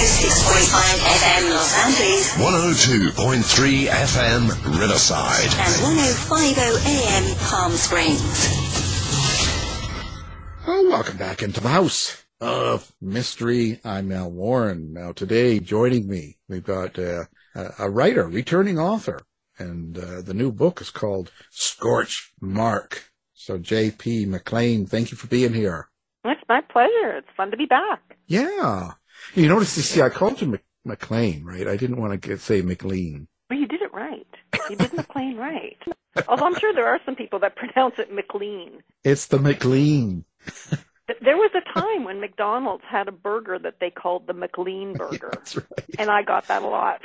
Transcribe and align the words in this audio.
On 0.00 0.06
106.5 0.06 0.96
FM 1.20 1.50
Los 1.50 1.76
Angeles 1.84 2.32
102.3 2.38 3.86
FM 3.86 4.48
Riverside. 4.80 5.52
and 5.60 5.74
105.0 5.84 6.86
AM 6.86 7.36
Palm 7.36 7.72
Springs. 7.72 8.48
Oh, 10.66 10.88
welcome 10.88 11.18
back 11.18 11.42
into 11.42 11.60
the 11.60 11.68
house 11.68 12.24
of 12.40 12.90
mystery. 13.02 13.78
I'm 13.84 14.10
Al 14.10 14.30
Warren. 14.30 14.94
Now 14.94 15.12
today, 15.12 15.60
joining 15.60 16.08
me, 16.08 16.38
we've 16.48 16.64
got 16.64 16.98
uh, 16.98 17.24
a, 17.54 17.70
a 17.80 17.90
writer, 17.90 18.26
returning 18.26 18.78
author, 18.78 19.20
and 19.58 19.98
uh, 19.98 20.22
the 20.22 20.32
new 20.34 20.50
book 20.50 20.80
is 20.80 20.88
called 20.88 21.30
Scorch 21.50 22.32
Mark. 22.40 23.10
So 23.34 23.58
J.P. 23.58 24.24
McLean, 24.26 24.86
thank 24.86 25.10
you 25.10 25.18
for 25.18 25.26
being 25.26 25.52
here. 25.52 25.88
It's 26.24 26.40
my 26.48 26.62
pleasure. 26.62 27.18
It's 27.18 27.28
fun 27.36 27.50
to 27.50 27.56
be 27.58 27.66
back. 27.66 28.00
Yeah. 28.26 28.92
You 29.34 29.48
notice, 29.48 29.76
you 29.76 29.82
see, 29.82 30.02
I 30.02 30.08
called 30.08 30.40
you 30.40 30.48
Mc, 30.48 30.62
McLean, 30.84 31.44
right? 31.44 31.66
I 31.68 31.76
didn't 31.76 32.00
want 32.00 32.12
to 32.12 32.28
get, 32.28 32.40
say 32.40 32.62
McLean. 32.62 33.28
Well, 33.48 33.58
you 33.58 33.66
did 33.66 33.82
it 33.82 33.92
right. 33.92 34.26
You 34.68 34.76
did 34.76 34.92
McLean 34.92 35.36
right. 35.36 35.78
Although 36.28 36.46
I'm 36.46 36.58
sure 36.58 36.72
there 36.74 36.88
are 36.88 37.00
some 37.04 37.16
people 37.16 37.38
that 37.40 37.56
pronounce 37.56 37.98
it 37.98 38.12
McLean. 38.12 38.82
It's 39.04 39.26
the 39.26 39.38
McLean. 39.38 40.24
There 41.22 41.36
was 41.36 41.50
a 41.54 41.80
time 41.80 42.04
when 42.04 42.20
McDonald's 42.20 42.84
had 42.88 43.08
a 43.08 43.12
burger 43.12 43.58
that 43.58 43.74
they 43.80 43.90
called 43.90 44.26
the 44.26 44.32
McLean 44.32 44.94
burger, 44.94 45.30
That's 45.32 45.56
right. 45.56 45.66
and 45.98 46.08
I 46.10 46.22
got 46.22 46.46
that 46.48 46.62
a 46.62 46.68
lot. 46.68 47.00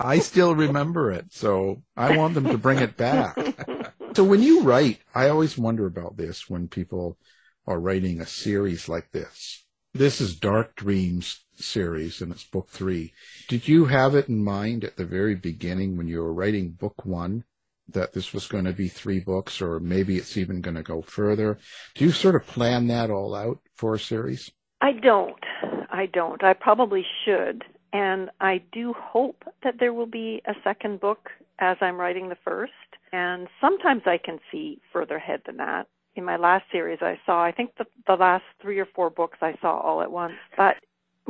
I 0.00 0.18
still 0.18 0.54
remember 0.54 1.10
it, 1.10 1.26
so 1.30 1.82
I 1.96 2.16
want 2.16 2.34
them 2.34 2.44
to 2.44 2.58
bring 2.58 2.78
it 2.78 2.96
back. 2.96 3.36
So 4.16 4.24
when 4.24 4.42
you 4.42 4.62
write, 4.62 4.98
I 5.14 5.28
always 5.28 5.56
wonder 5.56 5.86
about 5.86 6.16
this 6.16 6.50
when 6.50 6.66
people 6.66 7.16
are 7.64 7.78
writing 7.78 8.20
a 8.20 8.26
series 8.26 8.88
like 8.88 9.12
this. 9.12 9.64
This 9.94 10.20
is 10.20 10.34
Dark 10.34 10.74
Dreams 10.74 11.44
series 11.62 12.20
and 12.20 12.32
it's 12.32 12.44
book 12.44 12.68
three. 12.68 13.12
Did 13.48 13.68
you 13.68 13.86
have 13.86 14.14
it 14.14 14.28
in 14.28 14.42
mind 14.42 14.84
at 14.84 14.96
the 14.96 15.04
very 15.04 15.34
beginning 15.34 15.96
when 15.96 16.08
you 16.08 16.20
were 16.20 16.32
writing 16.32 16.70
book 16.70 17.04
one 17.04 17.44
that 17.88 18.12
this 18.12 18.32
was 18.32 18.46
going 18.46 18.64
to 18.64 18.72
be 18.72 18.88
three 18.88 19.20
books 19.20 19.60
or 19.60 19.80
maybe 19.80 20.16
it's 20.16 20.36
even 20.36 20.60
going 20.60 20.76
to 20.76 20.82
go 20.82 21.02
further? 21.02 21.58
Do 21.94 22.04
you 22.04 22.12
sort 22.12 22.36
of 22.36 22.46
plan 22.46 22.86
that 22.88 23.10
all 23.10 23.34
out 23.34 23.58
for 23.74 23.94
a 23.94 23.98
series? 23.98 24.50
I 24.80 24.92
don't. 24.92 25.42
I 25.90 26.06
don't. 26.06 26.42
I 26.42 26.54
probably 26.54 27.04
should. 27.24 27.64
And 27.92 28.30
I 28.40 28.62
do 28.72 28.94
hope 28.96 29.44
that 29.62 29.74
there 29.78 29.92
will 29.92 30.06
be 30.06 30.42
a 30.46 30.54
second 30.62 31.00
book 31.00 31.30
as 31.58 31.76
I'm 31.80 32.00
writing 32.00 32.28
the 32.28 32.38
first. 32.44 32.72
And 33.12 33.48
sometimes 33.60 34.02
I 34.06 34.18
can 34.18 34.38
see 34.52 34.80
further 34.92 35.16
ahead 35.16 35.42
than 35.46 35.56
that. 35.56 35.86
In 36.16 36.24
my 36.24 36.36
last 36.36 36.64
series, 36.72 36.98
I 37.02 37.18
saw, 37.26 37.42
I 37.42 37.52
think 37.52 37.70
the, 37.78 37.86
the 38.06 38.14
last 38.14 38.44
three 38.60 38.78
or 38.78 38.86
four 38.94 39.10
books 39.10 39.38
I 39.40 39.54
saw 39.60 39.80
all 39.80 40.02
at 40.02 40.10
once. 40.10 40.34
But 40.56 40.76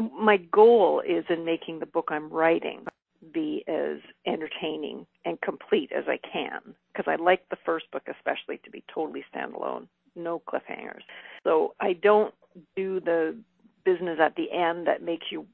my 0.00 0.36
goal 0.36 1.02
is 1.06 1.24
in 1.28 1.44
making 1.44 1.80
the 1.80 1.86
book 1.86 2.08
I'm 2.10 2.30
writing 2.30 2.84
be 3.32 3.64
as 3.68 3.98
entertaining 4.26 5.06
and 5.24 5.40
complete 5.42 5.90
as 5.92 6.04
I 6.08 6.18
can. 6.32 6.74
Because 6.92 7.06
I 7.06 7.22
like 7.22 7.48
the 7.50 7.58
first 7.64 7.90
book, 7.90 8.04
especially, 8.08 8.58
to 8.64 8.70
be 8.70 8.82
totally 8.92 9.24
standalone, 9.34 9.86
no 10.16 10.40
cliffhangers. 10.48 11.02
So 11.44 11.74
I 11.80 11.92
don't 11.92 12.34
do 12.76 13.00
the 13.00 13.36
business 13.84 14.18
at 14.20 14.36
the 14.36 14.50
end 14.50 14.86
that 14.86 15.02
makes 15.02 15.26
you, 15.30 15.46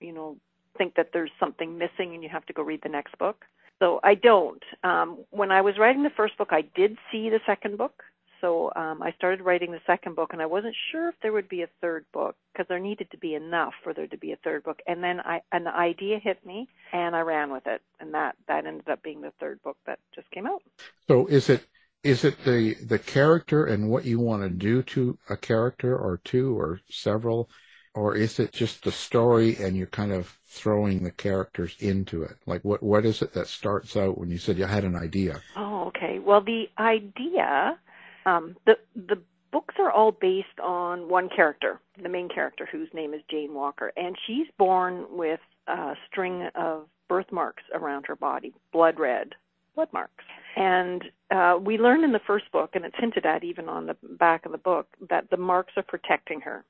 you 0.00 0.12
know, 0.12 0.36
think 0.78 0.94
that 0.94 1.10
there's 1.12 1.30
something 1.38 1.76
missing 1.76 2.14
and 2.14 2.22
you 2.22 2.28
have 2.28 2.46
to 2.46 2.52
go 2.52 2.62
read 2.62 2.80
the 2.82 2.88
next 2.88 3.16
book. 3.18 3.44
So 3.78 4.00
I 4.02 4.14
don't. 4.14 4.62
Um, 4.84 5.24
when 5.30 5.50
I 5.50 5.60
was 5.60 5.78
writing 5.78 6.02
the 6.02 6.10
first 6.16 6.36
book, 6.36 6.48
I 6.50 6.62
did 6.74 6.96
see 7.10 7.30
the 7.30 7.40
second 7.46 7.78
book. 7.78 8.02
So 8.40 8.72
um, 8.76 9.02
I 9.02 9.12
started 9.12 9.42
writing 9.42 9.72
the 9.72 9.80
second 9.86 10.16
book, 10.16 10.30
and 10.32 10.40
I 10.40 10.46
wasn't 10.46 10.74
sure 10.92 11.08
if 11.08 11.14
there 11.22 11.32
would 11.32 11.48
be 11.48 11.62
a 11.62 11.68
third 11.80 12.04
book 12.12 12.36
because 12.52 12.66
there 12.68 12.78
needed 12.78 13.10
to 13.10 13.18
be 13.18 13.34
enough 13.34 13.74
for 13.82 13.92
there 13.92 14.06
to 14.06 14.16
be 14.16 14.32
a 14.32 14.36
third 14.36 14.64
book. 14.64 14.80
And 14.86 15.02
then 15.02 15.20
I, 15.20 15.42
an 15.52 15.66
idea 15.66 16.18
hit 16.18 16.44
me, 16.44 16.68
and 16.92 17.14
I 17.14 17.20
ran 17.20 17.52
with 17.52 17.66
it, 17.66 17.82
and 18.00 18.14
that 18.14 18.36
that 18.48 18.66
ended 18.66 18.88
up 18.88 19.02
being 19.02 19.20
the 19.20 19.32
third 19.40 19.62
book 19.62 19.76
that 19.86 19.98
just 20.14 20.30
came 20.30 20.46
out. 20.46 20.62
So 21.08 21.26
is 21.26 21.48
it 21.50 21.66
is 22.02 22.24
it 22.24 22.44
the 22.44 22.74
the 22.74 22.98
character 22.98 23.66
and 23.66 23.90
what 23.90 24.04
you 24.04 24.18
want 24.18 24.42
to 24.42 24.48
do 24.48 24.82
to 24.82 25.18
a 25.28 25.36
character 25.36 25.96
or 25.96 26.20
two 26.24 26.58
or 26.58 26.80
several, 26.88 27.50
or 27.94 28.16
is 28.16 28.38
it 28.40 28.52
just 28.52 28.84
the 28.84 28.92
story 28.92 29.56
and 29.56 29.76
you're 29.76 29.86
kind 29.86 30.12
of 30.12 30.38
throwing 30.46 31.04
the 31.04 31.10
characters 31.10 31.76
into 31.78 32.22
it? 32.22 32.36
Like 32.46 32.62
what 32.64 32.82
what 32.82 33.04
is 33.04 33.22
it 33.22 33.34
that 33.34 33.48
starts 33.48 33.96
out 33.96 34.18
when 34.18 34.30
you 34.30 34.38
said 34.38 34.56
you 34.58 34.64
had 34.64 34.84
an 34.84 34.96
idea? 34.96 35.42
Oh, 35.56 35.84
okay. 35.88 36.18
Well, 36.18 36.40
the 36.40 36.68
idea, 36.78 37.78
um, 38.26 38.56
the 38.66 38.76
the 38.94 39.20
books 39.52 39.74
are 39.78 39.90
all 39.90 40.12
based 40.12 40.60
on 40.62 41.08
one 41.08 41.28
character, 41.28 41.80
the 42.02 42.08
main 42.08 42.28
character, 42.28 42.68
whose 42.70 42.88
name 42.94 43.14
is 43.14 43.20
Jane 43.30 43.54
Walker, 43.54 43.92
and 43.96 44.16
she's 44.26 44.46
born 44.58 45.06
with 45.10 45.40
a 45.66 45.94
string 46.08 46.48
of 46.54 46.86
birthmarks 47.08 47.64
around 47.74 48.06
her 48.06 48.16
body, 48.16 48.54
blood 48.72 48.98
red 48.98 49.34
blood 49.74 49.88
marks. 49.92 50.24
And 50.56 51.04
uh, 51.30 51.58
we 51.60 51.78
learn 51.78 52.04
in 52.04 52.12
the 52.12 52.20
first 52.26 52.50
book, 52.52 52.70
and 52.74 52.84
it's 52.84 52.96
hinted 52.98 53.24
at 53.24 53.44
even 53.44 53.68
on 53.68 53.86
the 53.86 53.96
back 54.18 54.44
of 54.44 54.52
the 54.52 54.58
book, 54.58 54.88
that 55.08 55.30
the 55.30 55.36
marks 55.36 55.72
are 55.76 55.82
protecting 55.82 56.40
her. 56.40 56.64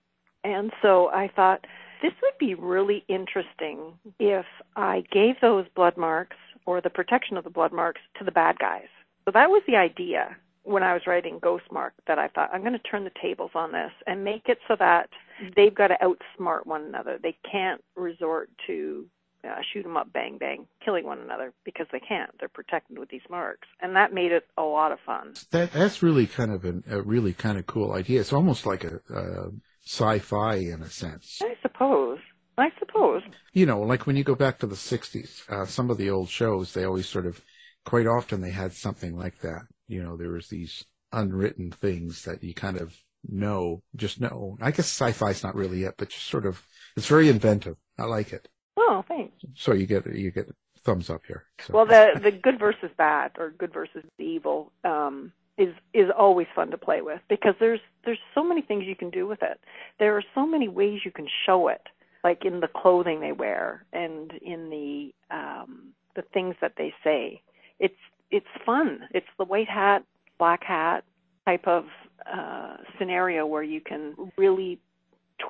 And 0.45 0.71
so 0.83 1.09
I 1.09 1.29
thought 1.35 1.67
this 2.03 2.13
would 2.23 2.39
be 2.39 2.55
really 2.55 3.05
interesting 3.09 3.95
if 4.19 4.47
I 4.77 5.05
gave 5.11 5.37
those 5.41 5.67
blood 5.75 5.97
marks 5.97 6.37
or 6.67 6.81
the 6.81 6.91
protection 6.91 7.37
of 7.37 7.45
the 7.45 7.51
blood 7.51 7.73
marks 7.73 8.01
to 8.19 8.25
the 8.25 8.31
bad 8.31 8.59
guys. 8.59 8.89
So 9.25 9.33
that 9.33 9.51
was 9.51 9.63
the 9.67 9.77
idea 9.77 10.37
when 10.71 10.83
I 10.83 10.95
was 10.95 11.03
writing 11.07 11.41
Ghostmark 11.41 11.91
that 12.07 12.19
I 12.19 12.29
thought 12.29 12.51
I'm 12.53 12.61
going 12.61 12.73
to 12.73 12.79
turn 12.79 13.05
the 13.05 13.11
tables 13.21 13.51
on 13.55 13.73
this 13.73 13.91
and 14.07 14.25
make 14.25 14.45
it 14.47 14.59
so 14.69 14.77
that 14.79 15.09
they've 15.57 15.75
got 15.75 15.89
to 15.89 15.97
outsmart 16.01 16.65
one 16.65 16.83
another. 16.85 17.19
They 17.21 17.37
can't 17.51 17.83
resort 17.97 18.51
to 18.69 19.07
uh, 19.43 19.57
shoot 19.73 19.85
'em 19.85 19.97
up, 19.97 20.13
bang 20.13 20.39
bang, 20.39 20.67
killing 20.85 21.05
one 21.05 21.19
another 21.19 21.53
because 21.65 21.87
they 21.93 22.01
can't. 22.01 22.31
They're 22.39 22.49
protected 22.49 22.99
with 22.99 23.09
these 23.09 23.23
marks, 23.31 23.67
and 23.81 23.97
that 23.97 24.13
made 24.13 24.33
it 24.33 24.47
a 24.59 24.63
lot 24.63 24.93
of 24.93 24.99
fun. 25.05 25.35
That 25.51 25.73
that's 25.73 26.03
really 26.03 26.27
kind 26.27 26.53
of 26.53 26.65
an, 26.65 26.85
a 26.89 27.01
really 27.03 27.33
kind 27.33 27.59
of 27.59 27.67
cool 27.67 27.93
idea. 27.93 28.21
It's 28.21 28.33
almost 28.33 28.67
like 28.67 28.85
a, 28.85 29.01
a 29.15 29.51
sci-fi 29.85 30.57
in 30.57 30.83
a 30.83 30.91
sense. 30.91 31.41
I 31.43 31.55
suppose. 31.63 32.19
I 32.59 32.71
suppose. 32.79 33.23
You 33.55 33.65
know, 33.65 33.81
like 33.81 34.07
when 34.07 34.17
you 34.17 34.25
go 34.25 34.35
back 34.35 34.59
to 34.59 34.67
the 34.67 34.77
'60s, 34.77 35.49
uh, 35.51 35.65
some 35.65 35.91
of 35.91 35.97
the 35.97 36.11
old 36.11 36.29
shows 36.29 36.75
they 36.75 36.85
always 36.85 37.09
sort 37.09 37.25
of, 37.25 37.41
quite 37.87 38.07
often 38.07 38.43
they 38.43 38.51
had 38.51 38.75
something 38.75 39.17
like 39.17 39.41
that. 39.41 39.63
You 39.91 40.03
know, 40.03 40.17
there 40.17 40.31
was 40.31 40.49
these 40.49 40.85
unwritten 41.13 41.73
things 41.73 42.25
that 42.25 42.43
you 42.45 42.55
kind 42.55 42.79
of 42.81 42.97
know, 43.29 43.83
just 43.97 44.21
know. 44.21 44.57
I 44.61 44.71
guess 44.71 44.87
sci-fi's 44.87 45.43
not 45.43 45.57
really 45.57 45.83
it, 45.85 45.95
but 45.99 46.09
just 46.09 46.27
sort 46.27 46.47
of, 46.47 46.63
it's 46.97 47.07
very 47.07 47.29
inventive. 47.29 47.77
I 47.99 48.05
like 48.05 48.33
it. 48.33 48.49
Oh, 48.77 49.05
thanks. 49.07 49.35
So 49.55 49.73
you 49.73 49.87
get 49.87 50.07
you 50.07 50.31
get 50.31 50.49
thumbs 50.85 51.11
up 51.11 51.23
here. 51.27 51.45
So. 51.67 51.75
Well, 51.75 51.87
the 51.87 52.19
the 52.23 52.31
good 52.31 52.59
versus 52.59 52.91
bad 52.97 53.33
or 53.39 53.51
good 53.51 53.73
versus 53.73 54.05
evil 54.19 54.73
um, 54.85 55.33
is 55.59 55.75
is 55.93 56.09
always 56.17 56.47
fun 56.55 56.71
to 56.71 56.79
play 56.79 57.03
with 57.03 57.21
because 57.29 57.55
there's 57.61 57.81
there's 58.05 58.19
so 58.35 58.43
many 58.43 58.63
things 58.63 58.85
you 58.87 58.97
can 58.97 59.11
do 59.11 59.27
with 59.27 59.43
it. 59.43 59.61
There 59.99 60.17
are 60.17 60.25
so 60.35 60.47
many 60.47 60.69
ways 60.69 61.01
you 61.05 61.11
can 61.11 61.29
show 61.47 61.69
it, 61.69 61.83
like 62.25 62.45
in 62.45 62.61
the 62.61 62.69
clothing 62.69 63.21
they 63.21 63.33
wear 63.33 63.85
and 63.93 64.33
in 64.41 64.71
the 64.71 65.13
um, 65.35 65.93
the 66.17 66.23
things 66.23 66.55
that 66.61 66.75
they 66.77 66.95
say. 67.05 67.43
It's 67.79 67.95
it's 68.31 68.47
fun. 68.65 69.01
It's 69.13 69.27
the 69.39 69.45
white 69.45 69.69
hat, 69.69 70.05
black 70.39 70.63
hat 70.65 71.05
type 71.47 71.67
of 71.67 71.85
uh, 72.33 72.77
scenario 72.99 73.47
where 73.47 73.63
you 73.63 73.81
can 73.81 74.15
really 74.37 74.79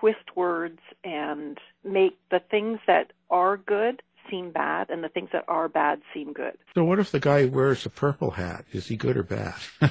twist 0.00 0.36
words 0.36 0.78
and 1.04 1.58
make 1.84 2.16
the 2.30 2.40
things 2.50 2.78
that 2.86 3.12
are 3.30 3.56
good 3.56 4.02
seem 4.30 4.52
bad 4.52 4.90
and 4.90 5.02
the 5.02 5.08
things 5.08 5.28
that 5.32 5.44
are 5.48 5.68
bad 5.68 6.00
seem 6.14 6.32
good. 6.32 6.56
So 6.74 6.84
what 6.84 6.98
if 7.00 7.10
the 7.10 7.18
guy 7.20 7.46
wears 7.46 7.84
a 7.86 7.90
purple 7.90 8.30
hat? 8.30 8.64
Is 8.72 8.86
he 8.86 8.96
good 8.96 9.16
or 9.16 9.24
bad? 9.24 9.54
I 9.80 9.90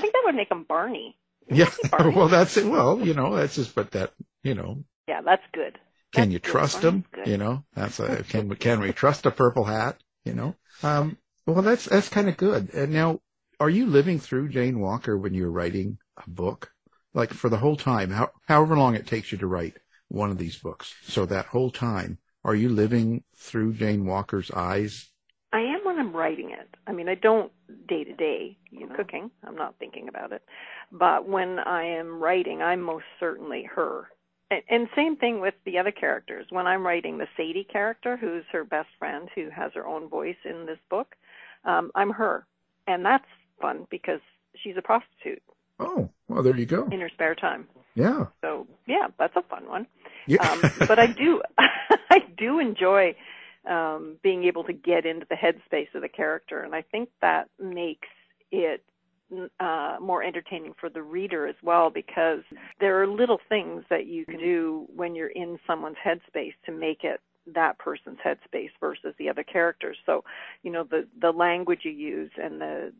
think 0.00 0.12
that 0.12 0.22
would 0.24 0.34
make 0.34 0.50
him 0.50 0.64
Barney. 0.64 1.16
yeah. 1.48 1.70
Barney. 1.90 2.12
Well, 2.16 2.28
that's 2.28 2.56
it. 2.56 2.66
Well, 2.66 3.00
you 3.06 3.14
know, 3.14 3.36
that's 3.36 3.54
just, 3.54 3.74
but 3.74 3.92
that, 3.92 4.12
you 4.42 4.54
know, 4.54 4.82
Yeah, 5.08 5.20
that's 5.22 5.42
good. 5.52 5.78
Can 6.16 6.30
you 6.30 6.38
trust 6.38 6.82
him? 6.82 7.04
You 7.24 7.36
know, 7.36 7.64
that's 7.74 8.00
a, 8.00 8.22
can, 8.28 8.54
can 8.56 8.80
we 8.80 8.92
trust 8.92 9.26
a 9.26 9.30
purple 9.30 9.64
hat? 9.64 9.98
You 10.24 10.34
know, 10.34 10.56
um, 10.82 11.18
well, 11.46 11.62
that's, 11.62 11.84
that's 11.84 12.08
kind 12.08 12.28
of 12.28 12.36
good. 12.36 12.74
And 12.74 12.92
now, 12.92 13.20
are 13.60 13.70
you 13.70 13.86
living 13.86 14.18
through 14.18 14.48
Jane 14.48 14.80
Walker 14.80 15.16
when 15.16 15.34
you're 15.34 15.50
writing 15.50 15.98
a 16.16 16.28
book? 16.28 16.72
Like 17.14 17.32
for 17.32 17.48
the 17.48 17.58
whole 17.58 17.76
time, 17.76 18.10
how, 18.10 18.30
however 18.46 18.76
long 18.76 18.94
it 18.94 19.06
takes 19.06 19.32
you 19.32 19.38
to 19.38 19.46
write 19.46 19.76
one 20.08 20.30
of 20.30 20.38
these 20.38 20.56
books. 20.56 20.94
So 21.02 21.24
that 21.26 21.46
whole 21.46 21.70
time, 21.70 22.18
are 22.44 22.54
you 22.54 22.68
living 22.68 23.24
through 23.36 23.74
Jane 23.74 24.04
Walker's 24.04 24.50
eyes? 24.50 25.08
I 25.52 25.60
am 25.60 25.80
when 25.84 25.98
I'm 25.98 26.14
writing 26.14 26.50
it. 26.50 26.68
I 26.86 26.92
mean, 26.92 27.08
I 27.08 27.14
don't 27.14 27.50
day 27.88 28.04
to 28.04 28.12
day, 28.12 28.58
you 28.70 28.86
know, 28.86 28.94
cooking. 28.94 29.30
I'm 29.44 29.56
not 29.56 29.76
thinking 29.78 30.08
about 30.08 30.32
it. 30.32 30.42
But 30.92 31.28
when 31.28 31.58
I 31.58 31.84
am 31.84 32.22
writing, 32.22 32.62
I'm 32.62 32.82
most 32.82 33.04
certainly 33.18 33.64
her. 33.74 34.08
And, 34.50 34.62
and 34.68 34.88
same 34.94 35.16
thing 35.16 35.40
with 35.40 35.54
the 35.64 35.78
other 35.78 35.90
characters. 35.92 36.46
When 36.50 36.66
I'm 36.66 36.86
writing 36.86 37.18
the 37.18 37.26
Sadie 37.36 37.66
character, 37.70 38.16
who's 38.16 38.44
her 38.52 38.64
best 38.64 38.88
friend, 38.98 39.28
who 39.34 39.50
has 39.50 39.72
her 39.74 39.86
own 39.86 40.08
voice 40.08 40.36
in 40.44 40.66
this 40.66 40.78
book, 40.90 41.16
um, 41.64 41.90
I'm 41.94 42.10
her, 42.10 42.46
and 42.86 43.04
that's 43.04 43.24
fun 43.60 43.86
because 43.90 44.20
she's 44.62 44.76
a 44.76 44.82
prostitute 44.82 45.42
Oh, 45.78 46.08
well, 46.28 46.42
there 46.42 46.56
you 46.56 46.64
go. 46.66 46.88
in 46.90 47.00
her 47.00 47.10
spare 47.10 47.34
time. 47.34 47.68
Yeah. 47.94 48.26
So 48.40 48.66
yeah, 48.86 49.08
that's 49.18 49.36
a 49.36 49.42
fun 49.42 49.68
one. 49.68 49.86
Yeah. 50.26 50.42
um, 50.48 50.62
but 50.86 50.98
I 50.98 51.06
do 51.06 51.42
I 52.10 52.20
do 52.38 52.58
enjoy 52.58 53.14
um, 53.68 54.16
being 54.22 54.44
able 54.44 54.64
to 54.64 54.72
get 54.72 55.04
into 55.06 55.26
the 55.28 55.34
headspace 55.36 55.94
of 55.94 56.02
the 56.02 56.08
character, 56.08 56.60
and 56.60 56.74
I 56.74 56.82
think 56.82 57.10
that 57.20 57.48
makes 57.60 58.08
it 58.50 58.82
uh, 59.60 59.96
more 60.00 60.22
entertaining 60.22 60.74
for 60.78 60.88
the 60.88 61.02
reader 61.02 61.46
as 61.46 61.56
well 61.62 61.90
because 61.90 62.40
there 62.80 63.00
are 63.00 63.06
little 63.06 63.40
things 63.48 63.84
that 63.90 64.06
you 64.06 64.24
can 64.24 64.38
do 64.38 64.86
when 64.94 65.14
you're 65.14 65.28
in 65.28 65.58
someone's 65.66 65.96
headspace 66.04 66.54
to 66.64 66.72
make 66.72 67.04
it 67.04 67.20
that 67.54 67.78
person's 67.78 68.18
headspace 68.24 68.70
versus 68.80 69.14
the 69.18 69.28
other 69.28 69.44
characters. 69.44 69.96
So, 70.04 70.24
you 70.62 70.70
know, 70.70 70.84
the 70.84 71.06
the 71.20 71.30
language 71.30 71.80
you 71.84 71.92
use 71.92 72.30
and 72.42 72.60
the 72.60 72.92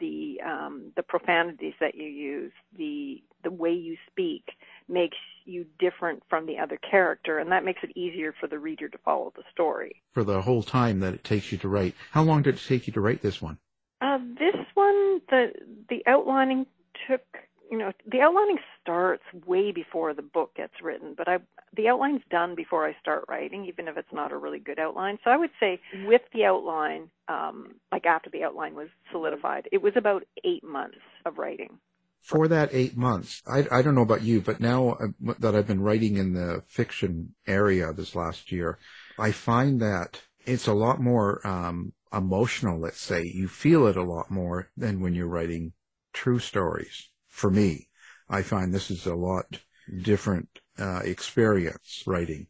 the 0.00 0.40
um, 0.44 0.92
the 0.96 1.02
profanities 1.02 1.74
that 1.80 1.94
you 1.94 2.06
use, 2.06 2.52
the 2.76 3.22
the 3.42 3.50
way 3.50 3.72
you 3.72 3.96
speak 4.10 4.44
makes 4.88 5.16
you 5.44 5.66
different 5.78 6.22
from 6.28 6.46
the 6.46 6.58
other 6.58 6.78
character, 6.78 7.38
and 7.38 7.52
that 7.52 7.64
makes 7.64 7.80
it 7.82 7.96
easier 7.96 8.34
for 8.40 8.46
the 8.46 8.58
reader 8.58 8.88
to 8.88 8.98
follow 8.98 9.32
the 9.36 9.42
story. 9.52 10.02
for 10.12 10.24
the 10.24 10.42
whole 10.42 10.62
time 10.62 11.00
that 11.00 11.14
it 11.14 11.24
takes 11.24 11.52
you 11.52 11.58
to 11.58 11.68
write. 11.68 11.94
How 12.12 12.22
long 12.22 12.42
did 12.42 12.56
it 12.56 12.62
take 12.66 12.86
you 12.86 12.92
to 12.94 13.00
write 13.00 13.22
this 13.22 13.42
one? 13.42 13.58
Uh, 14.04 14.18
this 14.38 14.56
one, 14.74 15.20
the 15.30 15.52
the 15.88 16.02
outlining 16.06 16.66
took, 17.08 17.22
you 17.70 17.78
know, 17.78 17.90
the 18.06 18.20
outlining 18.20 18.58
starts 18.82 19.22
way 19.46 19.72
before 19.72 20.12
the 20.12 20.20
book 20.20 20.54
gets 20.54 20.74
written, 20.82 21.14
but 21.16 21.26
I 21.26 21.38
the 21.74 21.88
outline's 21.88 22.20
done 22.30 22.54
before 22.54 22.86
I 22.86 22.94
start 23.00 23.24
writing, 23.28 23.64
even 23.64 23.88
if 23.88 23.96
it's 23.96 24.12
not 24.12 24.30
a 24.30 24.36
really 24.36 24.58
good 24.58 24.78
outline. 24.78 25.18
So 25.24 25.30
I 25.30 25.38
would 25.38 25.52
say 25.58 25.80
with 26.04 26.20
the 26.34 26.44
outline, 26.44 27.08
um, 27.28 27.76
like 27.90 28.04
after 28.04 28.28
the 28.28 28.44
outline 28.44 28.74
was 28.74 28.88
solidified, 29.10 29.70
it 29.72 29.80
was 29.80 29.94
about 29.96 30.24
eight 30.44 30.62
months 30.62 30.98
of 31.24 31.38
writing. 31.38 31.78
For 32.20 32.46
that 32.48 32.68
eight 32.72 32.98
months, 32.98 33.42
I, 33.50 33.66
I 33.70 33.80
don't 33.80 33.94
know 33.94 34.02
about 34.02 34.22
you, 34.22 34.42
but 34.42 34.60
now 34.60 34.98
uh, 35.00 35.32
that 35.38 35.54
I've 35.54 35.66
been 35.66 35.82
writing 35.82 36.18
in 36.18 36.34
the 36.34 36.62
fiction 36.66 37.34
area 37.46 37.92
this 37.94 38.14
last 38.14 38.52
year, 38.52 38.78
I 39.18 39.30
find 39.32 39.80
that 39.80 40.20
it's 40.44 40.66
a 40.66 40.74
lot 40.74 41.00
more 41.00 41.46
um, 41.46 41.94
emotional, 42.16 42.78
let's 42.78 43.00
say. 43.00 43.24
You 43.24 43.48
feel 43.48 43.86
it 43.86 43.96
a 43.96 44.02
lot 44.02 44.30
more 44.30 44.70
than 44.76 45.00
when 45.00 45.14
you're 45.14 45.26
writing 45.26 45.72
true 46.12 46.38
stories. 46.38 47.10
For 47.28 47.50
me, 47.50 47.88
I 48.28 48.42
find 48.42 48.72
this 48.72 48.90
is 48.90 49.06
a 49.06 49.14
lot 49.14 49.60
different 50.02 50.48
uh, 50.78 51.00
experience 51.04 52.04
writing. 52.06 52.46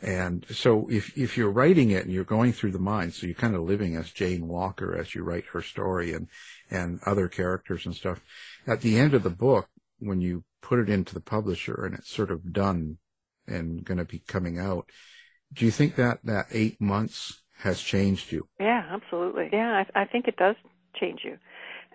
And 0.00 0.46
so 0.50 0.88
if, 0.88 1.16
if 1.18 1.36
you're 1.36 1.50
writing 1.50 1.90
it 1.90 2.04
and 2.04 2.12
you're 2.12 2.24
going 2.24 2.52
through 2.52 2.70
the 2.70 2.78
mind, 2.78 3.14
so 3.14 3.26
you're 3.26 3.34
kind 3.34 3.56
of 3.56 3.62
living 3.62 3.96
as 3.96 4.12
Jane 4.12 4.46
Walker 4.46 4.96
as 4.96 5.14
you 5.14 5.24
write 5.24 5.46
her 5.46 5.62
story 5.62 6.12
and, 6.12 6.28
and 6.70 7.00
other 7.04 7.28
characters 7.28 7.84
and 7.84 7.94
stuff, 7.94 8.20
at 8.66 8.80
the 8.80 8.98
end 8.98 9.14
of 9.14 9.24
the 9.24 9.30
book, 9.30 9.68
when 9.98 10.20
you 10.20 10.44
put 10.62 10.78
it 10.78 10.88
into 10.88 11.14
the 11.14 11.20
publisher 11.20 11.84
and 11.84 11.94
it's 11.96 12.10
sort 12.10 12.30
of 12.30 12.52
done 12.52 12.98
and 13.48 13.84
going 13.84 13.98
to 13.98 14.04
be 14.04 14.20
coming 14.20 14.58
out, 14.58 14.88
do 15.52 15.64
you 15.64 15.70
think 15.70 15.96
that 15.96 16.20
that 16.24 16.46
eight 16.52 16.80
months 16.80 17.42
has 17.58 17.80
changed 17.80 18.32
you? 18.32 18.46
Yeah, 18.60 18.84
absolutely. 18.90 19.48
Yeah, 19.52 19.84
I, 19.94 20.02
I 20.02 20.04
think 20.04 20.28
it 20.28 20.36
does 20.36 20.56
change 20.94 21.20
you. 21.24 21.38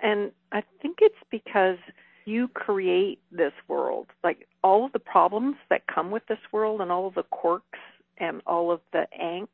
And 0.02 0.32
I 0.52 0.64
think 0.82 0.98
it's 1.02 1.16
because 1.32 1.78
you 2.26 2.48
create 2.50 3.20
this 3.32 3.54
world. 3.68 4.08
Like 4.24 4.48
all 4.64 4.86
of 4.86 4.92
the 4.92 5.00
problems 5.00 5.56
that 5.70 5.88
come 5.88 6.12
with 6.12 6.26
this 6.28 6.40
world 6.52 6.82
and 6.82 6.92
all 6.92 7.08
of 7.08 7.16
the 7.16 7.24
quirks 7.24 7.80
and 8.18 8.42
all 8.46 8.72
of 8.72 8.82
the 8.92 9.08
angst 9.22 9.48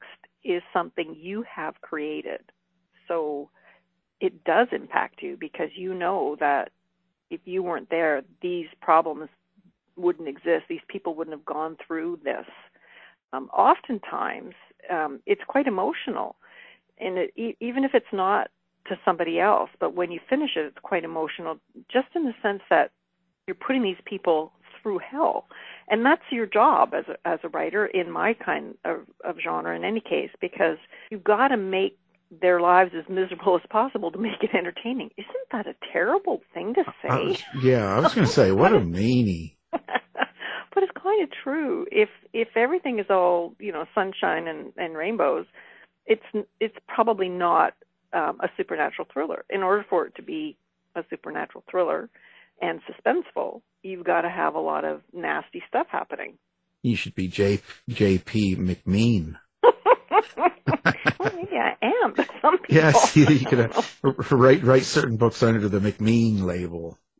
is 0.43 0.61
something 0.73 1.15
you 1.19 1.43
have 1.43 1.79
created. 1.81 2.41
So 3.07 3.49
it 4.19 4.43
does 4.43 4.67
impact 4.71 5.21
you 5.21 5.37
because 5.39 5.69
you 5.75 5.93
know 5.93 6.35
that 6.39 6.71
if 7.29 7.41
you 7.45 7.63
weren't 7.63 7.89
there, 7.89 8.23
these 8.41 8.67
problems 8.81 9.29
wouldn't 9.95 10.27
exist. 10.27 10.65
These 10.67 10.79
people 10.87 11.15
wouldn't 11.15 11.35
have 11.35 11.45
gone 11.45 11.77
through 11.85 12.19
this. 12.23 12.45
Um, 13.33 13.49
oftentimes, 13.49 14.55
um, 14.91 15.19
it's 15.25 15.41
quite 15.47 15.67
emotional, 15.67 16.35
and 16.99 17.17
it, 17.17 17.33
e- 17.35 17.57
even 17.59 17.83
if 17.83 17.91
it's 17.93 18.13
not 18.13 18.49
to 18.87 18.95
somebody 19.05 19.39
else, 19.39 19.69
but 19.79 19.93
when 19.95 20.11
you 20.11 20.19
finish 20.29 20.51
it, 20.55 20.65
it's 20.65 20.77
quite 20.81 21.03
emotional, 21.03 21.57
just 21.91 22.07
in 22.15 22.25
the 22.25 22.33
sense 22.41 22.61
that 22.69 22.91
you're 23.47 23.55
putting 23.55 23.83
these 23.83 23.97
people 24.05 24.51
through 24.81 24.99
hell, 24.99 25.45
and 25.89 26.05
that's 26.05 26.21
your 26.31 26.45
job 26.45 26.93
as 26.93 27.05
a, 27.07 27.27
as 27.27 27.39
a 27.43 27.49
writer 27.49 27.85
in 27.87 28.09
my 28.11 28.33
kind 28.33 28.75
of, 28.85 29.01
of 29.25 29.35
genre. 29.43 29.75
In 29.75 29.83
any 29.83 29.99
case, 29.99 30.29
because 30.39 30.77
you've 31.09 31.23
got 31.23 31.49
to 31.49 31.57
make 31.57 31.97
their 32.41 32.61
lives 32.61 32.91
as 32.97 33.03
miserable 33.09 33.55
as 33.55 33.61
possible 33.69 34.11
to 34.11 34.17
make 34.19 34.41
it 34.43 34.51
entertaining. 34.53 35.09
Isn't 35.17 35.49
that 35.51 35.67
a 35.67 35.73
terrible 35.91 36.41
thing 36.53 36.75
to 36.75 36.81
I 36.87 36.93
say? 37.07 37.27
was- 37.29 37.43
yeah, 37.63 37.85
I 37.95 37.99
was 37.99 38.13
going 38.13 38.27
to 38.27 38.31
say, 38.33 38.51
what 38.51 38.71
a 38.73 38.79
meanie. 38.79 39.55
but 40.73 40.83
it's 40.83 40.91
kind 41.01 41.23
of 41.23 41.29
true. 41.43 41.85
If 41.91 42.09
if 42.33 42.49
everything 42.55 42.99
is 42.99 43.05
all 43.09 43.55
you 43.59 43.71
know 43.71 43.85
sunshine 43.95 44.47
and, 44.47 44.73
and 44.77 44.95
rainbows, 44.95 45.45
it's 46.05 46.23
it's 46.59 46.75
probably 46.87 47.29
not 47.29 47.73
um, 48.13 48.39
a 48.41 48.49
supernatural 48.57 49.07
thriller. 49.11 49.45
In 49.49 49.63
order 49.63 49.85
for 49.89 50.05
it 50.07 50.15
to 50.15 50.21
be 50.21 50.57
a 50.95 51.03
supernatural 51.09 51.63
thriller 51.69 52.09
and 52.61 52.81
suspenseful, 52.81 53.61
you've 53.83 54.03
got 54.03 54.21
to 54.21 54.29
have 54.29 54.55
a 54.55 54.59
lot 54.59 54.85
of 54.85 55.01
nasty 55.13 55.61
stuff 55.67 55.87
happening. 55.89 56.37
You 56.81 56.95
should 56.95 57.15
be 57.15 57.27
J, 57.27 57.59
J.P. 57.89 58.55
McMean. 58.55 59.35
well, 59.61 61.31
maybe 61.35 61.57
I 61.57 61.75
am. 61.81 62.13
But 62.15 62.29
some 62.41 62.57
people, 62.63 62.75
Yes, 62.75 63.15
you, 63.15 63.25
you 63.27 63.45
could 63.45 63.59
uh, 64.03 64.13
write 64.31 64.63
write 64.63 64.83
certain 64.83 65.17
books 65.17 65.43
under 65.43 65.67
the 65.67 65.79
McMean 65.79 66.43
label. 66.43 66.97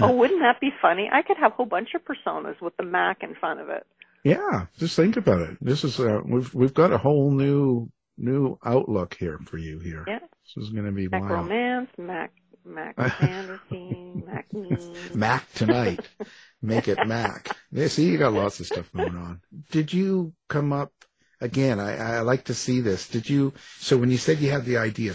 oh, 0.00 0.12
wouldn't 0.16 0.40
that 0.40 0.60
be 0.60 0.70
funny? 0.80 1.08
I 1.12 1.22
could 1.22 1.36
have 1.38 1.52
a 1.52 1.54
whole 1.54 1.66
bunch 1.66 1.90
of 1.94 2.02
personas 2.04 2.60
with 2.60 2.76
the 2.76 2.84
Mac 2.84 3.22
in 3.22 3.34
front 3.34 3.60
of 3.60 3.68
it. 3.68 3.86
Yeah, 4.24 4.66
just 4.78 4.96
think 4.96 5.16
about 5.16 5.40
it. 5.42 5.56
This 5.60 5.84
is 5.84 6.00
uh, 6.00 6.20
we've 6.24 6.52
we've 6.54 6.74
got 6.74 6.92
a 6.92 6.98
whole 6.98 7.30
new 7.30 7.90
new 8.18 8.58
outlook 8.64 9.16
here 9.18 9.38
for 9.46 9.58
you 9.58 9.78
here. 9.78 10.04
Yeah. 10.06 10.18
This 10.18 10.64
is 10.64 10.70
going 10.70 10.86
to 10.86 10.92
be 10.92 11.08
Mac 11.08 11.22
wild. 11.22 11.32
romance, 11.32 11.90
Mac 11.98 12.32
Mac 12.64 12.96
fantasy, 13.20 14.22
Mac 14.26 14.52
memes. 14.52 14.90
Mac 15.14 15.52
tonight. 15.52 16.00
Make 16.60 16.88
it 16.88 16.98
Mac. 17.06 17.56
Yeah, 17.70 17.88
see, 17.88 18.06
you 18.10 18.18
got 18.18 18.32
lots 18.32 18.58
of 18.60 18.66
stuff 18.66 18.90
going 18.92 19.16
on. 19.16 19.40
Did 19.70 19.92
you 19.92 20.32
come 20.48 20.72
up 20.72 20.92
again? 21.40 21.78
I, 21.78 22.16
I 22.16 22.20
like 22.20 22.44
to 22.44 22.54
see 22.54 22.80
this. 22.80 23.08
Did 23.08 23.28
you? 23.30 23.52
So 23.78 23.96
when 23.96 24.10
you 24.10 24.18
said 24.18 24.38
you 24.38 24.50
had 24.50 24.64
the 24.64 24.78
idea, 24.78 25.14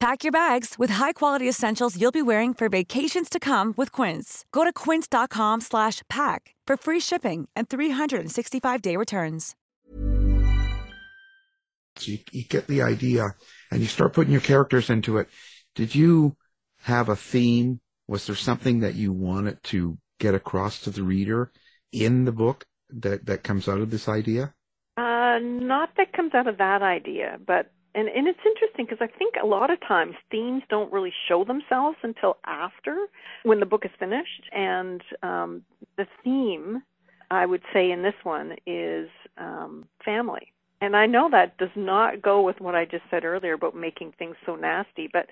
Pack 0.00 0.24
your 0.24 0.32
bags 0.32 0.78
with 0.78 0.88
high-quality 0.88 1.46
essentials 1.46 2.00
you'll 2.00 2.10
be 2.10 2.22
wearing 2.22 2.54
for 2.54 2.70
vacations 2.70 3.28
to 3.28 3.38
come 3.38 3.74
with 3.76 3.92
Quince. 3.92 4.46
Go 4.50 4.64
to 4.64 4.72
quince.com 4.72 5.60
slash 5.60 6.00
pack 6.08 6.54
for 6.66 6.78
free 6.78 7.00
shipping 7.00 7.48
and 7.54 7.68
365-day 7.68 8.96
returns. 8.96 9.54
so 11.96 12.12
you, 12.12 12.18
you 12.32 12.44
get 12.44 12.66
the 12.66 12.80
idea, 12.80 13.34
and 13.70 13.82
you 13.82 13.86
start 13.86 14.14
putting 14.14 14.32
your 14.32 14.40
characters 14.40 14.88
into 14.88 15.18
it. 15.18 15.28
Did 15.74 15.94
you 15.94 16.34
have 16.84 17.10
a 17.10 17.16
theme? 17.16 17.80
Was 18.08 18.26
there 18.26 18.36
something 18.36 18.80
that 18.80 18.94
you 18.94 19.12
wanted 19.12 19.62
to 19.64 19.98
get 20.18 20.34
across 20.34 20.80
to 20.82 20.90
the 20.90 21.02
reader 21.02 21.52
in 21.92 22.24
the 22.24 22.32
book 22.32 22.64
that 22.88 23.26
that 23.26 23.42
comes 23.42 23.68
out 23.68 23.80
of 23.80 23.90
this 23.90 24.08
idea? 24.08 24.54
Uh, 24.96 25.38
not 25.42 25.90
that 25.98 26.14
comes 26.14 26.32
out 26.32 26.46
of 26.46 26.56
that 26.56 26.80
idea, 26.80 27.36
but 27.46 27.70
and 27.94 28.08
and 28.08 28.28
it's 28.28 28.38
interesting 28.44 28.86
because 28.86 28.98
I 29.00 29.18
think 29.18 29.34
a 29.42 29.46
lot 29.46 29.70
of 29.70 29.80
times 29.86 30.14
themes 30.30 30.62
don't 30.68 30.92
really 30.92 31.12
show 31.28 31.44
themselves 31.44 31.96
until 32.02 32.36
after 32.44 33.06
when 33.42 33.60
the 33.60 33.66
book 33.66 33.84
is 33.84 33.90
finished, 33.98 34.48
and 34.52 35.02
um, 35.22 35.62
the 35.96 36.06
theme 36.22 36.82
I 37.30 37.46
would 37.46 37.62
say 37.72 37.90
in 37.90 38.02
this 38.02 38.14
one 38.22 38.56
is 38.66 39.08
um, 39.38 39.86
family. 40.04 40.52
And 40.82 40.96
I 40.96 41.06
know 41.06 41.28
that 41.30 41.58
does 41.58 41.70
not 41.76 42.22
go 42.22 42.40
with 42.40 42.60
what 42.60 42.74
I 42.74 42.86
just 42.86 43.04
said 43.10 43.24
earlier 43.24 43.52
about 43.52 43.76
making 43.76 44.12
things 44.18 44.36
so 44.46 44.56
nasty, 44.56 45.10
but 45.12 45.26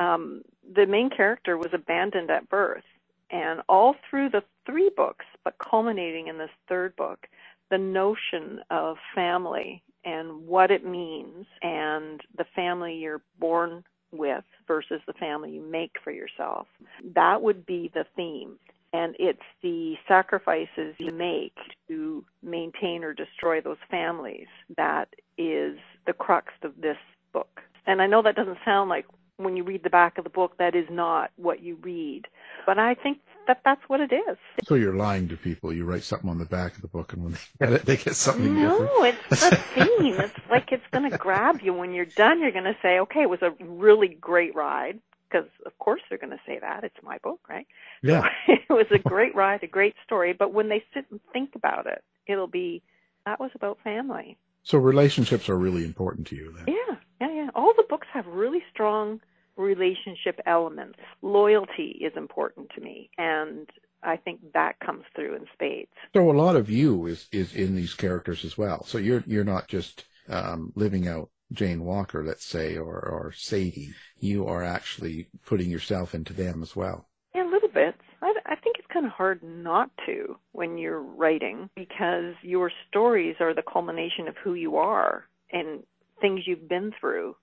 um, 0.00 0.42
the 0.74 0.86
main 0.86 1.10
character 1.10 1.58
was 1.58 1.74
abandoned 1.74 2.30
at 2.30 2.48
birth. 2.48 2.84
And 3.30 3.60
all 3.68 3.96
through 4.08 4.30
the 4.30 4.42
three 4.64 4.90
books, 4.96 5.26
but 5.44 5.58
culminating 5.58 6.28
in 6.28 6.38
this 6.38 6.50
third 6.68 6.96
book, 6.96 7.26
the 7.70 7.78
notion 7.78 8.60
of 8.70 8.96
family 9.14 9.82
and 10.04 10.46
what 10.46 10.70
it 10.70 10.84
means 10.84 11.46
and 11.62 12.20
the 12.36 12.44
family 12.54 12.94
you're 12.94 13.22
born 13.38 13.84
with 14.12 14.44
versus 14.66 15.00
the 15.06 15.12
family 15.14 15.50
you 15.52 15.62
make 15.62 15.92
for 16.02 16.10
yourself. 16.10 16.66
That 17.14 17.42
would 17.42 17.66
be 17.66 17.90
the 17.94 18.04
theme. 18.16 18.58
And 18.92 19.16
it's 19.18 19.40
the 19.60 19.94
sacrifices 20.06 20.94
you 20.98 21.12
make 21.12 21.56
to 21.88 22.24
maintain 22.42 23.02
or 23.02 23.12
destroy 23.12 23.60
those 23.60 23.76
families 23.90 24.46
that 24.76 25.08
is 25.36 25.76
the 26.06 26.12
crux 26.12 26.52
of 26.62 26.72
this 26.80 26.96
book. 27.32 27.60
And 27.86 28.00
I 28.00 28.06
know 28.06 28.22
that 28.22 28.36
doesn't 28.36 28.58
sound 28.64 28.90
like 28.90 29.06
when 29.36 29.56
you 29.56 29.64
read 29.64 29.82
the 29.82 29.90
back 29.90 30.16
of 30.16 30.22
the 30.24 30.30
book, 30.30 30.56
that 30.58 30.76
is 30.76 30.86
not 30.90 31.32
what 31.36 31.60
you 31.60 31.76
read. 31.82 32.26
But 32.66 32.78
I 32.78 32.94
think 32.94 33.18
that 33.46 33.60
that's 33.64 33.82
what 33.88 34.00
it 34.00 34.12
is. 34.12 34.36
So 34.64 34.74
you're 34.74 34.94
lying 34.94 35.28
to 35.28 35.36
people. 35.36 35.72
You 35.72 35.84
write 35.84 36.02
something 36.02 36.28
on 36.30 36.38
the 36.38 36.44
back 36.44 36.74
of 36.76 36.82
the 36.82 36.88
book, 36.88 37.12
and 37.12 37.22
when 37.24 37.32
they 37.32 37.38
get 37.66 37.72
it, 37.72 37.86
they 37.86 37.96
get 37.96 38.14
something 38.16 38.54
No, 38.62 38.80
different. 38.82 39.16
it's 39.30 39.50
the 39.50 39.56
theme. 39.56 40.20
It's 40.20 40.34
like 40.50 40.72
it's 40.72 40.86
going 40.92 41.10
to 41.10 41.16
grab 41.18 41.60
you 41.62 41.72
when 41.74 41.92
you're 41.92 42.04
done. 42.06 42.40
You're 42.40 42.52
going 42.52 42.64
to 42.64 42.76
say, 42.82 42.98
"Okay, 43.00 43.22
it 43.22 43.30
was 43.30 43.42
a 43.42 43.52
really 43.64 44.08
great 44.08 44.54
ride," 44.54 45.00
because 45.28 45.48
of 45.66 45.78
course 45.78 46.00
they're 46.08 46.18
going 46.18 46.30
to 46.30 46.40
say 46.46 46.58
that. 46.60 46.84
It's 46.84 46.96
my 47.02 47.18
book, 47.18 47.40
right? 47.48 47.66
Yeah. 48.02 48.28
it 48.48 48.68
was 48.68 48.86
a 48.90 48.98
great 48.98 49.34
ride, 49.34 49.62
a 49.62 49.66
great 49.66 49.94
story. 50.04 50.34
But 50.34 50.52
when 50.52 50.68
they 50.68 50.84
sit 50.92 51.06
and 51.10 51.20
think 51.32 51.54
about 51.54 51.86
it, 51.86 52.04
it'll 52.26 52.46
be 52.48 52.82
that 53.24 53.40
was 53.40 53.50
about 53.54 53.78
family. 53.82 54.36
So 54.62 54.76
relationships 54.78 55.48
are 55.48 55.56
really 55.56 55.84
important 55.84 56.26
to 56.28 56.36
you 56.36 56.52
then. 56.56 56.66
Yeah, 56.74 56.96
yeah, 57.20 57.32
yeah. 57.34 57.50
All 57.54 57.72
the 57.76 57.84
books 57.88 58.06
have 58.12 58.26
really 58.26 58.62
strong 58.70 59.20
relationship 59.56 60.40
elements. 60.46 60.98
Loyalty 61.22 62.00
is 62.00 62.12
important 62.16 62.70
to 62.74 62.80
me, 62.80 63.10
and 63.18 63.68
I 64.02 64.16
think 64.16 64.40
that 64.52 64.78
comes 64.80 65.04
through 65.14 65.36
in 65.36 65.46
spades. 65.52 65.90
So 66.14 66.30
a 66.30 66.32
lot 66.32 66.56
of 66.56 66.70
you 66.70 67.06
is 67.06 67.28
is 67.32 67.54
in 67.54 67.74
these 67.74 67.94
characters 67.94 68.44
as 68.44 68.58
well. 68.58 68.84
So 68.84 68.98
you're 68.98 69.24
you're 69.26 69.44
not 69.44 69.68
just 69.68 70.04
um, 70.28 70.72
living 70.74 71.08
out 71.08 71.30
Jane 71.52 71.84
Walker, 71.84 72.24
let's 72.24 72.44
say, 72.44 72.76
or 72.76 72.96
or 72.96 73.32
Sadie. 73.36 73.94
You 74.18 74.46
are 74.46 74.62
actually 74.62 75.28
putting 75.46 75.70
yourself 75.70 76.14
into 76.14 76.32
them 76.32 76.62
as 76.62 76.74
well. 76.76 77.08
Yeah, 77.34 77.48
a 77.48 77.50
little 77.50 77.68
bit. 77.68 77.94
I, 78.22 78.32
I 78.46 78.56
think 78.56 78.76
it's 78.78 78.88
kind 78.92 79.06
of 79.06 79.12
hard 79.12 79.42
not 79.42 79.90
to 80.06 80.36
when 80.52 80.78
you're 80.78 81.00
writing 81.02 81.68
because 81.74 82.34
your 82.42 82.70
stories 82.88 83.36
are 83.40 83.54
the 83.54 83.62
culmination 83.62 84.28
of 84.28 84.36
who 84.42 84.54
you 84.54 84.76
are 84.76 85.24
and 85.52 85.82
things 86.20 86.42
you've 86.46 86.68
been 86.68 86.92
through 87.00 87.36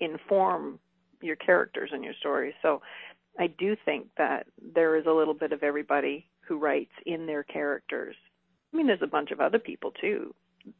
inform 0.00 0.78
your 1.20 1.36
characters 1.36 1.90
and 1.92 2.04
your 2.04 2.14
stories. 2.20 2.54
So 2.62 2.82
I 3.38 3.46
do 3.46 3.76
think 3.84 4.08
that 4.16 4.46
there 4.74 4.96
is 4.96 5.06
a 5.06 5.12
little 5.12 5.34
bit 5.34 5.52
of 5.52 5.62
everybody 5.62 6.26
who 6.40 6.58
writes 6.58 6.92
in 7.06 7.26
their 7.26 7.42
characters. 7.42 8.16
I 8.72 8.76
mean, 8.76 8.86
there's 8.86 9.02
a 9.02 9.06
bunch 9.06 9.30
of 9.30 9.40
other 9.40 9.58
people 9.58 9.92
too 10.00 10.34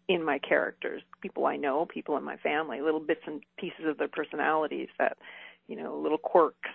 in 0.08 0.22
my 0.22 0.38
characters, 0.38 1.02
people 1.22 1.46
I 1.46 1.56
know, 1.56 1.86
people 1.86 2.16
in 2.16 2.24
my 2.24 2.36
family, 2.36 2.80
little 2.80 3.00
bits 3.00 3.22
and 3.26 3.42
pieces 3.58 3.86
of 3.86 3.98
their 3.98 4.08
personalities 4.08 4.88
that, 4.98 5.16
you 5.66 5.76
know, 5.76 5.96
little 5.96 6.18
quirks 6.18 6.70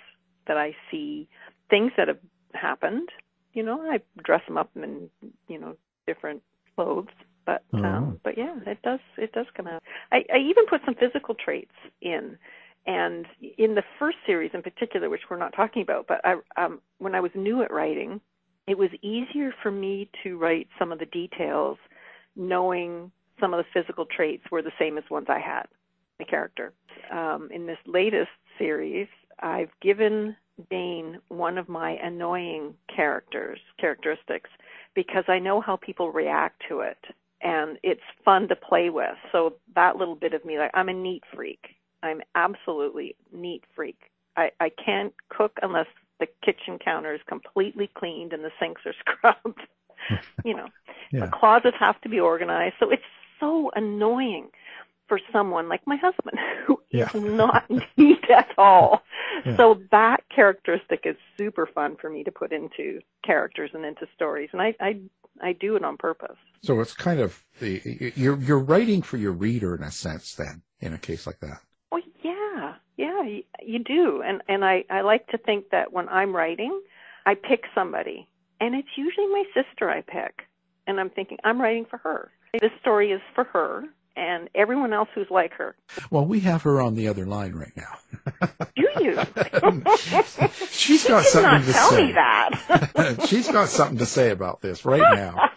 that 0.47 0.57
I 0.57 0.75
see, 0.89 1.27
things 1.69 1.91
that 1.97 2.07
have 2.07 2.19
happened. 2.53 3.09
You 3.53 3.63
know, 3.63 3.81
I 3.81 3.99
dress 4.23 4.41
them 4.47 4.57
up 4.57 4.71
in, 4.75 5.09
you 5.47 5.59
know, 5.59 5.75
different 6.07 6.41
clothes. 6.75 7.07
But 7.45 7.63
um, 7.73 8.19
but 8.23 8.37
yeah, 8.37 8.55
it 8.65 8.81
does 8.83 9.01
it 9.17 9.33
does 9.33 9.47
come 9.55 9.67
out. 9.67 9.83
I, 10.11 10.23
I 10.33 10.37
even 10.37 10.65
put 10.65 10.81
some 10.85 10.95
physical 10.95 11.35
traits 11.35 11.73
in, 12.01 12.37
and 12.85 13.25
in 13.57 13.75
the 13.75 13.83
first 13.99 14.17
series 14.25 14.51
in 14.53 14.61
particular, 14.61 15.09
which 15.09 15.21
we're 15.29 15.37
not 15.37 15.53
talking 15.55 15.81
about, 15.81 16.07
but 16.07 16.21
I 16.23 16.35
um, 16.57 16.81
when 16.99 17.15
I 17.15 17.19
was 17.19 17.31
new 17.35 17.63
at 17.63 17.71
writing, 17.71 18.19
it 18.67 18.77
was 18.77 18.89
easier 19.01 19.53
for 19.61 19.71
me 19.71 20.09
to 20.23 20.37
write 20.37 20.67
some 20.79 20.91
of 20.91 20.99
the 20.99 21.05
details, 21.07 21.77
knowing 22.35 23.11
some 23.39 23.53
of 23.53 23.63
the 23.63 23.81
physical 23.81 24.05
traits 24.05 24.43
were 24.51 24.61
the 24.61 24.71
same 24.79 24.97
as 24.97 25.03
ones 25.09 25.27
I 25.29 25.39
had, 25.39 25.63
the 26.19 26.25
character. 26.25 26.73
Um, 27.11 27.49
in 27.51 27.65
this 27.65 27.77
latest 27.85 28.29
series, 28.57 29.07
I've 29.39 29.71
given 29.81 30.35
Jane 30.71 31.19
one 31.29 31.57
of 31.57 31.67
my 31.67 31.91
annoying 32.03 32.75
characters 32.93 33.59
characteristics 33.79 34.49
because 34.93 35.23
I 35.27 35.39
know 35.39 35.59
how 35.61 35.77
people 35.77 36.11
react 36.11 36.61
to 36.69 36.81
it 36.81 36.97
and 37.41 37.77
it's 37.83 38.01
fun 38.23 38.47
to 38.47 38.55
play 38.55 38.89
with. 38.89 39.15
So 39.31 39.55
that 39.75 39.97
little 39.97 40.15
bit 40.15 40.33
of 40.33 40.45
me 40.45 40.57
like 40.57 40.71
I'm 40.73 40.89
a 40.89 40.93
neat 40.93 41.23
freak. 41.33 41.59
I'm 42.03 42.21
absolutely 42.35 43.15
neat 43.31 43.63
freak. 43.75 43.97
I, 44.37 44.51
I 44.59 44.69
can't 44.69 45.13
cook 45.29 45.57
unless 45.61 45.87
the 46.19 46.27
kitchen 46.43 46.77
counter 46.83 47.13
is 47.13 47.21
completely 47.27 47.89
cleaned 47.95 48.33
and 48.33 48.43
the 48.43 48.51
sinks 48.59 48.81
are 48.85 48.93
scrubbed. 48.99 49.61
you 50.45 50.55
know. 50.55 50.67
Yeah. 51.11 51.25
The 51.25 51.31
closets 51.31 51.77
have 51.79 51.99
to 52.01 52.09
be 52.09 52.19
organized. 52.19 52.75
So 52.79 52.89
it's 52.91 53.01
so 53.39 53.71
annoying 53.75 54.49
for 55.07 55.19
someone 55.31 55.69
like 55.69 55.81
my 55.85 55.95
husband 55.97 56.37
who 56.67 56.79
is 56.91 57.09
Yeah. 57.13 57.19
not 57.19 57.69
neat 57.97 58.23
at 58.29 58.49
all. 58.57 59.03
Yeah. 59.45 59.57
So 59.57 59.81
that 59.91 60.23
characteristic 60.33 61.01
is 61.05 61.15
super 61.37 61.65
fun 61.67 61.95
for 61.99 62.09
me 62.09 62.23
to 62.23 62.31
put 62.31 62.51
into 62.51 62.99
characters 63.25 63.71
and 63.73 63.85
into 63.85 64.07
stories, 64.15 64.49
and 64.53 64.61
I 64.61 64.75
I 64.79 65.01
I 65.41 65.53
do 65.53 65.75
it 65.75 65.83
on 65.83 65.97
purpose. 65.97 66.37
So 66.61 66.79
it's 66.79 66.93
kind 66.93 67.19
of 67.19 67.43
the 67.59 68.11
you're 68.15 68.39
you're 68.39 68.59
writing 68.59 69.01
for 69.01 69.17
your 69.17 69.31
reader 69.33 69.75
in 69.75 69.83
a 69.83 69.91
sense. 69.91 70.35
Then 70.35 70.61
in 70.79 70.93
a 70.93 70.97
case 70.97 71.25
like 71.27 71.39
that. 71.41 71.59
Yeah, 72.97 73.23
you, 73.61 73.79
do, 73.79 74.21
and 74.21 74.41
and 74.47 74.63
I 74.63 74.83
I 74.89 75.01
like 75.01 75.27
to 75.29 75.37
think 75.37 75.69
that 75.71 75.91
when 75.91 76.07
I'm 76.09 76.35
writing, 76.35 76.79
I 77.25 77.35
pick 77.35 77.63
somebody, 77.73 78.27
and 78.59 78.75
it's 78.75 78.87
usually 78.95 79.27
my 79.27 79.43
sister 79.53 79.89
I 79.89 80.01
pick, 80.01 80.43
and 80.85 80.99
I'm 80.99 81.09
thinking 81.09 81.37
I'm 81.43 81.59
writing 81.59 81.85
for 81.89 81.97
her. 81.97 82.31
This 82.59 82.71
story 82.81 83.11
is 83.11 83.21
for 83.33 83.45
her 83.45 83.85
and 84.15 84.49
everyone 84.55 84.93
else 84.93 85.09
who's 85.15 85.29
like 85.29 85.53
her. 85.53 85.75
Well, 86.11 86.25
we 86.25 86.39
have 86.41 86.61
her 86.63 86.81
on 86.81 86.95
the 86.95 87.07
other 87.07 87.25
line 87.25 87.53
right 87.53 87.75
now. 87.75 87.97
Do 88.75 89.03
you? 89.03 89.15
She's 90.69 91.07
got 91.07 91.23
Did 91.23 91.29
something 91.31 91.65
to 91.65 91.73
tell 91.73 91.89
say. 91.89 92.05
me 92.07 92.11
that. 92.13 93.25
She's 93.27 93.47
got 93.47 93.69
something 93.69 93.97
to 93.97 94.05
say 94.05 94.29
about 94.29 94.61
this 94.61 94.85
right 94.85 95.15
now. 95.15 95.49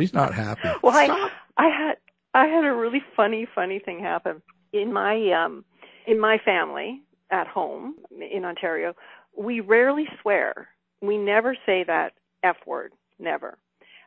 She's 0.00 0.12
not 0.12 0.34
happy. 0.34 0.68
Well, 0.82 0.96
I, 0.96 1.30
I 1.56 1.68
had 1.68 1.96
I 2.34 2.46
had 2.46 2.64
a 2.64 2.72
really 2.72 3.02
funny 3.14 3.46
funny 3.54 3.78
thing 3.78 4.00
happen 4.00 4.42
in 4.72 4.92
my 4.92 5.30
um 5.32 5.64
in 6.06 6.18
my 6.18 6.38
family 6.44 7.02
at 7.30 7.46
home 7.46 7.96
in 8.10 8.44
Ontario. 8.44 8.94
We 9.36 9.60
rarely 9.60 10.06
swear. 10.20 10.68
We 11.00 11.16
never 11.16 11.56
say 11.66 11.84
that 11.84 12.12
f 12.42 12.56
word, 12.66 12.92
never. 13.18 13.58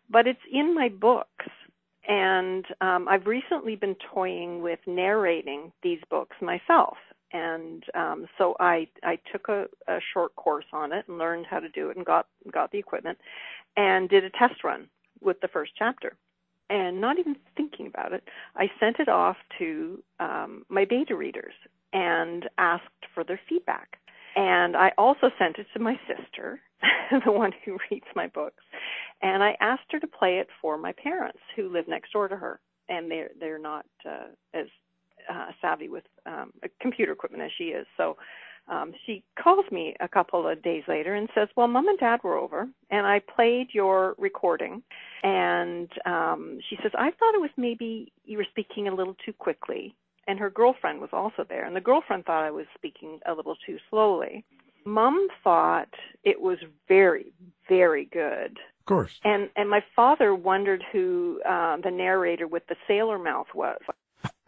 But 0.09 0.27
it's 0.27 0.39
in 0.51 0.75
my 0.75 0.89
books, 0.89 1.47
and 2.07 2.65
um, 2.81 3.07
I've 3.07 3.25
recently 3.25 3.75
been 3.75 3.95
toying 4.13 4.61
with 4.61 4.79
narrating 4.85 5.71
these 5.81 5.99
books 6.09 6.35
myself. 6.41 6.97
And 7.33 7.83
um, 7.95 8.27
so 8.37 8.55
I 8.59 8.87
I 9.03 9.17
took 9.31 9.49
a, 9.49 9.65
a 9.87 9.99
short 10.13 10.35
course 10.35 10.65
on 10.71 10.93
it 10.93 11.05
and 11.07 11.17
learned 11.17 11.47
how 11.49 11.59
to 11.59 11.69
do 11.69 11.89
it 11.89 11.97
and 11.97 12.05
got 12.05 12.27
got 12.51 12.71
the 12.71 12.77
equipment 12.77 13.17
and 13.75 14.07
did 14.07 14.23
a 14.23 14.29
test 14.29 14.63
run 14.63 14.87
with 15.21 15.41
the 15.41 15.47
first 15.47 15.71
chapter 15.77 16.15
and 16.69 16.99
not 16.99 17.19
even 17.19 17.35
thinking 17.55 17.87
about 17.87 18.13
it, 18.13 18.23
I 18.55 18.69
sent 18.79 18.99
it 18.99 19.09
off 19.09 19.37
to 19.59 20.01
um, 20.19 20.65
my 20.69 20.85
beta 20.85 21.15
readers 21.15 21.53
and 21.95 22.49
asked 22.57 22.83
for 23.13 23.23
their 23.23 23.39
feedback. 23.49 23.97
And 24.35 24.75
I 24.75 24.91
also 24.97 25.31
sent 25.39 25.57
it 25.57 25.67
to 25.73 25.79
my 25.79 25.97
sister, 26.07 26.59
the 27.25 27.31
one 27.31 27.53
who 27.63 27.77
reads 27.89 28.05
my 28.15 28.27
books, 28.27 28.63
and 29.21 29.41
I 29.41 29.55
asked 29.61 29.91
her 29.91 29.99
to 29.99 30.07
play 30.07 30.39
it 30.39 30.47
for 30.61 30.77
my 30.77 30.91
parents 30.91 31.39
who 31.55 31.69
live 31.71 31.87
next 31.87 32.11
door 32.11 32.27
to 32.27 32.35
her, 32.35 32.59
and 32.89 33.09
they're 33.09 33.31
they're 33.39 33.57
not 33.57 33.85
uh, 34.05 34.27
as 34.53 34.65
uh, 35.33 35.47
savvy 35.61 35.87
with 35.87 36.03
um, 36.25 36.51
computer 36.81 37.13
equipment 37.13 37.43
as 37.43 37.51
she 37.57 37.65
is. 37.65 37.87
So 37.95 38.17
um, 38.67 38.93
she 39.05 39.23
calls 39.41 39.65
me 39.71 39.95
a 40.01 40.07
couple 40.07 40.47
of 40.47 40.61
days 40.61 40.83
later 40.89 41.15
and 41.15 41.29
says, 41.33 41.47
"Well, 41.55 41.69
mom 41.69 41.87
and 41.87 41.97
dad 41.97 42.19
were 42.21 42.37
over, 42.37 42.67
and 42.91 43.07
I 43.07 43.21
played 43.33 43.67
your 43.71 44.15
recording." 44.17 44.83
And 45.23 45.89
um, 46.05 46.59
she 46.69 46.77
says, 46.83 46.91
"I 46.93 47.11
thought 47.11 47.35
it 47.35 47.41
was 47.41 47.51
maybe 47.55 48.11
you 48.25 48.37
were 48.37 48.47
speaking 48.49 48.89
a 48.89 48.93
little 48.93 49.15
too 49.25 49.33
quickly." 49.33 49.95
And 50.27 50.39
her 50.39 50.49
girlfriend 50.49 51.01
was 51.01 51.11
also 51.13 51.45
there, 51.47 51.65
and 51.65 51.75
the 51.75 51.81
girlfriend 51.81 52.25
thought 52.25 52.43
I 52.43 52.51
was 52.51 52.65
speaking 52.75 53.19
a 53.27 53.33
little 53.33 53.55
too 53.65 53.77
slowly. 53.89 54.43
Mom 54.85 55.27
thought 55.43 55.89
it 56.23 56.41
was 56.41 56.57
very, 56.87 57.31
very 57.69 58.05
good. 58.05 58.57
Of 58.79 58.85
course. 58.85 59.19
And 59.23 59.49
and 59.55 59.69
my 59.69 59.81
father 59.95 60.33
wondered 60.33 60.83
who 60.91 61.41
uh, 61.47 61.77
the 61.83 61.91
narrator 61.91 62.47
with 62.47 62.63
the 62.67 62.75
sailor 62.87 63.19
mouth 63.19 63.47
was. 63.53 63.79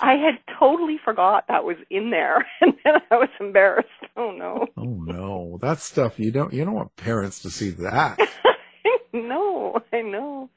I 0.00 0.14
had 0.14 0.38
totally 0.58 0.98
forgot 1.04 1.44
that 1.48 1.64
was 1.64 1.76
in 1.90 2.10
there, 2.10 2.46
and 2.60 2.74
then 2.84 2.94
I 3.10 3.16
was 3.16 3.28
embarrassed. 3.40 3.88
Oh 4.16 4.30
no, 4.32 4.66
Oh 4.76 4.82
no, 5.04 5.58
that 5.62 5.78
stuff 5.78 6.18
you 6.18 6.30
don't 6.32 6.52
you 6.52 6.64
don't 6.64 6.74
want 6.74 6.96
parents 6.96 7.40
to 7.42 7.50
see 7.50 7.70
that. 7.70 8.18
no, 9.12 9.78
I 9.92 10.02
know. 10.02 10.50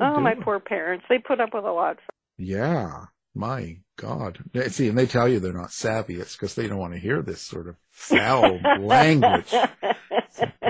Oh, 0.00 0.20
my 0.20 0.34
poor 0.34 0.60
parents. 0.60 1.04
They 1.08 1.18
put 1.18 1.40
up 1.40 1.50
with 1.54 1.64
a 1.64 1.72
lot. 1.72 1.98
Yeah, 2.36 3.06
my 3.34 3.78
God. 3.96 4.38
See, 4.68 4.88
and 4.88 4.98
they 4.98 5.06
tell 5.06 5.28
you 5.28 5.40
they're 5.40 5.52
not 5.52 5.72
savvy. 5.72 6.16
It's 6.16 6.34
because 6.34 6.54
they 6.54 6.66
don't 6.66 6.78
want 6.78 6.94
to 6.94 6.98
hear 7.00 7.22
this 7.22 7.40
sort 7.40 7.68
of 7.68 7.76
foul 7.90 8.60
language. 8.80 9.52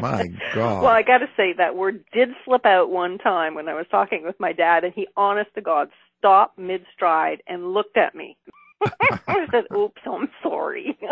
My 0.00 0.29
God. 0.55 0.83
Well, 0.83 0.92
I 0.92 1.03
got 1.03 1.18
to 1.18 1.29
say 1.37 1.55
that 1.57 1.77
word 1.77 2.05
did 2.12 2.31
slip 2.44 2.66
out 2.66 2.90
one 2.90 3.18
time 3.18 3.55
when 3.55 3.68
I 3.68 3.74
was 3.74 3.87
talking 3.90 4.24
with 4.24 4.38
my 4.38 4.53
dad, 4.53 4.85
and 4.85 4.92
he, 4.94 5.09
honest 5.16 5.50
to 5.55 5.62
God, 5.62 5.88
stopped 6.18 6.59
mid 6.59 6.85
stride 6.94 7.42
and 7.46 7.72
looked 7.72 7.96
at 7.96 8.14
me. 8.14 8.37
I 9.00 9.46
said, 9.50 9.64
"Oops, 9.74 10.00
I'm 10.07 10.29
sorry." 10.42 10.98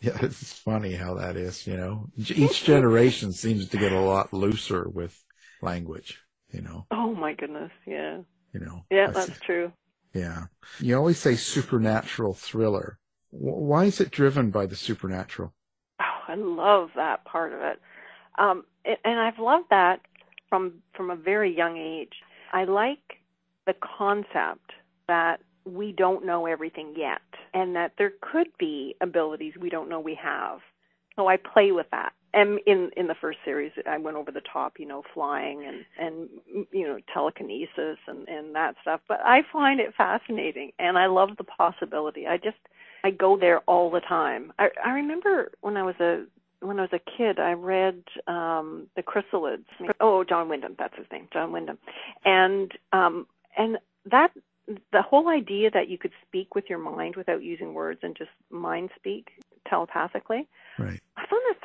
Yeah, 0.00 0.18
it's 0.20 0.52
funny 0.52 0.94
how 0.94 1.14
that 1.14 1.36
is. 1.36 1.64
You 1.64 1.76
know, 1.76 2.10
each 2.16 2.64
generation 2.64 3.32
seems 3.32 3.68
to 3.68 3.76
get 3.76 3.92
a 3.92 4.00
lot 4.00 4.32
looser 4.32 4.88
with 4.88 5.16
language. 5.62 6.20
You 6.52 6.62
know, 6.62 6.86
oh 6.90 7.14
my 7.14 7.34
goodness, 7.34 7.70
yeah, 7.86 8.18
you 8.58 8.64
know. 8.66 8.84
yeah, 8.90 9.06
That's- 9.08 9.26
that's 9.26 9.40
true. 9.40 9.72
Yeah. 10.14 10.44
You 10.80 10.96
always 10.96 11.18
say 11.18 11.34
supernatural 11.36 12.32
thriller. 12.32 12.98
W- 13.32 13.54
Why 13.70 13.84
is 13.84 14.00
it 14.00 14.10
driven 14.10 14.50
by 14.50 14.64
the 14.66 14.76
supernatural? 14.76 15.52
Oh, 16.00 16.04
I 16.28 16.34
love 16.36 16.90
that 16.96 17.24
part 17.26 17.52
of 17.52 17.60
it. 17.60 17.80
Um, 18.38 18.64
and 18.84 19.20
I've 19.20 19.38
loved 19.38 19.66
that 19.70 20.00
from 20.48 20.82
from 20.94 21.10
a 21.10 21.16
very 21.16 21.54
young 21.54 21.76
age. 21.76 22.14
I 22.52 22.64
like 22.64 23.18
the 23.66 23.74
concept 23.98 24.72
that 25.08 25.40
we 25.64 25.92
don't 25.92 26.24
know 26.24 26.46
everything 26.46 26.94
yet 26.96 27.20
and 27.52 27.74
that 27.76 27.92
there 27.98 28.12
could 28.20 28.48
be 28.58 28.94
abilities 29.00 29.54
we 29.60 29.68
don't 29.68 29.88
know 29.88 30.00
we 30.00 30.14
have. 30.14 30.60
So 31.16 31.26
I 31.26 31.36
play 31.36 31.72
with 31.72 31.86
that. 31.90 32.12
And 32.34 32.60
in 32.66 32.90
in 32.96 33.06
the 33.06 33.14
first 33.20 33.38
series 33.44 33.72
I 33.88 33.98
went 33.98 34.16
over 34.16 34.30
the 34.30 34.42
top, 34.52 34.74
you 34.78 34.86
know, 34.86 35.02
flying 35.14 35.64
and 35.64 35.84
and 35.98 36.66
you 36.72 36.86
know, 36.86 36.98
telekinesis 37.12 37.98
and 38.06 38.28
and 38.28 38.54
that 38.54 38.76
stuff, 38.82 39.00
but 39.08 39.20
I 39.24 39.42
find 39.52 39.80
it 39.80 39.94
fascinating 39.96 40.72
and 40.78 40.98
I 40.98 41.06
love 41.06 41.30
the 41.38 41.44
possibility. 41.44 42.26
I 42.26 42.36
just 42.36 42.58
I 43.04 43.10
go 43.10 43.36
there 43.36 43.60
all 43.60 43.90
the 43.90 44.00
time. 44.00 44.52
I 44.58 44.68
I 44.84 44.90
remember 44.90 45.52
when 45.60 45.76
I 45.76 45.82
was 45.82 45.96
a 46.00 46.24
when 46.60 46.78
I 46.78 46.82
was 46.82 46.92
a 46.92 47.16
kid, 47.16 47.38
I 47.38 47.52
read 47.52 48.02
um 48.26 48.88
The 48.96 49.02
Chrysalids. 49.02 49.64
Oh, 50.00 50.24
John 50.24 50.48
Wyndham, 50.48 50.74
that's 50.78 50.96
his 50.96 51.06
name, 51.10 51.28
John 51.32 51.52
Wyndham. 51.52 51.78
And 52.24 52.72
um 52.92 53.26
and 53.56 53.78
that 54.10 54.32
the 54.92 55.02
whole 55.02 55.28
idea 55.28 55.70
that 55.70 55.88
you 55.88 55.98
could 55.98 56.12
speak 56.26 56.54
with 56.54 56.64
your 56.68 56.78
mind 56.78 57.16
without 57.16 57.42
using 57.42 57.72
words 57.74 58.00
and 58.02 58.16
just 58.16 58.30
mind 58.50 58.90
speak 58.96 59.28
telepathically. 59.68 60.48
Right. 60.78 61.00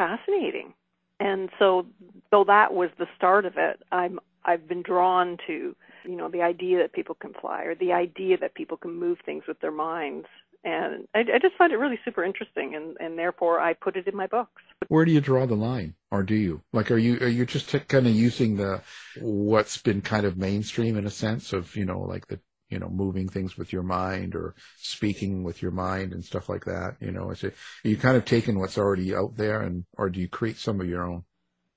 Fascinating. 0.01 0.73
And 1.19 1.49
so 1.59 1.85
though 2.31 2.43
that 2.45 2.73
was 2.73 2.89
the 2.97 3.05
start 3.15 3.45
of 3.45 3.53
it, 3.57 3.83
I'm 3.91 4.19
I've 4.43 4.67
been 4.67 4.81
drawn 4.81 5.37
to, 5.45 5.75
you 6.03 6.15
know, 6.15 6.27
the 6.27 6.41
idea 6.41 6.79
that 6.79 6.93
people 6.93 7.13
can 7.13 7.33
fly 7.39 7.65
or 7.65 7.75
the 7.75 7.93
idea 7.93 8.37
that 8.39 8.55
people 8.55 8.77
can 8.77 8.95
move 8.95 9.19
things 9.23 9.43
with 9.47 9.59
their 9.59 9.71
minds. 9.71 10.25
And 10.63 11.07
I, 11.13 11.19
I 11.19 11.39
just 11.39 11.55
find 11.55 11.71
it 11.71 11.77
really 11.77 11.99
super 12.03 12.23
interesting 12.23 12.73
and, 12.73 12.97
and 12.99 13.19
therefore 13.19 13.59
I 13.59 13.73
put 13.73 13.95
it 13.95 14.07
in 14.07 14.15
my 14.15 14.25
books. 14.25 14.63
Where 14.87 15.05
do 15.05 15.11
you 15.11 15.21
draw 15.21 15.45
the 15.45 15.55
line? 15.55 15.93
Or 16.09 16.23
do 16.23 16.33
you? 16.33 16.61
Like 16.73 16.89
are 16.89 16.97
you 16.97 17.19
are 17.21 17.27
you 17.27 17.45
just 17.45 17.71
kind 17.87 18.07
of 18.07 18.15
using 18.15 18.57
the 18.57 18.81
what's 19.19 19.77
been 19.77 20.01
kind 20.01 20.25
of 20.25 20.35
mainstream 20.35 20.97
in 20.97 21.05
a 21.05 21.11
sense 21.11 21.53
of, 21.53 21.75
you 21.75 21.85
know, 21.85 22.01
like 22.01 22.25
the 22.25 22.39
you 22.71 22.79
know, 22.79 22.89
moving 22.89 23.27
things 23.27 23.57
with 23.57 23.71
your 23.71 23.83
mind 23.83 24.33
or 24.33 24.55
speaking 24.77 25.43
with 25.43 25.61
your 25.61 25.71
mind 25.71 26.13
and 26.13 26.25
stuff 26.25 26.49
like 26.49 26.65
that? 26.65 26.95
You 26.99 27.11
know, 27.11 27.29
is 27.29 27.43
it, 27.43 27.53
are 27.85 27.89
you 27.89 27.97
kind 27.97 28.17
of 28.17 28.25
taking 28.25 28.57
what's 28.57 28.77
already 28.77 29.13
out 29.15 29.37
there 29.37 29.61
and, 29.61 29.85
or 29.97 30.09
do 30.09 30.19
you 30.19 30.27
create 30.27 30.57
some 30.57 30.81
of 30.81 30.87
your 30.87 31.05
own? 31.05 31.23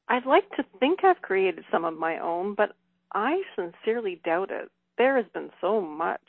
I'd 0.09 0.26
like 0.26 0.48
to 0.57 0.64
think 0.80 1.04
I've 1.04 1.22
created 1.22 1.64
some 1.70 1.85
of 1.85 1.98
my 1.98 2.18
own, 2.18 2.54
but 2.54 2.72
I 3.12 3.42
sincerely 3.57 4.20
doubt 4.24 4.50
it. 4.50 4.70
There 4.96 5.16
has 5.16 5.26
been 5.35 5.50
so 5.61 5.80
much 5.80 6.20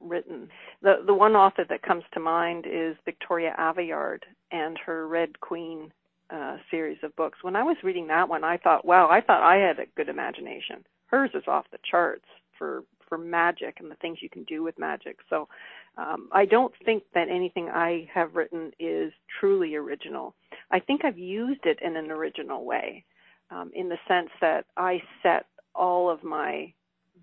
written. 0.00 0.48
The 0.82 1.02
the 1.06 1.14
one 1.14 1.34
author 1.34 1.64
that 1.68 1.82
comes 1.82 2.04
to 2.12 2.20
mind 2.20 2.66
is 2.70 2.96
Victoria 3.04 3.54
Aveyard 3.58 4.20
and 4.50 4.78
her 4.84 5.08
Red 5.08 5.40
Queen 5.40 5.92
uh, 6.30 6.58
series 6.70 6.98
of 7.02 7.16
books. 7.16 7.38
When 7.42 7.56
I 7.56 7.62
was 7.62 7.76
reading 7.82 8.08
that 8.08 8.28
one, 8.28 8.44
I 8.44 8.56
thought, 8.58 8.84
wow, 8.84 9.08
I 9.08 9.20
thought 9.20 9.42
I 9.42 9.56
had 9.56 9.78
a 9.78 9.86
good 9.96 10.08
imagination. 10.08 10.84
Hers 11.06 11.30
is 11.34 11.44
off 11.46 11.66
the 11.70 11.78
charts 11.88 12.26
for 12.58 12.84
for 13.08 13.18
magic 13.18 13.78
and 13.80 13.90
the 13.90 13.96
things 13.96 14.18
you 14.20 14.28
can 14.28 14.44
do 14.44 14.62
with 14.62 14.78
magic. 14.78 15.18
So 15.30 15.48
um, 15.96 16.28
I 16.32 16.44
don't 16.44 16.72
think 16.84 17.04
that 17.14 17.28
anything 17.28 17.68
I 17.68 18.08
have 18.12 18.34
written 18.34 18.72
is 18.78 19.12
truly 19.40 19.74
original. 19.74 20.34
I 20.70 20.80
think 20.80 21.04
I've 21.04 21.18
used 21.18 21.64
it 21.64 21.78
in 21.82 21.96
an 21.96 22.10
original 22.10 22.64
way, 22.64 23.04
um, 23.50 23.70
in 23.74 23.88
the 23.88 23.98
sense 24.08 24.30
that 24.40 24.66
I 24.76 25.02
set 25.22 25.46
all 25.74 26.10
of 26.10 26.24
my 26.24 26.72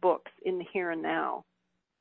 books 0.01 0.31
in 0.45 0.57
the 0.57 0.65
here 0.71 0.91
and 0.91 1.01
now, 1.01 1.45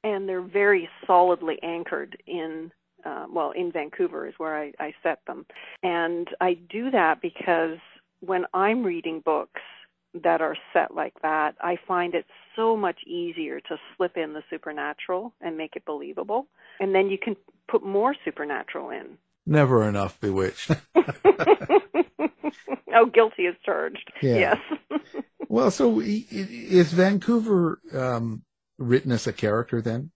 and 0.04 0.28
they're 0.28 0.40
very 0.42 0.88
solidly 1.06 1.58
anchored 1.62 2.16
in. 2.26 2.70
Uh, 3.02 3.24
well, 3.32 3.52
in 3.52 3.72
Vancouver 3.72 4.28
is 4.28 4.34
where 4.36 4.54
I, 4.54 4.72
I 4.78 4.92
set 5.02 5.20
them. 5.26 5.46
And 5.82 6.28
I 6.42 6.58
do 6.68 6.90
that 6.90 7.22
because 7.22 7.78
when 8.20 8.44
I'm 8.52 8.84
reading 8.84 9.22
books, 9.24 9.62
that 10.22 10.40
are 10.40 10.56
set 10.72 10.94
like 10.94 11.14
that, 11.22 11.54
I 11.60 11.76
find 11.86 12.14
it 12.14 12.24
so 12.56 12.76
much 12.76 13.00
easier 13.06 13.60
to 13.60 13.76
slip 13.96 14.16
in 14.16 14.32
the 14.32 14.42
supernatural 14.50 15.32
and 15.40 15.56
make 15.56 15.76
it 15.76 15.84
believable. 15.84 16.48
And 16.80 16.94
then 16.94 17.10
you 17.10 17.18
can 17.18 17.36
put 17.68 17.84
more 17.84 18.14
supernatural 18.24 18.90
in. 18.90 19.18
Never 19.46 19.88
enough 19.88 20.20
bewitched. 20.20 20.72
oh, 20.94 21.02
guilty 23.12 23.44
is 23.44 23.56
charged. 23.64 24.12
Yeah. 24.22 24.56
Yes. 24.90 25.00
well, 25.48 25.70
so 25.70 26.00
is 26.00 26.92
Vancouver 26.92 27.80
um, 27.94 28.42
written 28.78 29.12
as 29.12 29.26
a 29.26 29.32
character 29.32 29.80
then? 29.80 30.10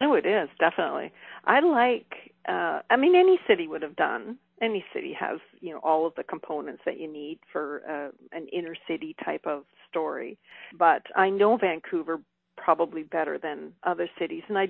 Oh, 0.00 0.14
it 0.14 0.26
is, 0.26 0.48
definitely. 0.58 1.12
I 1.44 1.60
like, 1.60 2.32
uh, 2.48 2.80
I 2.90 2.96
mean, 2.96 3.14
any 3.14 3.38
city 3.46 3.68
would 3.68 3.82
have 3.82 3.96
done 3.96 4.38
any 4.62 4.84
city 4.94 5.12
has 5.12 5.38
you 5.60 5.70
know 5.70 5.80
all 5.82 6.06
of 6.06 6.14
the 6.14 6.22
components 6.22 6.82
that 6.86 6.98
you 6.98 7.12
need 7.12 7.38
for 7.52 7.82
uh, 7.88 8.36
an 8.36 8.46
inner 8.48 8.76
city 8.88 9.14
type 9.24 9.46
of 9.46 9.64
story. 9.90 10.38
But 10.78 11.02
i 11.16 11.28
know 11.28 11.56
vancouver 11.56 12.20
probably 12.56 13.02
better 13.02 13.38
than 13.38 13.72
other 13.82 14.08
cities. 14.18 14.44
And 14.48 14.58
i 14.58 14.68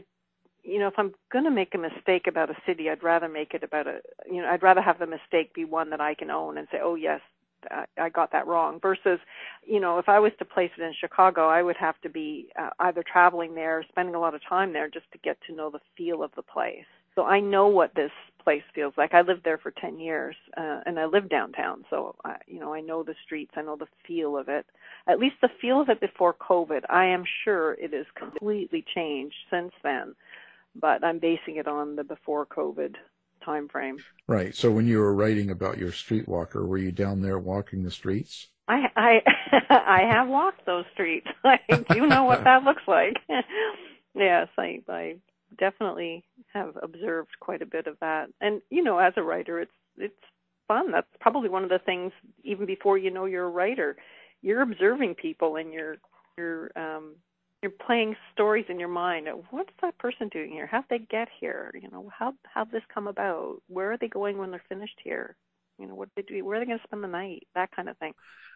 you 0.64 0.78
know 0.78 0.86
if 0.86 0.94
i'm 0.96 1.12
going 1.32 1.44
to 1.44 1.50
make 1.50 1.74
a 1.74 1.78
mistake 1.78 2.28
about 2.28 2.48
a 2.48 2.56
city 2.64 2.88
i'd 2.88 3.02
rather 3.02 3.28
make 3.28 3.52
it 3.52 3.64
about 3.64 3.88
a 3.88 3.98
you 4.30 4.40
know 4.40 4.48
i'd 4.48 4.62
rather 4.62 4.80
have 4.80 5.00
the 5.00 5.06
mistake 5.06 5.52
be 5.54 5.64
one 5.64 5.90
that 5.90 6.00
i 6.00 6.14
can 6.14 6.30
own 6.30 6.56
and 6.56 6.68
say 6.70 6.78
oh 6.80 6.94
yes 6.94 7.20
I 7.98 8.08
got 8.08 8.32
that 8.32 8.46
wrong. 8.46 8.80
Versus, 8.80 9.18
you 9.64 9.80
know, 9.80 9.98
if 9.98 10.08
I 10.08 10.18
was 10.18 10.32
to 10.38 10.44
place 10.44 10.70
it 10.76 10.82
in 10.82 10.92
Chicago, 10.98 11.48
I 11.48 11.62
would 11.62 11.76
have 11.76 12.00
to 12.02 12.08
be 12.08 12.48
uh, 12.58 12.70
either 12.80 13.02
traveling 13.02 13.54
there, 13.54 13.84
spending 13.88 14.14
a 14.14 14.20
lot 14.20 14.34
of 14.34 14.40
time 14.48 14.72
there 14.72 14.88
just 14.88 15.10
to 15.12 15.18
get 15.18 15.38
to 15.46 15.54
know 15.54 15.70
the 15.70 15.80
feel 15.96 16.22
of 16.22 16.32
the 16.36 16.42
place. 16.42 16.84
So 17.14 17.24
I 17.24 17.40
know 17.40 17.68
what 17.68 17.94
this 17.94 18.10
place 18.42 18.62
feels 18.74 18.94
like. 18.96 19.14
I 19.14 19.22
lived 19.22 19.44
there 19.44 19.58
for 19.58 19.70
10 19.70 19.98
years, 19.98 20.36
uh, 20.56 20.80
and 20.86 20.98
I 20.98 21.06
live 21.06 21.28
downtown, 21.28 21.84
so 21.90 22.16
I, 22.24 22.36
you 22.46 22.60
know 22.60 22.72
I 22.74 22.80
know 22.80 23.02
the 23.02 23.14
streets. 23.24 23.52
I 23.56 23.62
know 23.62 23.76
the 23.76 23.88
feel 24.06 24.36
of 24.36 24.48
it. 24.48 24.66
At 25.06 25.18
least 25.18 25.36
the 25.40 25.50
feel 25.60 25.80
of 25.80 25.88
it 25.88 26.00
before 26.00 26.34
COVID. 26.34 26.82
I 26.88 27.06
am 27.06 27.24
sure 27.44 27.74
it 27.74 27.92
has 27.92 28.06
completely 28.14 28.84
changed 28.94 29.36
since 29.50 29.72
then, 29.82 30.14
but 30.74 31.04
I'm 31.04 31.18
basing 31.18 31.56
it 31.56 31.68
on 31.68 31.96
the 31.96 32.04
before 32.04 32.46
COVID 32.46 32.96
time 33.44 33.68
frame. 33.68 33.98
Right. 34.26 34.54
So 34.54 34.70
when 34.70 34.86
you 34.86 34.98
were 34.98 35.14
writing 35.14 35.50
about 35.50 35.78
your 35.78 35.90
streetwalker, 35.90 36.66
were 36.66 36.78
you 36.78 36.92
down 36.92 37.22
there 37.22 37.38
walking 37.38 37.82
the 37.82 37.90
streets? 37.90 38.48
I 38.68 38.88
I 38.96 39.22
I 39.70 40.02
have 40.10 40.28
walked 40.28 40.64
those 40.66 40.84
streets. 40.92 41.26
I 41.44 41.58
do 41.90 42.06
know 42.06 42.24
what 42.24 42.44
that 42.44 42.64
looks 42.64 42.82
like. 42.86 43.16
yes, 44.14 44.48
I 44.56 44.80
I 44.88 45.16
definitely 45.58 46.24
have 46.52 46.76
observed 46.82 47.30
quite 47.40 47.62
a 47.62 47.66
bit 47.66 47.86
of 47.86 47.98
that. 48.00 48.28
And 48.40 48.62
you 48.70 48.82
know, 48.82 48.98
as 48.98 49.14
a 49.16 49.22
writer, 49.22 49.60
it's 49.60 49.72
it's 49.96 50.14
fun. 50.68 50.90
That's 50.92 51.06
probably 51.20 51.48
one 51.48 51.64
of 51.64 51.70
the 51.70 51.78
things. 51.78 52.12
Even 52.44 52.66
before 52.66 52.98
you 52.98 53.10
know 53.10 53.24
you're 53.26 53.46
a 53.46 53.50
writer, 53.50 53.96
you're 54.40 54.62
observing 54.62 55.14
people 55.14 55.56
and 55.56 55.72
you're 55.72 55.96
you're 56.36 56.70
um, 56.76 57.16
you're 57.62 57.72
playing 57.86 58.16
stories 58.32 58.66
in 58.68 58.80
your 58.80 58.88
mind. 58.88 59.28
What's 59.50 59.70
that 59.82 59.98
person 59.98 60.28
doing 60.28 60.50
here? 60.50 60.66
How'd 60.66 60.84
they 60.90 60.98
get 60.98 61.28
here? 61.40 61.72
You 61.80 61.90
know, 61.90 62.10
how 62.16 62.34
how'd 62.44 62.70
this 62.72 62.82
come 62.92 63.06
about? 63.06 63.62
Where 63.68 63.92
are 63.92 63.98
they 63.98 64.08
going 64.08 64.38
when 64.38 64.50
they're 64.50 64.62
finished 64.68 64.98
here? 65.02 65.36
You 65.78 65.86
know, 65.86 65.94
what 65.94 66.10
they 66.16 66.22
do? 66.22 66.44
Where 66.44 66.56
are 66.56 66.60
they 66.60 66.66
going 66.66 66.78
to 66.78 66.84
spend 66.84 67.02
the 67.02 67.08
night? 67.08 67.46
That 67.54 67.70
kind 67.74 67.88
of 67.88 67.96
thing. 67.98 68.12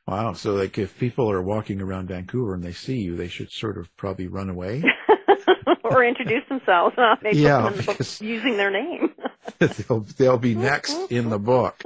Wow. 0.07 0.35
So, 0.35 0.55
like, 0.55 0.79
if 0.79 0.99
people 0.99 1.31
are 1.31 1.43
walking 1.43 1.81
around 1.81 2.09
Vancouver 2.09 2.55
and 2.55 2.63
they 2.63 2.73
see 2.73 2.99
you, 2.99 3.17
they 3.17 3.29
should 3.29 3.51
sort 3.51 3.79
of 3.79 3.95
probably 3.97 4.29
run 4.29 4.51
away. 4.51 4.85
or 5.85 6.05
introduce 6.05 6.47
themselves. 6.49 6.97
Uh, 6.99 7.17
they 7.23 7.33
yeah, 7.33 7.73
using 8.21 8.57
their 8.57 8.71
name. 8.71 9.13
they'll 9.59 10.01
they'll 10.01 10.39
be 10.39 10.55
next 10.55 10.95
in 11.11 11.31
the 11.31 11.39
book. 11.39 11.83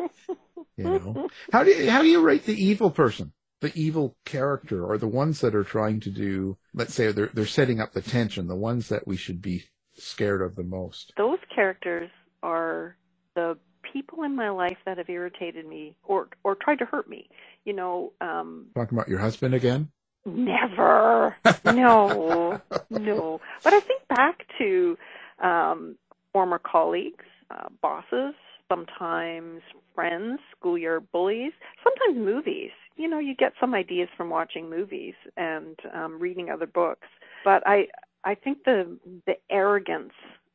You 0.76 0.84
know, 0.84 1.28
how 1.52 1.64
do 1.64 1.70
you, 1.70 1.90
how 1.90 2.00
do 2.00 2.08
you 2.08 2.22
rate 2.22 2.44
the 2.44 2.54
evil 2.54 2.90
person, 2.90 3.32
the 3.60 3.72
evil 3.74 4.16
character, 4.24 4.84
or 4.84 4.96
the 4.96 5.08
ones 5.08 5.40
that 5.40 5.54
are 5.54 5.64
trying 5.64 6.00
to 6.00 6.10
do? 6.10 6.56
Let's 6.74 6.94
say 6.94 7.12
they're 7.12 7.30
they're 7.34 7.46
setting 7.46 7.80
up 7.80 7.92
the 7.92 8.02
tension. 8.02 8.46
The 8.46 8.56
ones 8.56 8.88
that 8.88 9.06
we 9.06 9.16
should 9.16 9.42
be 9.42 9.64
scared 9.94 10.42
of 10.42 10.56
the 10.56 10.64
most. 10.64 11.12
Those 11.16 11.38
characters 11.54 12.10
are 12.42 12.96
the 13.34 13.58
people 13.92 14.22
in 14.22 14.36
my 14.36 14.50
life 14.50 14.76
that 14.86 14.98
have 14.98 15.08
irritated 15.08 15.66
me 15.66 15.96
or 16.04 16.28
or 16.44 16.54
tried 16.54 16.78
to 16.78 16.84
hurt 16.84 17.08
me. 17.08 17.28
You 17.64 17.74
know, 17.74 18.12
um, 18.20 18.66
talking 18.74 18.96
about 18.96 19.08
your 19.08 19.18
husband 19.18 19.54
again. 19.54 19.90
Never. 20.26 21.36
No, 21.64 22.60
no. 22.90 23.40
But 23.64 23.72
I 23.74 23.80
think 23.80 24.06
back 24.08 24.46
to 24.58 24.98
um, 25.42 25.96
former 26.32 26.58
colleagues, 26.58 27.24
uh, 27.50 27.68
bosses, 27.82 28.34
sometimes 28.68 29.62
friends, 29.94 30.40
schoolyard 30.56 31.06
bullies, 31.12 31.52
sometimes 31.82 32.24
movies. 32.24 32.70
You 32.96 33.08
know, 33.08 33.18
you 33.18 33.34
get 33.34 33.52
some 33.60 33.74
ideas 33.74 34.08
from 34.16 34.30
watching 34.30 34.68
movies 34.68 35.14
and 35.36 35.76
um, 35.94 36.18
reading 36.20 36.50
other 36.50 36.66
books. 36.66 37.08
But 37.44 37.62
I, 37.66 37.88
I 38.24 38.34
think 38.34 38.64
the 38.64 38.98
the 39.26 39.36
arrogance 39.50 40.12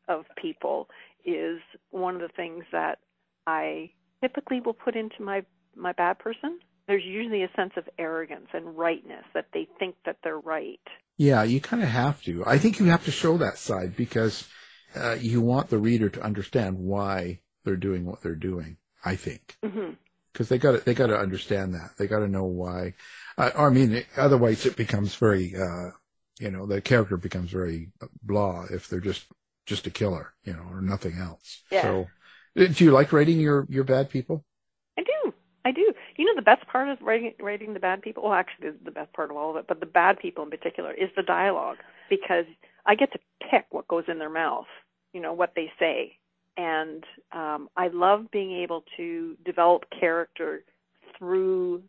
of 0.08 0.25
people 0.38 0.88
is 1.25 1.60
one 1.89 2.15
of 2.15 2.21
the 2.21 2.30
things 2.36 2.63
that 2.71 2.99
I 3.47 3.89
typically 4.21 4.62
will 4.62 4.73
put 4.73 4.95
into 4.95 5.23
my 5.23 5.43
my 5.75 5.91
bad 5.93 6.19
person 6.19 6.60
there's 6.88 7.04
usually 7.04 7.43
a 7.43 7.50
sense 7.56 7.74
of 7.78 7.89
arrogance 7.98 8.48
and 8.54 8.78
rightness 8.78 9.26
that 9.34 9.48
they 9.54 9.67
think 9.80 9.95
that 10.06 10.17
they're 10.24 10.39
right. 10.39 10.80
Yeah, 11.17 11.43
you 11.43 11.62
kind 11.62 11.82
of 11.82 11.89
have 11.89 12.21
to. 12.24 12.43
I 12.45 12.58
think 12.58 12.80
you 12.80 12.86
have 12.88 13.06
to 13.06 13.12
show 13.12 13.38
that 13.38 13.58
side 13.58 13.95
because 13.95 14.48
uh, 14.95 15.17
you 15.19 15.41
want 15.41 15.69
the 15.69 15.78
reader 15.78 16.10
to 16.10 16.21
understand 16.21 16.78
why 16.78 17.39
they're 17.63 17.76
doing 17.76 18.06
what 18.06 18.21
they're 18.21 18.36
doing. 18.36 18.78
I 19.08 19.15
think. 19.15 19.56
Mm-hmm. 19.63 19.91
because 20.34 20.50
they 20.50 20.58
got 20.58 20.71
to 20.71 20.78
they 20.80 20.95
got 20.95 21.08
to 21.08 21.17
understand 21.17 21.76
that 21.76 21.91
they 21.98 22.08
got 22.08 22.19
to 22.19 22.28
know 22.28 22.45
why. 22.45 22.95
I, 23.38 23.52
I 23.52 23.69
mean, 23.69 24.04
otherwise 24.17 24.65
it 24.65 24.76
becomes 24.76 25.13
very, 25.15 25.56
uh, 25.56 25.91
you 26.39 26.50
know, 26.52 26.65
the 26.65 26.82
character 26.82 27.15
becomes 27.15 27.52
very 27.52 27.91
blah 28.24 28.65
if 28.71 28.88
they're 28.88 29.00
just 29.00 29.26
just 29.67 29.86
a 29.88 29.91
killer, 29.91 30.34
you 30.43 30.54
know, 30.54 30.65
or 30.71 30.82
nothing 30.82 31.17
else. 31.19 31.62
Yeah. 31.71 31.84
So, 31.84 32.08
do 32.56 32.84
you 32.84 32.91
like 32.91 33.13
writing 33.13 33.39
your 33.39 33.67
your 33.69 33.84
bad 33.84 34.10
people? 34.10 34.43
I 34.98 35.04
do. 35.04 35.34
I 35.63 35.71
do. 35.71 35.93
You 36.17 36.26
know, 36.26 36.35
the 36.35 36.35
best 36.45 36.67
part 36.67 36.89
of 36.89 36.97
writing 37.01 37.34
writing 37.41 37.73
the 37.73 37.79
bad 37.79 38.01
people. 38.01 38.23
Well, 38.23 38.34
actually, 38.34 38.71
the 38.84 38.91
best 38.91 39.12
part 39.13 39.31
of 39.31 39.38
all 39.38 39.51
of 39.51 39.58
it, 39.58 39.65
but 39.67 39.79
the 39.79 39.86
bad 39.86 40.19
people 40.19 40.43
in 40.43 40.49
particular 40.49 40.93
is 40.93 41.10
the 41.15 41.23
dialogue 41.23 41.77
because 42.10 42.45
I 42.86 42.95
get 42.95 43.12
to 43.13 43.19
pick 43.49 43.65
what 43.71 43.88
goes 43.88 44.05
in 44.08 44.19
their 44.19 44.29
mouth. 44.29 44.67
You 45.13 45.21
know 45.21 45.34
what 45.34 45.53
they 45.55 45.71
say, 45.79 46.17
and 46.58 47.03
um, 47.31 47.69
I 47.77 47.88
love 47.88 48.31
being 48.31 48.51
able 48.51 48.84
to 48.97 49.36
develop 49.45 49.84
character 49.97 50.63
through 51.17 51.84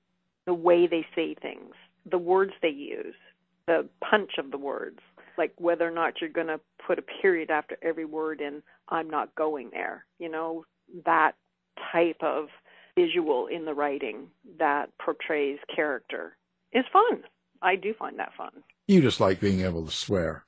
the 0.47 0.55
way 0.55 0.87
they 0.87 1.05
say 1.15 1.35
things, 1.35 1.75
the 2.11 2.19
words 2.19 2.53
they 2.63 2.69
use, 2.69 3.15
the 3.67 3.89
punch 4.09 4.33
of 4.39 4.51
the 4.51 4.59
words, 4.59 5.01
like 5.37 5.53
whether 5.59 5.87
or 5.87 5.91
not 5.91 6.21
you're 6.21 6.31
going 6.31 6.47
to 6.47 6.61
put 6.87 6.99
a 6.99 7.05
period 7.21 7.51
after 7.51 7.77
every 7.83 8.05
word 8.05 8.41
in 8.41 8.63
I'm 8.89 9.11
not 9.11 9.35
going 9.35 9.71
there. 9.73 10.05
You 10.19 10.31
know, 10.31 10.65
that 11.05 11.33
type 11.93 12.19
of 12.23 12.47
visual 12.97 13.47
in 13.47 13.65
the 13.65 13.75
writing 13.75 14.29
that 14.59 14.91
portrays 14.99 15.59
character 15.75 16.37
is 16.73 16.85
fun. 16.93 17.23
I 17.63 17.77
do 17.77 17.95
find 17.95 18.19
that 18.19 18.33
fun. 18.37 18.51
You 18.89 19.01
just 19.01 19.21
like 19.21 19.41
being 19.41 19.61
able 19.61 19.85
to 19.85 19.93
swear. 19.93 20.45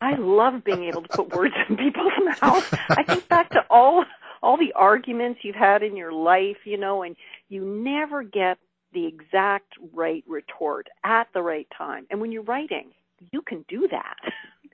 I 0.00 0.14
love 0.16 0.64
being 0.64 0.84
able 0.84 1.02
to 1.02 1.08
put 1.08 1.34
words 1.34 1.54
in 1.68 1.76
people's 1.76 2.12
mouths. 2.42 2.66
I 2.90 3.02
think 3.02 3.28
back 3.28 3.50
to 3.50 3.64
all 3.70 4.04
all 4.42 4.58
the 4.58 4.72
arguments 4.74 5.40
you've 5.42 5.54
had 5.54 5.82
in 5.82 5.96
your 5.96 6.12
life, 6.12 6.58
you 6.66 6.76
know, 6.76 7.02
and 7.02 7.16
you 7.48 7.64
never 7.64 8.22
get 8.22 8.58
the 8.92 9.06
exact 9.06 9.72
right 9.94 10.22
retort 10.28 10.86
at 11.02 11.28
the 11.32 11.40
right 11.40 11.66
time. 11.76 12.06
And 12.10 12.20
when 12.20 12.30
you're 12.30 12.42
writing, 12.42 12.90
you 13.32 13.40
can 13.40 13.64
do 13.68 13.88
that. 13.90 14.16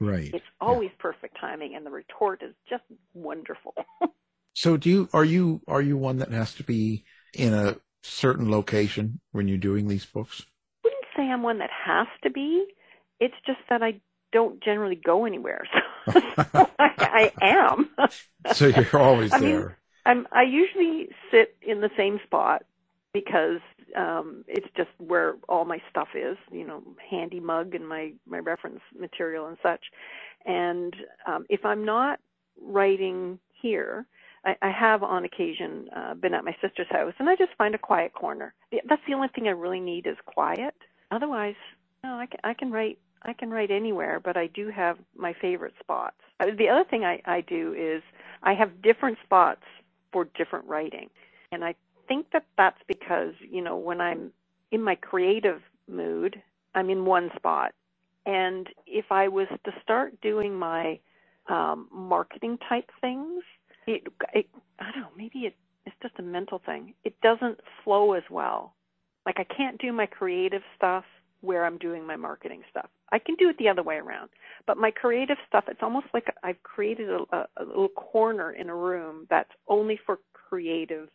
Right. 0.01 0.31
It's 0.33 0.45
always 0.61 0.91
perfect 0.99 1.37
timing 1.41 1.77
and 1.77 1.87
the 1.87 1.91
retort 1.91 2.43
is 2.43 2.55
just 2.69 2.83
wonderful. 3.15 3.75
So 4.61 4.77
do 4.77 4.91
you 4.91 5.09
are 5.15 5.25
you 5.25 5.63
are 5.67 5.81
you 5.81 5.97
one 5.97 6.19
that 6.19 6.31
has 6.33 6.55
to 6.57 6.63
be 6.63 7.03
in 7.33 7.55
a 7.55 7.77
certain 8.03 8.51
location 8.51 9.19
when 9.33 9.49
you're 9.49 9.57
doing 9.57 9.89
these 9.89 10.05
books? 10.05 10.43
I 10.43 10.89
wouldn't 10.89 11.05
say 11.17 11.23
I'm 11.23 11.43
one 11.43 11.61
that 11.61 11.71
has 11.87 12.09
to 12.25 12.31
be. 12.31 12.67
It's 13.21 13.37
just 13.47 13.61
that 13.71 13.83
I 13.83 14.03
don't 14.35 14.63
generally 14.63 15.01
go 15.03 15.25
anywhere. 15.25 15.65
So 16.13 16.69
I, 16.79 17.31
I 17.41 17.47
am. 17.47 17.91
So 18.53 18.67
you're 18.67 19.01
always 19.01 19.33
I 19.35 19.39
mean, 19.39 19.51
there. 19.51 19.79
I'm 20.05 20.27
I 20.31 20.43
usually 20.43 21.09
sit 21.31 21.57
in 21.63 21.81
the 21.81 21.91
same 21.97 22.21
spot 22.27 22.65
because 23.15 23.61
um 23.97 24.45
it's 24.47 24.69
just 24.77 24.91
where 24.99 25.37
all 25.49 25.65
my 25.65 25.79
stuff 25.89 26.09
is, 26.15 26.37
you 26.53 26.67
know, 26.67 26.83
handy 27.11 27.41
mug 27.41 27.75
and 27.75 27.89
my 27.89 28.13
my 28.27 28.41
reference 28.41 28.81
material 28.99 29.47
and 29.47 29.57
such. 29.63 29.87
And 30.45 30.95
um 31.27 31.47
if 31.49 31.65
I'm 31.65 31.87
not 31.87 32.19
writing 32.61 33.39
here, 33.63 34.07
I, 34.45 34.57
I 34.63 34.71
have 34.71 35.03
on 35.03 35.25
occasion 35.25 35.89
uh, 35.95 36.15
been 36.15 36.35
at 36.35 36.45
my 36.45 36.57
sister's 36.63 36.89
house 36.91 37.13
and 37.19 37.29
I 37.29 37.37
just 37.37 37.53
find 37.59 37.75
a 37.75 37.79
quiet 37.79 38.13
corner. 38.13 38.55
That's 38.89 39.03
the 39.07 39.15
only 39.15 39.29
thing 39.29 39.47
I 39.47 39.51
really 39.51 39.81
need 39.81 40.07
is 40.07 40.17
quiet. 40.27 40.75
Otherwise, 41.11 41.57
no, 42.05 42.15
I 42.15 42.27
can 42.27 42.41
I 42.45 42.55
can 42.55 42.71
write 42.71 42.99
I 43.23 43.33
can 43.35 43.51
write 43.51 43.71
anywhere, 43.71 44.21
but 44.21 44.37
I 44.37 44.47
do 44.47 44.71
have 44.71 44.97
my 45.17 45.35
favorite 45.41 45.75
spots. 45.81 46.17
Uh, 46.41 46.47
The 46.57 46.69
other 46.69 46.85
thing 46.89 47.05
I, 47.05 47.21
I 47.27 47.43
do 47.43 47.75
is 47.75 48.03
I 48.43 48.55
have 48.55 48.81
different 48.83 49.19
spots 49.25 49.63
for 50.13 50.25
different 50.37 50.67
writing. 50.67 51.11
And 51.53 51.65
I 51.65 51.75
think 52.09 52.27
that 52.33 52.47
that's 52.57 52.81
because, 52.87 53.35
you 53.41 53.63
know, 53.63 53.77
when 53.77 54.01
I'm 54.01 54.33
in 54.71 54.83
my 54.83 54.95
creative 54.95 55.61
mood, 55.89 56.43
I'm 56.75 56.89
in 56.91 57.05
one 57.05 57.31
spot. 57.37 57.73
And 58.27 58.69
if 58.87 59.07
I 59.11 59.29
was 59.29 59.49
to 59.65 59.73
start 59.83 60.21
doing 60.21 60.55
my 60.55 60.99
um, 61.49 61.89
marketing 61.93 62.59
type 62.69 62.91
things, 63.01 63.43
it, 63.87 64.03
it, 64.35 64.47
I 64.79 64.91
don't 64.93 65.03
know, 65.03 65.09
maybe 65.17 65.41
it, 65.41 65.57
it's 65.87 65.97
just 66.03 66.19
a 66.19 66.23
mental 66.23 66.61
thing. 66.65 66.95
It 67.05 67.15
doesn't 67.23 67.59
flow 67.85 68.13
as 68.13 68.23
well. 68.31 68.75
Like 69.27 69.37
I 69.39 69.45
can't 69.45 69.81
do 69.81 69.93
my 69.93 70.07
creative 70.07 70.63
stuff 70.77 71.05
where 71.41 71.65
I'm 71.65 71.79
doing 71.79 72.07
my 72.07 72.17
marketing 72.17 72.63
stuff. 72.71 72.89
I 73.13 73.19
can 73.19 73.35
do 73.37 73.49
it 73.49 73.57
the 73.59 73.69
other 73.69 73.83
way 73.83 73.97
around. 73.97 74.31
But 74.67 74.77
my 74.77 74.91
creative 74.91 75.39
stuff, 75.49 75.65
it's 75.69 75.83
almost 75.83 76.07
like 76.13 76.27
I've 76.43 76.63
created 76.63 77.09
a, 77.09 77.25
a, 77.35 77.47
a 77.57 77.65
little 77.65 77.89
corner 77.89 78.53
in 78.53 78.69
a 78.69 78.75
room 78.75 79.27
that's 79.31 79.51
only 79.69 79.99
for 80.05 80.19
creative 80.33 81.09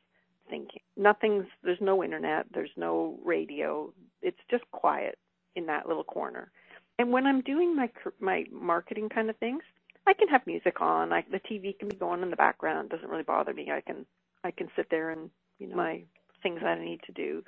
thinking. 0.49 0.81
Nothing's, 0.97 1.45
there's 1.63 1.77
no 1.81 2.03
internet, 2.03 2.47
there's 2.53 2.71
no 2.75 3.19
radio. 3.23 3.93
It's 4.21 4.37
just 4.49 4.63
quiet 4.71 5.17
in 5.55 5.65
that 5.67 5.87
little 5.87 6.03
corner. 6.03 6.51
And 6.97 7.11
when 7.11 7.25
I'm 7.25 7.41
doing 7.41 7.75
my 7.75 7.89
my 8.19 8.45
marketing 8.51 9.09
kind 9.09 9.29
of 9.29 9.37
things, 9.37 9.63
I 10.07 10.13
can 10.13 10.27
have 10.27 10.45
music 10.45 10.81
on. 10.81 11.11
I, 11.11 11.23
the 11.31 11.39
TV 11.39 11.77
can 11.77 11.89
be 11.89 11.95
going 11.95 12.21
in 12.21 12.29
the 12.29 12.35
background. 12.35 12.91
It 12.91 12.95
doesn't 12.95 13.09
really 13.09 13.23
bother 13.23 13.53
me. 13.53 13.71
I 13.71 13.81
can 13.81 14.05
I 14.43 14.51
can 14.51 14.69
sit 14.75 14.87
there 14.89 15.09
and 15.11 15.29
you 15.59 15.67
know 15.67 15.75
my 15.75 16.03
things 16.43 16.59
that 16.61 16.77
I 16.77 16.83
need 16.85 17.01
to 17.07 17.11
do, 17.11 17.43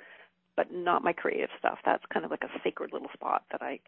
but 0.56 0.72
not 0.72 1.04
my 1.04 1.12
creative 1.12 1.50
stuff. 1.58 1.78
That's 1.84 2.02
kind 2.12 2.24
of 2.24 2.30
like 2.30 2.42
a 2.42 2.60
sacred 2.64 2.92
little 2.92 3.08
spot 3.14 3.44
that 3.52 3.62
I 3.62 3.80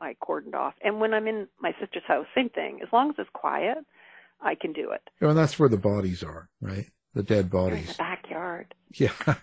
I 0.00 0.14
cordoned 0.22 0.54
off. 0.54 0.74
And 0.82 1.00
when 1.00 1.14
I'm 1.14 1.26
in 1.26 1.48
my 1.60 1.72
sister's 1.80 2.04
house, 2.06 2.26
same 2.34 2.50
thing. 2.50 2.80
As 2.82 2.88
long 2.92 3.10
as 3.10 3.16
it's 3.18 3.30
quiet, 3.32 3.78
I 4.40 4.54
can 4.54 4.72
do 4.72 4.90
it. 4.90 5.02
Oh, 5.22 5.28
and 5.28 5.38
that's 5.38 5.58
where 5.58 5.68
the 5.68 5.78
bodies 5.78 6.22
are, 6.22 6.48
right? 6.60 6.86
The 7.14 7.22
dead 7.22 7.50
bodies. 7.50 7.80
In 7.80 7.86
the 7.86 7.94
backyard. 7.94 8.74
Yeah. 8.94 9.12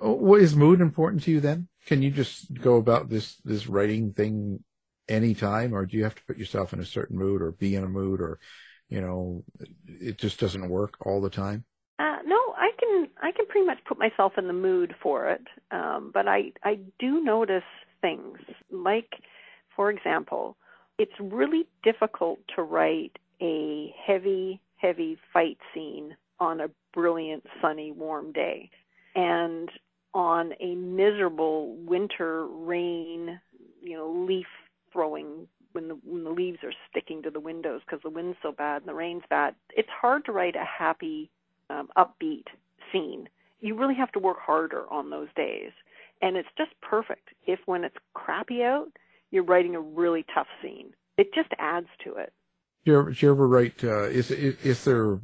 Oh, 0.00 0.12
what 0.12 0.42
is 0.42 0.54
mood 0.54 0.80
important 0.80 1.22
to 1.24 1.30
you 1.30 1.40
then? 1.40 1.68
Can 1.86 2.02
you 2.02 2.10
just 2.10 2.52
go 2.54 2.76
about 2.76 3.08
this 3.08 3.36
this 3.44 3.66
writing 3.66 4.12
thing 4.12 4.62
anytime, 5.08 5.74
or 5.74 5.86
do 5.86 5.96
you 5.96 6.04
have 6.04 6.14
to 6.14 6.24
put 6.24 6.38
yourself 6.38 6.72
in 6.72 6.80
a 6.80 6.84
certain 6.84 7.18
mood, 7.18 7.42
or 7.42 7.52
be 7.52 7.74
in 7.74 7.84
a 7.84 7.88
mood, 7.88 8.20
or 8.20 8.38
you 8.88 9.00
know, 9.00 9.44
it 9.86 10.18
just 10.18 10.38
doesn't 10.38 10.68
work 10.68 10.94
all 11.04 11.20
the 11.20 11.30
time? 11.30 11.64
Uh, 11.98 12.18
no, 12.24 12.36
I 12.56 12.70
can 12.78 13.08
I 13.22 13.32
can 13.32 13.46
pretty 13.46 13.66
much 13.66 13.78
put 13.84 13.98
myself 13.98 14.32
in 14.38 14.46
the 14.46 14.52
mood 14.52 14.94
for 15.02 15.30
it, 15.30 15.42
um, 15.70 16.10
but 16.12 16.28
I 16.28 16.52
I 16.62 16.78
do 16.98 17.22
notice 17.22 17.62
things 18.00 18.38
like, 18.70 19.10
for 19.74 19.90
example, 19.90 20.56
it's 20.98 21.18
really 21.18 21.66
difficult 21.82 22.38
to 22.54 22.62
write 22.62 23.18
a 23.40 23.94
heavy 24.06 24.60
heavy 24.76 25.18
fight 25.32 25.58
scene 25.72 26.16
on 26.38 26.60
a 26.60 26.68
brilliant 26.92 27.46
sunny 27.62 27.92
warm 27.92 28.32
day, 28.32 28.70
and 29.14 29.70
on 30.12 30.52
a 30.60 30.74
miserable 30.74 31.76
winter 31.76 32.46
rain, 32.46 33.40
you 33.82 33.96
know, 33.96 34.10
leaf 34.10 34.46
throwing 34.96 35.46
when 35.72 35.88
the 35.88 35.98
when 36.04 36.24
the 36.24 36.30
leaves 36.30 36.58
are 36.64 36.72
sticking 36.90 37.22
to 37.22 37.30
the 37.30 37.40
windows 37.40 37.82
because 37.84 38.02
the 38.02 38.10
wind's 38.10 38.38
so 38.42 38.50
bad 38.50 38.82
and 38.82 38.88
the 38.88 38.94
rain's 38.94 39.22
bad. 39.28 39.54
It's 39.76 39.88
hard 40.00 40.24
to 40.24 40.32
write 40.32 40.56
a 40.56 40.64
happy 40.64 41.30
um, 41.68 41.88
upbeat 41.96 42.46
scene. 42.90 43.28
You 43.60 43.76
really 43.76 43.94
have 43.94 44.12
to 44.12 44.18
work 44.18 44.38
harder 44.40 44.90
on 44.90 45.10
those 45.10 45.28
days. 45.36 45.72
And 46.22 46.36
it's 46.36 46.48
just 46.56 46.70
perfect 46.80 47.28
if 47.46 47.60
when 47.66 47.84
it's 47.84 47.96
crappy 48.14 48.62
out, 48.62 48.88
you're 49.30 49.44
writing 49.44 49.74
a 49.74 49.80
really 49.80 50.24
tough 50.34 50.46
scene. 50.62 50.94
It 51.18 51.34
just 51.34 51.50
adds 51.58 51.88
to 52.04 52.14
it. 52.14 52.32
Do 52.84 52.92
you 52.92 52.98
ever, 52.98 53.10
do 53.10 53.26
you 53.26 53.32
ever 53.32 53.46
write? 53.46 53.84
Uh, 53.84 54.04
is, 54.04 54.30
is 54.30 54.56
is 54.64 54.84
there, 54.84 55.20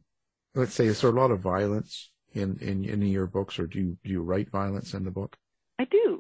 let's 0.55 0.75
say, 0.75 0.87
is 0.87 1.01
there 1.01 1.11
a 1.11 1.15
lot 1.15 1.31
of 1.31 1.41
violence 1.41 2.11
in 2.35 2.59
in 2.61 2.85
any 2.85 3.07
of 3.07 3.13
your 3.13 3.27
books, 3.27 3.59
or 3.59 3.67
do 3.67 3.79
you 3.79 3.97
do 4.05 4.11
you 4.11 4.23
write 4.23 4.51
violence 4.51 4.93
in 4.93 5.05
the 5.05 5.11
book? 5.11 5.39
I 5.79 5.85
do. 5.85 6.12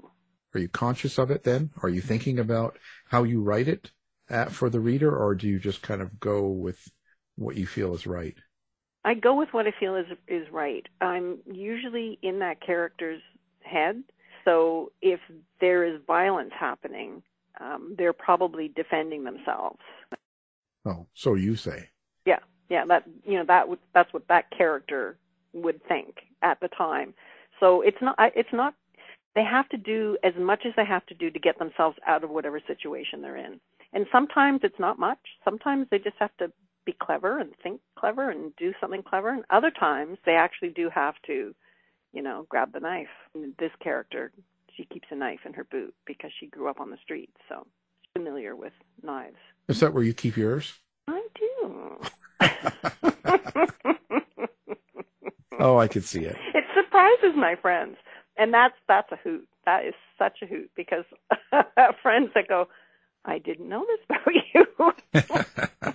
Are 0.54 0.60
you 0.60 0.68
conscious 0.68 1.18
of 1.18 1.30
it 1.30 1.44
then? 1.44 1.70
Are 1.82 1.88
you 1.88 2.00
thinking 2.00 2.38
about 2.38 2.78
how 3.08 3.22
you 3.22 3.42
write 3.42 3.68
it 3.68 3.90
at, 4.28 4.52
for 4.52 4.70
the 4.70 4.80
reader, 4.80 5.14
or 5.14 5.34
do 5.34 5.48
you 5.48 5.58
just 5.58 5.82
kind 5.82 6.02
of 6.02 6.20
go 6.20 6.46
with 6.48 6.90
what 7.36 7.56
you 7.56 7.66
feel 7.66 7.94
is 7.94 8.06
right? 8.06 8.34
I 9.04 9.14
go 9.14 9.34
with 9.34 9.48
what 9.52 9.66
I 9.66 9.72
feel 9.78 9.96
is 9.96 10.06
is 10.28 10.46
right. 10.52 10.86
I'm 11.00 11.38
usually 11.50 12.18
in 12.22 12.38
that 12.38 12.60
character's 12.60 13.22
head, 13.60 14.02
so 14.44 14.92
if 15.00 15.20
there 15.60 15.84
is 15.84 16.00
violence 16.06 16.52
happening, 16.58 17.22
um, 17.60 17.94
they're 17.98 18.12
probably 18.12 18.68
defending 18.68 19.24
themselves. 19.24 19.80
Oh, 20.84 21.06
so 21.14 21.34
you 21.34 21.56
say. 21.56 21.90
Yeah, 22.26 22.40
yeah, 22.68 22.84
that 22.86 23.04
you 23.24 23.38
know 23.38 23.44
that 23.46 23.68
would 23.68 23.80
that's 23.94 24.12
what 24.12 24.28
that 24.28 24.50
character 24.56 25.18
would 25.52 25.82
think 25.86 26.16
at 26.42 26.60
the 26.60 26.68
time. 26.68 27.14
So 27.60 27.82
it's 27.82 28.00
not 28.00 28.16
it's 28.18 28.52
not 28.52 28.74
they 29.34 29.44
have 29.44 29.68
to 29.70 29.76
do 29.76 30.16
as 30.22 30.34
much 30.38 30.60
as 30.66 30.72
they 30.76 30.84
have 30.84 31.06
to 31.06 31.14
do 31.14 31.30
to 31.30 31.38
get 31.38 31.58
themselves 31.58 31.96
out 32.06 32.24
of 32.24 32.30
whatever 32.30 32.60
situation 32.66 33.22
they're 33.22 33.36
in. 33.36 33.60
And 33.92 34.06
sometimes 34.12 34.60
it's 34.62 34.78
not 34.78 34.98
much. 34.98 35.18
Sometimes 35.44 35.86
they 35.90 35.98
just 35.98 36.16
have 36.18 36.36
to 36.38 36.52
be 36.84 36.94
clever 37.00 37.38
and 37.38 37.52
think 37.62 37.80
clever 37.98 38.30
and 38.30 38.54
do 38.56 38.72
something 38.80 39.02
clever. 39.02 39.30
And 39.30 39.44
other 39.50 39.70
times 39.70 40.18
they 40.26 40.32
actually 40.32 40.70
do 40.70 40.90
have 40.94 41.14
to, 41.26 41.54
you 42.12 42.22
know, 42.22 42.46
grab 42.48 42.72
the 42.72 42.80
knife. 42.80 43.08
And 43.34 43.54
this 43.58 43.70
character, 43.82 44.32
she 44.76 44.84
keeps 44.84 45.08
a 45.10 45.16
knife 45.16 45.40
in 45.46 45.54
her 45.54 45.64
boot 45.64 45.94
because 46.06 46.30
she 46.38 46.46
grew 46.46 46.68
up 46.68 46.80
on 46.80 46.90
the 46.90 46.98
street, 47.02 47.30
so 47.48 47.66
she's 48.02 48.10
familiar 48.14 48.56
with 48.56 48.72
knives. 49.02 49.36
Is 49.68 49.80
that 49.80 49.92
where 49.94 50.02
you 50.02 50.14
keep 50.14 50.36
yours? 50.36 50.74
I 51.08 51.26
do. 51.34 51.98
Oh, 55.62 55.78
I 55.78 55.86
could 55.86 56.04
see 56.04 56.24
it. 56.24 56.36
It 56.54 56.64
surprises 56.74 57.36
my 57.36 57.54
friends, 57.54 57.96
and 58.36 58.52
that's 58.52 58.74
that's 58.88 59.10
a 59.12 59.16
hoot. 59.16 59.48
That 59.64 59.84
is 59.84 59.94
such 60.18 60.38
a 60.42 60.46
hoot 60.46 60.70
because 60.76 61.04
friends 62.02 62.30
that 62.34 62.48
go, 62.48 62.68
I 63.24 63.38
didn't 63.38 63.68
know 63.68 63.86
this 63.86 64.00
about 64.08 64.34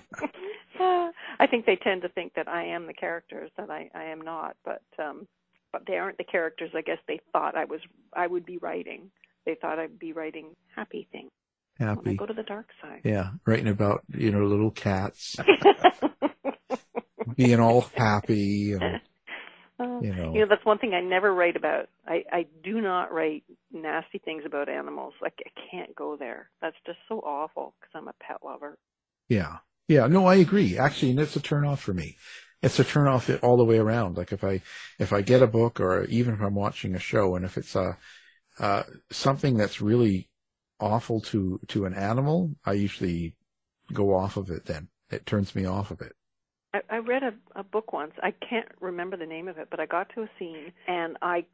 I 1.40 1.46
think 1.46 1.66
they 1.66 1.76
tend 1.76 2.02
to 2.02 2.08
think 2.08 2.34
that 2.34 2.48
I 2.48 2.64
am 2.66 2.86
the 2.86 2.92
characters 2.94 3.50
that 3.56 3.70
I, 3.70 3.90
I 3.94 4.04
am 4.04 4.20
not, 4.20 4.56
but 4.64 4.82
um 4.98 5.26
but 5.72 5.82
they 5.86 5.98
aren't 5.98 6.18
the 6.18 6.24
characters 6.24 6.70
I 6.74 6.82
guess 6.82 6.98
they 7.06 7.20
thought 7.32 7.56
I 7.56 7.64
was 7.64 7.80
I 8.12 8.26
would 8.26 8.46
be 8.46 8.58
writing. 8.58 9.10
They 9.46 9.54
thought 9.54 9.78
I'd 9.78 9.98
be 9.98 10.12
writing 10.12 10.56
happy 10.74 11.08
things. 11.12 11.30
When 11.78 11.88
I 11.88 11.94
Happy. 11.94 12.16
go 12.16 12.26
to 12.26 12.34
the 12.34 12.42
dark 12.42 12.70
side. 12.82 13.02
Yeah, 13.04 13.30
writing 13.46 13.68
about 13.68 14.02
you 14.12 14.32
know 14.32 14.44
little 14.44 14.72
cats 14.72 15.36
being 17.36 17.60
all 17.60 17.82
happy. 17.94 18.72
And, 18.72 19.00
Uh, 19.98 20.02
you 20.02 20.14
know. 20.14 20.32
you 20.32 20.40
know 20.40 20.46
that's 20.48 20.64
one 20.64 20.78
thing 20.78 20.94
I 20.94 21.00
never 21.00 21.32
write 21.32 21.56
about. 21.56 21.88
I 22.06 22.24
I 22.32 22.46
do 22.62 22.80
not 22.80 23.12
write 23.12 23.44
nasty 23.72 24.18
things 24.18 24.44
about 24.46 24.68
animals. 24.68 25.14
Like 25.20 25.38
I 25.44 25.50
can't 25.70 25.94
go 25.94 26.16
there. 26.16 26.50
That's 26.60 26.76
just 26.86 26.98
so 27.08 27.20
awful 27.20 27.74
because 27.80 27.92
I'm 27.94 28.08
a 28.08 28.14
pet 28.20 28.38
lover. 28.44 28.78
Yeah. 29.28 29.58
Yeah. 29.88 30.06
No, 30.06 30.26
I 30.26 30.36
agree. 30.36 30.78
Actually, 30.78 31.10
and 31.10 31.20
it's 31.20 31.36
a 31.36 31.40
turn 31.40 31.64
off 31.64 31.80
for 31.80 31.94
me. 31.94 32.16
It's 32.62 32.78
a 32.78 32.84
turn 32.84 33.06
off 33.06 33.30
all 33.42 33.56
the 33.56 33.64
way 33.64 33.78
around. 33.78 34.16
Like 34.16 34.32
if 34.32 34.42
I, 34.42 34.62
if 34.98 35.12
I 35.12 35.22
get 35.22 35.42
a 35.42 35.46
book 35.46 35.80
or 35.80 36.04
even 36.04 36.34
if 36.34 36.40
I'm 36.40 36.54
watching 36.54 36.94
a 36.94 36.98
show 36.98 37.36
and 37.36 37.44
if 37.44 37.56
it's 37.56 37.76
a, 37.76 37.96
uh, 38.58 38.82
something 39.12 39.56
that's 39.56 39.80
really 39.80 40.28
awful 40.80 41.20
to, 41.20 41.60
to 41.68 41.84
an 41.84 41.94
animal, 41.94 42.56
I 42.64 42.72
usually 42.72 43.36
go 43.92 44.14
off 44.14 44.36
of 44.36 44.50
it 44.50 44.66
then. 44.66 44.88
It 45.10 45.24
turns 45.24 45.54
me 45.54 45.66
off 45.66 45.90
of 45.92 46.00
it. 46.00 46.14
I, 46.74 46.80
I 46.90 46.96
read 46.98 47.22
a, 47.22 47.32
a 47.58 47.64
book 47.64 47.92
once. 47.92 48.12
I 48.22 48.32
can't 48.32 48.68
remember 48.80 49.16
the 49.16 49.26
name 49.26 49.48
of 49.48 49.58
it, 49.58 49.68
but 49.70 49.80
I 49.80 49.86
got 49.86 50.08
to 50.14 50.22
a 50.22 50.30
scene 50.38 50.72
and 50.86 51.16
I, 51.22 51.44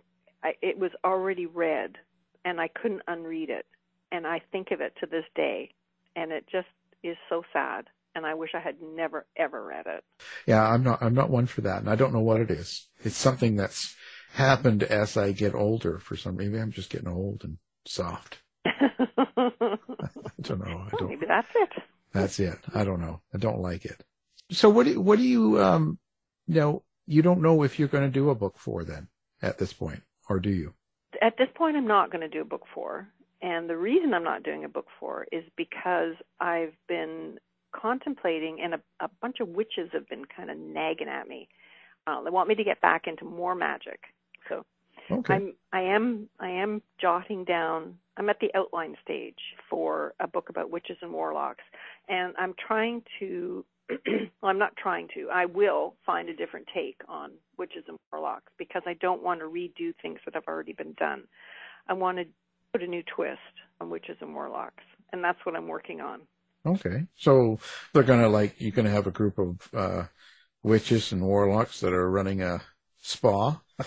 I 0.43 0.55
it 0.63 0.79
was 0.79 0.91
already 1.05 1.47
read, 1.47 1.97
and 2.45 2.61
I 2.61 2.69
couldn't 2.69 3.03
unread 3.07 3.51
it, 3.51 3.67
and 4.13 4.27
I 4.27 4.41
think 4.53 4.71
of 4.71 4.81
it 4.81 4.95
to 5.01 5.07
this 5.07 5.25
day, 5.35 5.71
and 6.17 6.33
it 6.33 6.47
just 6.51 6.69
is 7.03 7.17
so 7.29 7.43
sad. 7.53 7.87
And 8.17 8.25
I 8.25 8.35
wish 8.35 8.51
I 8.55 8.61
had 8.61 8.77
never 8.81 9.27
ever 9.37 9.65
read 9.65 9.87
it. 9.87 10.05
Yeah. 10.47 10.65
I'm 10.65 10.85
not, 10.85 11.03
I'm 11.03 11.15
not 11.15 11.31
one 11.31 11.47
for 11.47 11.63
that. 11.63 11.81
And 11.81 11.91
I 11.91 11.97
don't 11.97 12.13
know 12.13 12.21
what 12.21 12.41
it 12.41 12.49
is. 12.49 12.87
It's 13.03 13.17
something 13.17 13.57
that's 13.57 13.97
happened 14.35 14.85
as 14.85 15.17
I 15.17 15.33
get 15.33 15.55
older 15.55 15.99
for 15.99 16.17
some, 16.17 16.37
maybe 16.37 16.59
I'm 16.59 16.71
just 16.71 16.91
getting 16.91 17.09
old 17.09 17.43
and 17.43 17.59
soft. 17.87 18.39
I 18.67 18.79
don't 20.43 20.65
know. 20.65 20.87
I 20.87 20.97
don't, 20.97 21.09
maybe 21.09 21.27
that's 21.27 21.49
it. 21.57 21.71
That's 22.13 22.39
it. 22.39 22.59
I 22.73 22.85
don't 22.85 23.01
know. 23.01 23.21
I 23.35 23.39
don't 23.39 23.61
like 23.61 23.85
it. 23.85 24.05
So 24.53 24.69
what 24.71 24.85
do 24.87 24.93
you, 24.93 25.01
what 25.01 25.19
do 25.19 25.25
you 25.25 25.63
um 25.63 25.99
you 26.47 26.61
know 26.61 26.83
you 27.07 27.23
don't 27.23 27.43
know 27.43 27.63
if 27.63 27.79
you're 27.79 27.89
going 27.89 28.05
to 28.05 28.11
do 28.11 28.31
a 28.31 28.35
book 28.35 28.59
four 28.59 28.85
then 28.85 29.09
at 29.43 29.59
this 29.59 29.73
point 29.73 30.03
or 30.29 30.39
do 30.41 30.51
you? 30.51 30.75
At 31.23 31.37
this 31.39 31.49
point, 31.55 31.77
I'm 31.77 31.87
not 31.87 32.11
going 32.11 32.23
to 32.23 32.29
do 32.29 32.41
a 32.41 32.45
book 32.45 32.65
four, 32.75 33.09
and 33.43 33.69
the 33.69 33.77
reason 33.77 34.15
I'm 34.15 34.25
not 34.25 34.43
doing 34.43 34.65
a 34.65 34.69
book 34.69 34.87
four 34.99 35.27
is 35.33 35.45
because 35.57 36.15
I've 36.41 36.75
been 36.89 37.39
contemplating, 37.73 38.61
and 38.63 38.75
a, 38.75 38.81
a 39.01 39.09
bunch 39.21 39.41
of 39.41 39.49
witches 39.49 39.91
have 39.93 40.09
been 40.09 40.25
kind 40.25 40.51
of 40.51 40.59
nagging 40.59 41.09
at 41.09 41.29
me. 41.29 41.49
Uh, 42.07 42.23
they 42.23 42.31
want 42.31 42.49
me 42.49 42.55
to 42.57 42.65
get 42.65 42.81
back 42.81 43.07
into 43.07 43.25
more 43.25 43.55
magic, 43.55 44.01
so 44.49 44.65
Okay. 45.11 45.35
I'm 45.35 45.55
I 45.73 45.81
am 45.83 46.29
I 46.41 46.51
am 46.51 46.83
jotting 47.01 47.45
down. 47.45 47.99
I'm 48.17 48.29
at 48.31 48.41
the 48.41 48.51
outline 48.55 48.97
stage 49.03 49.39
for 49.69 50.15
a 50.21 50.27
book 50.27 50.49
about 50.49 50.71
witches 50.71 50.97
and 51.03 51.13
warlocks, 51.13 51.65
and 52.09 52.35
I'm 52.39 52.55
trying 52.67 53.03
to. 53.21 53.65
well, 54.07 54.51
I'm 54.51 54.59
not 54.59 54.77
trying 54.77 55.09
to. 55.15 55.29
I 55.33 55.47
will 55.47 55.95
find 56.07 56.29
a 56.29 56.35
different 56.35 56.67
take 56.75 57.01
on 57.09 57.33
witches 57.59 57.85
and 57.89 57.99
warlocks 58.13 58.53
because 58.59 58.83
I 58.87 58.95
don't 58.95 59.23
want 59.23 59.41
to 59.41 59.47
redo 59.47 59.93
things 60.01 60.21
that 60.25 60.35
have 60.35 60.49
already 60.49 60.73
been 60.73 60.95
done. 60.95 61.25
I 61.89 61.93
want 61.93 62.19
to 62.19 62.25
put 62.73 62.83
a 62.83 62.87
new 62.87 63.03
twist 63.15 63.39
on 63.81 63.91
witches 63.91 64.17
and 64.21 64.35
warlocks, 64.35 64.85
and 65.13 65.23
that's 65.23 65.39
what 65.45 65.55
I'm 65.55 65.69
working 65.69 66.01
on. 66.01 66.23
Okay. 66.67 67.07
So 67.17 67.59
they're 67.93 68.03
going 68.03 68.23
to 68.23 68.29
like 68.29 68.55
you're 68.59 68.73
going 68.73 68.87
to 68.87 68.91
have 68.91 69.07
a 69.07 69.11
group 69.11 69.39
of 69.39 69.69
uh 69.75 70.05
witches 70.63 71.13
and 71.13 71.23
warlocks 71.23 71.81
that 71.81 71.93
are 71.93 72.11
running 72.11 72.43
a 72.43 72.63
spa. 73.01 73.61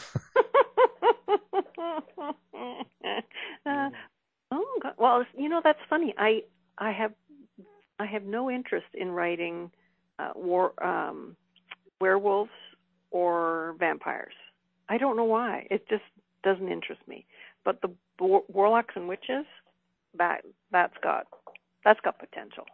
uh, 3.65 3.89
oh 4.51 4.79
God. 4.83 4.93
well, 4.97 5.25
you 5.35 5.49
know 5.49 5.61
that's 5.63 5.79
funny. 5.89 6.13
I 6.17 6.43
I 6.77 6.91
have 6.91 7.13
I 7.99 8.05
have 8.05 8.23
no 8.23 8.51
interest 8.51 8.87
in 8.93 9.09
writing 9.09 9.71
uh, 10.19 10.31
war 10.35 10.73
um, 10.83 11.35
werewolves 11.99 12.51
or 13.11 13.75
vampires. 13.79 14.33
I 14.89 14.97
don't 14.97 15.17
know 15.17 15.25
why. 15.25 15.67
It 15.69 15.87
just 15.89 16.03
doesn't 16.43 16.71
interest 16.71 17.01
me. 17.07 17.25
But 17.65 17.81
the 17.81 17.89
war- 18.19 18.43
warlocks 18.47 18.93
and 18.95 19.07
witches, 19.07 19.45
that 20.17 20.41
that's 20.71 20.95
got 21.03 21.27
that's 21.83 21.99
got 22.01 22.19
potential. 22.19 22.65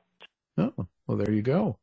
Oh, 0.58 0.88
well 1.08 1.18
there 1.18 1.32
you 1.32 1.42
go. 1.42 1.78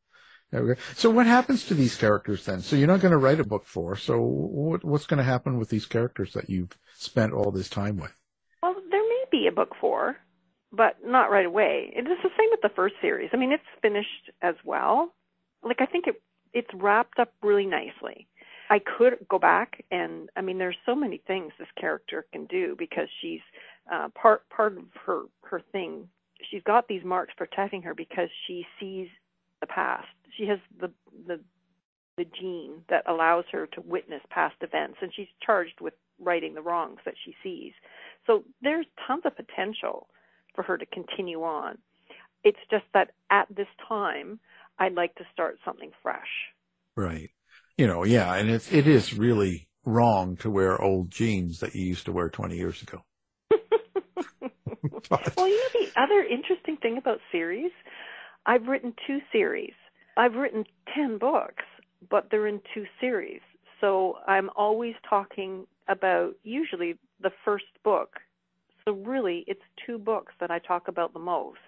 There 0.51 0.63
we 0.63 0.75
go. 0.75 0.81
So 0.95 1.09
what 1.09 1.27
happens 1.27 1.65
to 1.65 1.73
these 1.73 1.95
characters 1.95 2.45
then? 2.45 2.61
So 2.61 2.75
you're 2.75 2.87
not 2.87 2.99
going 2.99 3.13
to 3.13 3.17
write 3.17 3.39
a 3.39 3.45
book 3.45 3.65
four. 3.65 3.95
So 3.95 4.19
what 4.21 4.83
what's 4.83 5.05
going 5.05 5.19
to 5.19 5.23
happen 5.23 5.57
with 5.57 5.69
these 5.69 5.85
characters 5.85 6.33
that 6.33 6.49
you've 6.49 6.77
spent 6.95 7.33
all 7.33 7.51
this 7.51 7.69
time 7.69 7.97
with? 7.97 8.11
Well, 8.61 8.75
there 8.89 9.01
may 9.01 9.23
be 9.31 9.47
a 9.47 9.51
book 9.51 9.75
four, 9.79 10.17
but 10.71 10.97
not 11.05 11.31
right 11.31 11.45
away. 11.45 11.91
It 11.95 12.01
is 12.01 12.17
the 12.23 12.29
same 12.37 12.49
with 12.51 12.61
the 12.61 12.75
first 12.75 12.95
series. 13.01 13.29
I 13.33 13.37
mean, 13.37 13.51
it's 13.51 13.63
finished 13.81 14.31
as 14.41 14.55
well. 14.63 15.13
Like 15.63 15.81
I 15.81 15.85
think 15.85 16.07
it 16.07 16.21
it's 16.53 16.73
wrapped 16.73 17.19
up 17.19 17.33
really 17.41 17.65
nicely. 17.65 18.27
I 18.69 18.79
could 18.79 19.25
go 19.29 19.37
back 19.39 19.83
and 19.91 20.29
I 20.35 20.41
mean, 20.41 20.57
there's 20.57 20.77
so 20.85 20.95
many 20.95 21.21
things 21.27 21.51
this 21.59 21.67
character 21.79 22.25
can 22.31 22.45
do 22.45 22.75
because 22.77 23.07
she's 23.21 23.41
uh, 23.91 24.09
part 24.09 24.47
part 24.49 24.77
of 24.77 24.83
her 25.05 25.23
her 25.43 25.61
thing. 25.71 26.07
She's 26.49 26.63
got 26.63 26.87
these 26.87 27.03
marks 27.03 27.33
protecting 27.37 27.81
her 27.83 27.93
because 27.93 28.29
she 28.47 28.65
sees 28.79 29.07
the 29.59 29.67
past. 29.67 30.07
She 30.37 30.45
has 30.47 30.59
the 30.79 30.91
the 31.27 31.39
the 32.17 32.25
gene 32.39 32.83
that 32.89 33.03
allows 33.07 33.45
her 33.51 33.67
to 33.67 33.81
witness 33.81 34.21
past 34.29 34.55
events, 34.61 34.97
and 35.01 35.11
she's 35.13 35.27
charged 35.41 35.79
with 35.79 35.93
righting 36.19 36.53
the 36.53 36.61
wrongs 36.61 36.99
that 37.05 37.15
she 37.23 37.35
sees. 37.41 37.73
So 38.27 38.43
there's 38.61 38.85
tons 39.07 39.23
of 39.25 39.35
potential 39.35 40.07
for 40.53 40.63
her 40.63 40.77
to 40.77 40.85
continue 40.87 41.43
on. 41.43 41.77
It's 42.43 42.59
just 42.69 42.85
that 42.93 43.11
at 43.29 43.47
this 43.55 43.67
time, 43.87 44.39
I'd 44.81 44.95
like 44.95 45.13
to 45.15 45.23
start 45.31 45.59
something 45.63 45.91
fresh. 46.01 46.27
Right. 46.97 47.29
You 47.77 47.85
know, 47.85 48.03
yeah, 48.03 48.33
and 48.33 48.49
it's 48.49 48.73
it 48.73 48.87
is 48.87 49.13
really 49.13 49.69
wrong 49.85 50.37
to 50.37 50.49
wear 50.49 50.81
old 50.81 51.11
jeans 51.11 51.59
that 51.59 51.75
you 51.75 51.85
used 51.85 52.05
to 52.05 52.11
wear 52.11 52.29
20 52.29 52.55
years 52.57 52.81
ago. 52.81 53.03
well, 54.41 55.47
you 55.47 55.57
know 55.57 55.85
the 55.85 55.91
other 55.95 56.23
interesting 56.23 56.77
thing 56.77 56.97
about 56.97 57.19
series, 57.31 57.71
I've 58.47 58.65
written 58.65 58.95
two 59.05 59.19
series. 59.31 59.73
I've 60.17 60.33
written 60.33 60.65
10 60.95 61.19
books, 61.19 61.63
but 62.09 62.29
they're 62.31 62.47
in 62.47 62.59
two 62.73 62.85
series. 62.99 63.41
So 63.81 64.15
I'm 64.27 64.49
always 64.55 64.95
talking 65.07 65.67
about 65.87 66.33
usually 66.43 66.97
the 67.21 67.31
first 67.45 67.65
book. 67.83 68.19
So 68.83 68.93
really, 68.93 69.43
it's 69.45 69.61
two 69.85 69.99
books 69.99 70.33
that 70.39 70.49
I 70.49 70.57
talk 70.57 70.87
about 70.87 71.13
the 71.13 71.19
most, 71.19 71.59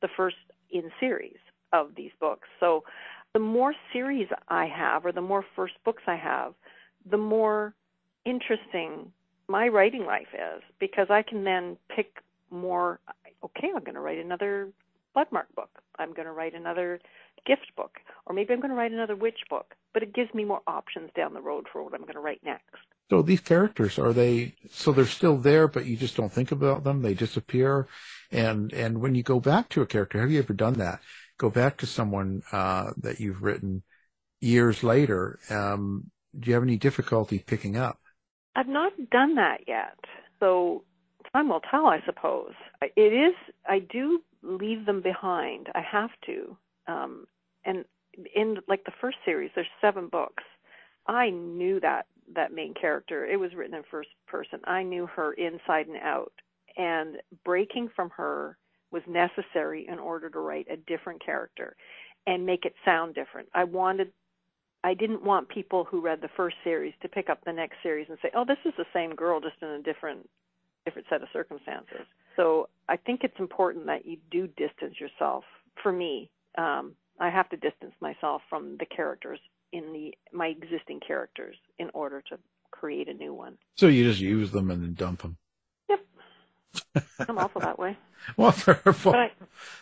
the 0.00 0.08
first 0.16 0.36
in 0.70 0.90
series 1.00 1.38
of 1.72 1.94
these 1.96 2.12
books. 2.20 2.48
So 2.60 2.84
the 3.32 3.38
more 3.38 3.74
series 3.92 4.28
I 4.48 4.66
have, 4.66 5.06
or 5.06 5.12
the 5.12 5.22
more 5.22 5.44
first 5.56 5.74
books 5.84 6.02
I 6.06 6.16
have, 6.16 6.54
the 7.10 7.16
more 7.18 7.74
interesting 8.24 9.12
my 9.48 9.68
writing 9.68 10.04
life 10.06 10.28
is 10.32 10.62
because 10.78 11.08
I 11.10 11.22
can 11.22 11.44
then 11.44 11.76
pick 11.94 12.22
more. 12.50 13.00
Okay, 13.44 13.68
I'm 13.74 13.82
going 13.82 13.94
to 13.94 14.00
write 14.00 14.18
another 14.18 14.68
Bloodmark 15.16 15.46
book. 15.56 15.70
I'm 15.98 16.12
going 16.14 16.26
to 16.26 16.32
write 16.32 16.54
another 16.54 17.00
gift 17.46 17.74
book, 17.76 17.98
or 18.26 18.34
maybe 18.34 18.52
I'm 18.52 18.60
going 18.60 18.70
to 18.70 18.76
write 18.76 18.92
another 18.92 19.16
witch 19.16 19.40
book. 19.50 19.74
But 19.92 20.02
it 20.02 20.14
gives 20.14 20.32
me 20.32 20.44
more 20.44 20.62
options 20.66 21.10
down 21.14 21.34
the 21.34 21.40
road 21.40 21.66
for 21.70 21.82
what 21.82 21.94
I'm 21.94 22.02
going 22.02 22.14
to 22.14 22.20
write 22.20 22.40
next. 22.44 22.76
So 23.10 23.20
these 23.20 23.40
characters 23.40 23.98
are 23.98 24.14
they 24.14 24.54
so 24.70 24.90
they're 24.90 25.04
still 25.04 25.36
there 25.36 25.68
but 25.68 25.84
you 25.84 25.98
just 25.98 26.16
don't 26.16 26.32
think 26.32 26.50
about 26.50 26.82
them 26.82 27.02
they 27.02 27.12
disappear 27.12 27.86
and 28.30 28.72
and 28.72 29.02
when 29.02 29.14
you 29.14 29.22
go 29.22 29.38
back 29.38 29.68
to 29.70 29.82
a 29.82 29.86
character 29.86 30.18
have 30.18 30.30
you 30.30 30.38
ever 30.38 30.54
done 30.54 30.74
that 30.74 31.02
go 31.42 31.50
back 31.50 31.78
to 31.78 31.86
someone 31.86 32.42
uh 32.52 32.92
that 32.98 33.20
you've 33.20 33.42
written 33.42 33.82
years 34.40 34.82
later 34.84 35.38
um 35.50 36.10
do 36.38 36.48
you 36.48 36.54
have 36.54 36.62
any 36.64 36.78
difficulty 36.78 37.38
picking 37.40 37.76
up 37.76 37.98
I've 38.56 38.68
not 38.68 38.92
done 39.10 39.36
that 39.36 39.60
yet, 39.66 39.98
so 40.40 40.84
time 41.32 41.48
will 41.48 41.60
tell, 41.60 41.86
I 41.86 42.00
suppose. 42.04 42.52
It 42.96 43.12
is. 43.12 43.34
I 43.66 43.78
do 43.78 44.22
leave 44.42 44.86
them 44.86 45.00
behind. 45.00 45.68
I 45.74 45.80
have 45.80 46.10
to. 46.26 46.56
Um, 46.86 47.26
and 47.64 47.84
in 48.34 48.58
like 48.68 48.84
the 48.84 48.92
first 49.00 49.18
series, 49.24 49.50
there's 49.54 49.68
seven 49.80 50.08
books. 50.08 50.44
I 51.06 51.30
knew 51.30 51.80
that 51.80 52.06
that 52.34 52.52
main 52.52 52.74
character. 52.74 53.26
It 53.26 53.38
was 53.38 53.54
written 53.54 53.76
in 53.76 53.82
first 53.90 54.10
person. 54.26 54.60
I 54.64 54.82
knew 54.82 55.06
her 55.06 55.32
inside 55.32 55.86
and 55.86 55.96
out, 56.02 56.32
and 56.76 57.16
breaking 57.44 57.90
from 57.96 58.10
her 58.10 58.58
was 58.92 59.02
necessary 59.08 59.86
in 59.88 59.98
order 59.98 60.28
to 60.30 60.38
write 60.38 60.66
a 60.70 60.76
different 60.76 61.24
character 61.24 61.76
and 62.26 62.46
make 62.46 62.64
it 62.64 62.74
sound 62.84 63.14
different. 63.14 63.48
I 63.54 63.64
wanted 63.64 64.12
I 64.84 64.94
didn't 64.94 65.22
want 65.22 65.48
people 65.48 65.84
who 65.84 66.00
read 66.00 66.20
the 66.20 66.30
first 66.36 66.56
series 66.64 66.92
to 67.02 67.08
pick 67.08 67.30
up 67.30 67.44
the 67.44 67.52
next 67.52 67.76
series 67.82 68.08
and 68.08 68.18
say, 68.20 68.30
"Oh, 68.34 68.44
this 68.44 68.58
is 68.64 68.74
the 68.76 68.86
same 68.92 69.14
girl, 69.14 69.40
just 69.40 69.56
in 69.62 69.68
a 69.68 69.82
different 69.82 70.28
different 70.84 71.06
set 71.08 71.22
of 71.22 71.28
circumstances." 71.32 72.06
So 72.36 72.68
I 72.88 72.96
think 72.96 73.22
it's 73.22 73.38
important 73.38 73.86
that 73.86 74.06
you 74.06 74.16
do 74.30 74.48
distance 74.48 74.98
yourself. 74.98 75.44
For 75.82 75.92
me, 75.92 76.30
um, 76.58 76.96
I 77.20 77.30
have 77.30 77.48
to 77.50 77.56
distance 77.56 77.94
myself 78.00 78.42
from 78.48 78.76
the 78.78 78.86
characters 78.86 79.38
in 79.72 79.92
the 79.92 80.14
my 80.32 80.48
existing 80.48 81.00
characters 81.00 81.56
in 81.78 81.90
order 81.94 82.20
to 82.22 82.38
create 82.72 83.08
a 83.08 83.14
new 83.14 83.32
one. 83.32 83.58
So 83.76 83.86
you 83.86 84.04
just 84.04 84.20
use 84.20 84.50
them 84.50 84.70
and 84.70 84.82
then 84.82 84.94
dump 84.94 85.22
them. 85.22 85.36
I'm 87.28 87.38
awful 87.38 87.60
that 87.60 87.78
way. 87.78 87.96
Wonderful. 88.36 89.14
I, 89.14 89.30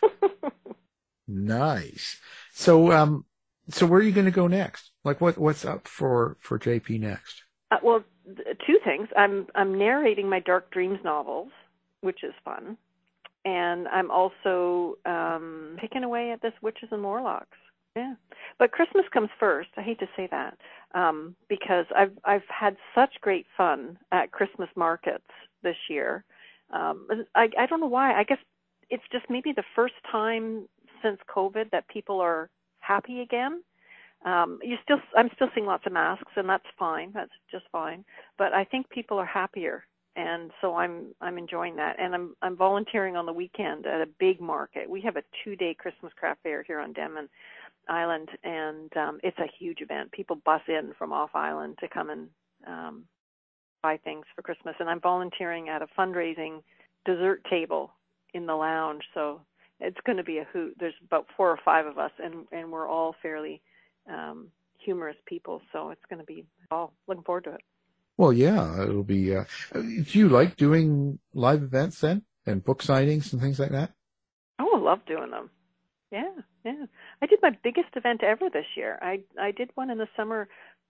nice. 1.28 2.18
So, 2.52 2.92
um, 2.92 3.24
so 3.68 3.86
where 3.86 4.00
are 4.00 4.04
you 4.04 4.12
going 4.12 4.26
to 4.26 4.30
go 4.30 4.46
next? 4.46 4.90
Like, 5.04 5.20
what 5.20 5.38
what's 5.38 5.64
up 5.64 5.86
for 5.86 6.36
for 6.40 6.58
JP 6.58 7.00
next? 7.00 7.42
Uh, 7.70 7.76
well, 7.82 8.04
th- 8.26 8.58
two 8.66 8.78
things. 8.84 9.08
I'm 9.16 9.46
I'm 9.54 9.78
narrating 9.78 10.28
my 10.28 10.40
Dark 10.40 10.70
Dreams 10.70 10.98
novels, 11.04 11.50
which 12.00 12.24
is 12.24 12.34
fun, 12.44 12.76
and 13.44 13.88
I'm 13.88 14.10
also 14.10 14.96
um, 15.06 15.76
picking 15.80 16.04
away 16.04 16.32
at 16.32 16.42
this 16.42 16.52
Witches 16.62 16.88
and 16.92 17.02
Warlocks. 17.02 17.58
Yeah, 17.96 18.14
but 18.58 18.72
Christmas 18.72 19.04
comes 19.12 19.30
first. 19.38 19.70
I 19.76 19.82
hate 19.82 19.98
to 20.00 20.08
say 20.16 20.28
that 20.30 20.58
um, 20.94 21.34
because 21.48 21.86
I've 21.96 22.12
I've 22.24 22.46
had 22.48 22.76
such 22.94 23.14
great 23.20 23.46
fun 23.56 23.98
at 24.12 24.32
Christmas 24.32 24.68
markets 24.76 25.24
this 25.62 25.76
year. 25.88 26.24
Um, 26.72 27.06
I 27.34 27.48
I 27.58 27.66
don't 27.66 27.80
know 27.80 27.86
why. 27.86 28.14
I 28.14 28.24
guess 28.24 28.38
it's 28.90 29.04
just 29.12 29.26
maybe 29.28 29.52
the 29.52 29.64
first 29.74 29.94
time 30.10 30.68
since 31.02 31.18
COVID 31.34 31.70
that 31.70 31.88
people 31.88 32.20
are 32.20 32.50
happy 32.80 33.20
again. 33.20 33.62
Um, 34.24 34.58
you 34.62 34.76
still 34.82 34.98
I'm 35.16 35.30
still 35.34 35.48
seeing 35.54 35.66
lots 35.66 35.86
of 35.86 35.92
masks, 35.92 36.32
and 36.36 36.48
that's 36.48 36.66
fine. 36.78 37.10
That's 37.14 37.32
just 37.50 37.64
fine. 37.72 38.04
But 38.36 38.52
I 38.52 38.64
think 38.64 38.88
people 38.90 39.18
are 39.18 39.26
happier, 39.26 39.84
and 40.16 40.50
so 40.60 40.76
I'm 40.76 41.14
I'm 41.20 41.38
enjoying 41.38 41.76
that. 41.76 41.96
And 41.98 42.14
I'm 42.14 42.34
I'm 42.42 42.56
volunteering 42.56 43.16
on 43.16 43.26
the 43.26 43.32
weekend 43.32 43.86
at 43.86 44.02
a 44.02 44.08
big 44.18 44.40
market. 44.40 44.90
We 44.90 45.00
have 45.02 45.16
a 45.16 45.22
two 45.42 45.56
day 45.56 45.74
Christmas 45.74 46.12
craft 46.16 46.40
fair 46.42 46.62
here 46.62 46.80
on 46.80 46.92
Denman 46.92 47.28
Island, 47.88 48.28
and 48.44 48.94
um, 48.96 49.20
it's 49.22 49.38
a 49.38 49.50
huge 49.58 49.80
event. 49.80 50.12
People 50.12 50.36
bus 50.44 50.62
in 50.68 50.92
from 50.98 51.12
off 51.12 51.30
island 51.34 51.78
to 51.80 51.88
come 51.88 52.10
and 52.10 52.28
um, 52.66 53.04
buy 53.82 53.98
things 53.98 54.24
for 54.34 54.42
Christmas. 54.42 54.74
And 54.80 54.88
I'm 54.88 55.00
volunteering 55.00 55.68
at 55.68 55.82
a 55.82 55.86
fundraising 55.98 56.62
dessert 57.04 57.42
table 57.48 57.90
in 58.34 58.46
the 58.46 58.54
lounge. 58.54 59.02
So 59.14 59.40
it's 59.80 59.98
going 60.04 60.18
to 60.18 60.24
be 60.24 60.38
a 60.38 60.46
hoot. 60.52 60.76
There's 60.78 60.94
about 61.04 61.26
four 61.36 61.50
or 61.50 61.58
five 61.64 61.86
of 61.86 61.98
us, 61.98 62.12
and 62.22 62.46
and 62.52 62.70
we're 62.70 62.88
all 62.88 63.14
fairly 63.22 63.60
um, 64.08 64.48
humorous 64.78 65.16
people. 65.26 65.62
So 65.72 65.90
it's 65.90 66.04
going 66.08 66.20
to 66.20 66.26
be 66.26 66.44
all 66.70 66.92
looking 67.08 67.24
forward 67.24 67.44
to 67.44 67.54
it. 67.54 67.62
Well, 68.16 68.32
yeah, 68.32 68.82
it'll 68.82 69.02
be. 69.02 69.34
Uh, 69.34 69.44
do 69.72 70.04
you 70.12 70.28
like 70.28 70.56
doing 70.56 71.18
live 71.32 71.62
events 71.62 72.00
then, 72.00 72.22
and 72.46 72.62
book 72.62 72.82
signings 72.82 73.32
and 73.32 73.40
things 73.40 73.58
like 73.58 73.70
that? 73.70 73.92
Oh, 74.58 74.70
I 74.74 74.78
love 74.78 75.00
doing 75.06 75.30
them. 75.30 75.48
Yeah, 76.12 76.30
yeah. 76.64 76.84
I 77.22 77.26
did 77.26 77.38
my 77.40 77.56
biggest 77.62 77.88
event 77.96 78.22
ever 78.22 78.50
this 78.50 78.66
year. 78.76 78.98
I 79.00 79.20
I 79.40 79.52
did 79.52 79.70
one 79.74 79.90
in 79.90 79.98
the 79.98 80.08
summer 80.16 80.48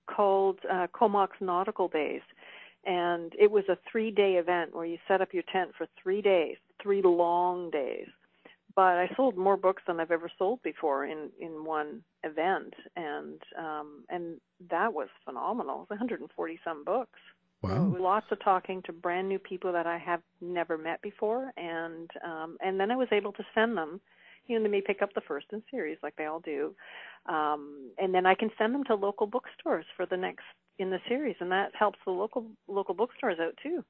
called 0.09 0.59
uh, 0.70 0.88
Comox 0.93 1.36
Nautical 1.41 1.88
Days, 1.88 2.22
and 2.85 3.33
it 3.39 3.51
was 3.51 3.64
a 3.68 3.78
three-day 3.91 4.35
event 4.35 4.74
where 4.74 4.87
you 4.87 4.99
set 5.07 5.20
up 5.20 5.35
your 5.35 5.43
tent 5.53 5.70
for 5.76 5.87
three 6.03 6.22
days, 6.22 6.57
three 6.83 7.03
long 7.03 7.70
days. 7.70 8.07
But 8.76 8.97
I 8.97 9.11
sold 9.16 9.37
more 9.37 9.57
books 9.57 9.83
than 9.87 9.99
I've 9.99 10.12
ever 10.12 10.31
sold 10.39 10.62
before 10.62 11.05
in 11.05 11.31
in 11.41 11.64
one 11.64 12.03
event, 12.22 12.72
and 12.97 13.43
um, 13.59 14.05
and 14.09 14.41
that 14.70 14.95
was 14.95 15.09
phenomenal. 15.24 15.83
It 15.83 15.91
was 15.91 16.01
140 16.01 16.61
some 16.62 16.85
books. 16.85 17.18
Wow. 17.62 17.93
So 17.93 18.03
lots 18.03 18.26
of 18.31 18.43
talking 18.43 18.81
to 18.87 18.93
brand 18.93 19.28
new 19.28 19.41
people 19.41 19.72
that 19.72 19.87
I 19.87 19.99
have 19.99 20.22
never 20.41 20.78
met 20.78 21.03
before, 21.03 21.53
and 21.57 22.09
um, 22.24 22.59
and 22.64 22.78
then 22.78 22.93
I 22.93 22.97
was 22.97 23.09
able 23.11 23.33
to 23.33 23.45
send 23.55 23.76
them 23.76 24.01
you 24.51 24.59
know, 24.59 24.64
they 24.64 24.70
may 24.70 24.81
pick 24.81 25.01
up 25.01 25.14
the 25.14 25.20
first 25.20 25.47
in 25.53 25.62
series 25.70 25.99
like 26.03 26.16
they 26.16 26.26
all 26.26 26.41
do. 26.41 26.74
Um, 27.26 27.91
and 27.99 28.12
then 28.12 28.26
I 28.26 28.35
can 28.35 28.51
send 28.59 28.74
them 28.74 28.85
to 28.85 28.95
local 28.95 29.26
bookstores 29.26 29.87
for 29.97 30.07
the 30.07 30.16
next 30.16 30.45
in 30.81 30.91
the 30.91 30.99
series 31.09 31.37
and 31.41 31.53
that 31.53 31.72
helps 31.78 31.99
the 32.05 32.11
local 32.11 32.47
local 32.66 32.95
bookstores 32.95 33.39
out 33.41 33.55
too. 33.62 33.85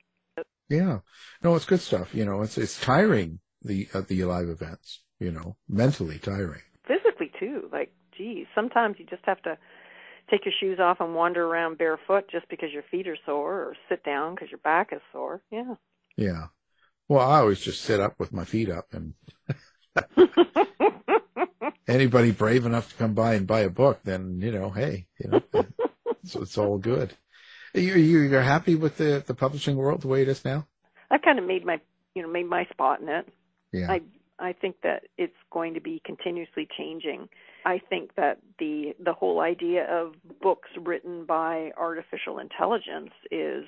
Yeah. 0.69 1.01
No, 1.43 1.55
it's 1.57 1.65
good 1.65 1.81
stuff. 1.81 2.15
You 2.15 2.25
know, 2.25 2.43
it's 2.43 2.59
it's 2.59 2.81
tiring 2.81 3.41
the 3.63 3.89
uh, 3.95 4.03
the 4.07 4.25
live 4.25 4.49
events, 4.49 5.03
you 5.19 5.31
know, 5.31 5.57
mentally 5.69 6.19
tiring. 6.19 6.63
Physically 6.87 7.31
too. 7.39 7.69
Like, 7.73 7.93
geez, 8.17 8.47
sometimes 8.55 8.97
you 8.99 9.07
just 9.07 9.25
have 9.25 9.43
to 9.43 9.59
take 10.31 10.45
your 10.45 10.55
shoes 10.61 10.79
off 10.79 10.99
and 11.01 11.15
wander 11.15 11.45
around 11.45 11.79
barefoot 11.79 12.31
just 12.31 12.49
because 12.49 12.71
your 12.73 12.85
feet 12.91 13.09
are 13.09 13.19
sore 13.27 13.55
or 13.55 13.77
sit 13.89 14.05
down 14.05 14.35
because 14.35 14.51
your 14.51 14.59
back 14.59 14.91
is 14.93 15.01
sore. 15.13 15.43
Yeah. 15.51 15.75
Yeah. 16.17 16.47
Well, 17.09 17.29
I 17.29 17.41
always 17.41 17.61
just 17.61 17.83
sit 17.83 18.01
up 18.01 18.21
with 18.21 18.33
my 18.33 18.45
feet 18.45 18.71
up 18.71 18.93
and 18.93 19.15
anybody 21.89 22.31
brave 22.31 22.65
enough 22.65 22.91
to 22.91 22.95
come 22.97 23.15
by 23.15 23.35
and 23.35 23.47
buy 23.47 23.61
a 23.61 23.71
book, 23.71 24.01
then 24.05 24.41
you 24.41 24.53
know, 24.53 24.71
hey, 24.71 25.07
you 25.19 25.31
know, 25.31 25.43
it's, 26.23 26.35
it's 26.35 26.59
all 26.59 26.79
good. 26.79 27.15
You 27.75 27.95
you're 27.95 28.43
happy 28.43 28.75
with 28.75 28.97
the 28.97 29.23
the 29.27 29.35
publishing 29.35 29.77
world 29.77 30.03
the 30.03 30.09
way 30.09 30.23
it 30.23 30.29
is 30.29 30.45
now? 30.45 30.67
I've 31.11 31.23
kind 31.23 31.39
of 31.39 31.47
made 31.47 31.65
my 31.65 31.81
you 32.15 32.23
know 32.23 32.29
made 32.29 32.49
my 32.49 32.65
spot 32.67 33.01
in 33.01 33.09
it. 33.09 33.29
Yeah. 33.73 33.91
I 33.91 34.01
I 34.39 34.53
think 34.53 34.77
that 34.83 35.05
it's 35.19 35.37
going 35.53 35.75
to 35.75 35.81
be 35.81 36.03
continuously 36.05 36.67
changing. 36.77 37.29
I 37.65 37.81
think 37.89 38.15
that 38.17 38.39
the 38.59 38.95
the 38.99 39.13
whole 39.13 39.41
idea 39.41 39.85
of 39.85 40.15
books 40.41 40.71
written 40.81 41.27
by 41.27 41.71
artificial 41.77 42.39
intelligence 42.39 43.13
is 43.31 43.67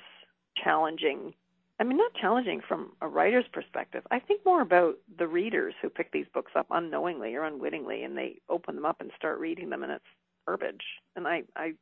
challenging 0.61 1.33
I 1.79 1.85
mean, 1.85 1.97
not 1.97 2.13
challenging 2.13 2.61
from 2.65 2.91
a 3.01 3.07
writer's 3.07 3.47
perspective. 3.51 4.03
I 4.11 4.19
think 4.19 4.45
more 4.45 4.61
about 4.61 4.95
the 5.17 5.27
readers 5.27 5.73
who 5.81 5.89
pick 5.89 6.11
these 6.11 6.27
books 6.33 6.51
up 6.55 6.67
unknowingly 6.69 7.35
or 7.35 7.43
unwittingly, 7.43 8.03
and 8.03 8.15
they 8.15 8.39
open 8.47 8.75
them 8.75 8.85
up 8.85 9.01
and 9.01 9.11
start 9.17 9.39
reading 9.39 9.69
them, 9.69 9.83
and 9.83 9.91
it's 9.91 10.05
garbage. 10.45 10.83
And 11.15 11.27
I, 11.27 11.43
I, 11.55 11.73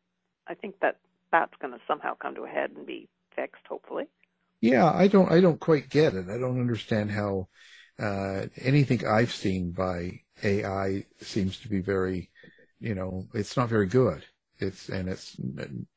I 0.47 0.53
think 0.53 0.79
that 0.81 0.97
that's 1.31 1.53
going 1.61 1.73
to 1.73 1.79
somehow 1.87 2.15
come 2.15 2.35
to 2.35 2.43
a 2.43 2.47
head 2.47 2.71
and 2.75 2.85
be 2.85 3.07
fixed, 3.35 3.65
hopefully. 3.67 4.05
Yeah, 4.59 4.91
I 4.91 5.07
don't, 5.07 5.31
I 5.31 5.41
don't 5.41 5.59
quite 5.59 5.89
get 5.89 6.13
it. 6.13 6.29
I 6.29 6.37
don't 6.37 6.59
understand 6.59 7.11
how 7.11 7.47
uh, 7.99 8.47
anything 8.57 9.05
I've 9.05 9.31
seen 9.31 9.71
by 9.71 10.21
AI 10.43 11.05
seems 11.19 11.59
to 11.61 11.69
be 11.69 11.81
very, 11.81 12.29
you 12.79 12.95
know, 12.95 13.27
it's 13.33 13.57
not 13.57 13.69
very 13.69 13.87
good. 13.87 14.23
It's 14.59 14.89
and 14.89 15.09
it's 15.09 15.35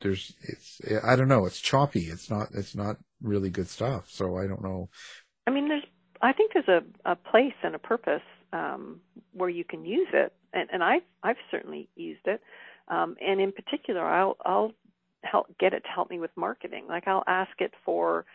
there's 0.01 0.33
it's 0.41 0.81
I 1.05 1.17
don't 1.17 1.29
know. 1.29 1.45
It's 1.45 1.61
choppy. 1.61 2.05
It's 2.05 2.31
not 2.31 2.49
it's 2.55 2.75
not 2.75 2.97
really 3.23 3.51
good 3.51 3.69
stuff. 3.69 4.09
So 4.09 4.39
I 4.39 4.47
don't 4.47 4.63
know. 4.63 4.89
I 5.47 5.51
mean, 5.51 5.69
there's 5.69 5.85
I 6.23 6.33
think 6.33 6.53
there's 6.55 6.69
a 6.69 7.11
a 7.11 7.15
place 7.15 7.53
and 7.63 7.75
a 7.75 7.79
purpose 7.79 8.23
um, 8.55 9.01
where 9.33 9.51
you 9.51 9.65
can 9.65 9.85
use 9.85 10.09
it, 10.15 10.33
and 10.55 10.71
and 10.73 10.83
I've 10.83 11.03
I've 11.23 11.37
certainly 11.51 11.91
used 11.95 12.27
it. 12.27 12.41
Um, 12.89 13.17
and 13.21 13.41
in 13.41 13.53
particular, 13.53 14.05
I'll 14.05 14.37
I'll 14.45 14.73
help 15.23 15.47
get 15.59 15.73
it 15.73 15.81
to 15.81 15.89
help 15.89 16.11
me 16.11 16.19
with 16.19 16.31
marketing. 16.37 16.87
Like 16.89 17.09
I'll 17.09 17.25
ask 17.27 17.53
it 17.59 17.73
for 17.85 18.27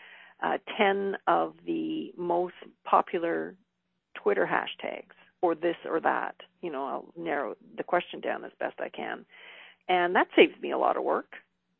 uh, 0.43 0.57
ten 0.77 1.15
of 1.27 1.53
the 1.65 2.11
most 2.17 2.55
popular 2.83 3.55
Twitter 4.15 4.49
hashtags 4.49 5.15
or 5.41 5.55
this 5.55 5.75
or 5.85 5.99
that. 6.01 6.35
You 6.61 6.71
know, 6.71 6.85
I'll 6.85 7.13
narrow 7.17 7.55
the 7.77 7.83
question 7.83 8.19
down 8.21 8.43
as 8.43 8.51
best 8.59 8.79
I 8.79 8.89
can 8.89 9.25
and 9.89 10.15
that 10.15 10.27
saves 10.35 10.53
me 10.61 10.71
a 10.71 10.77
lot 10.77 10.95
of 10.95 11.03
work 11.03 11.33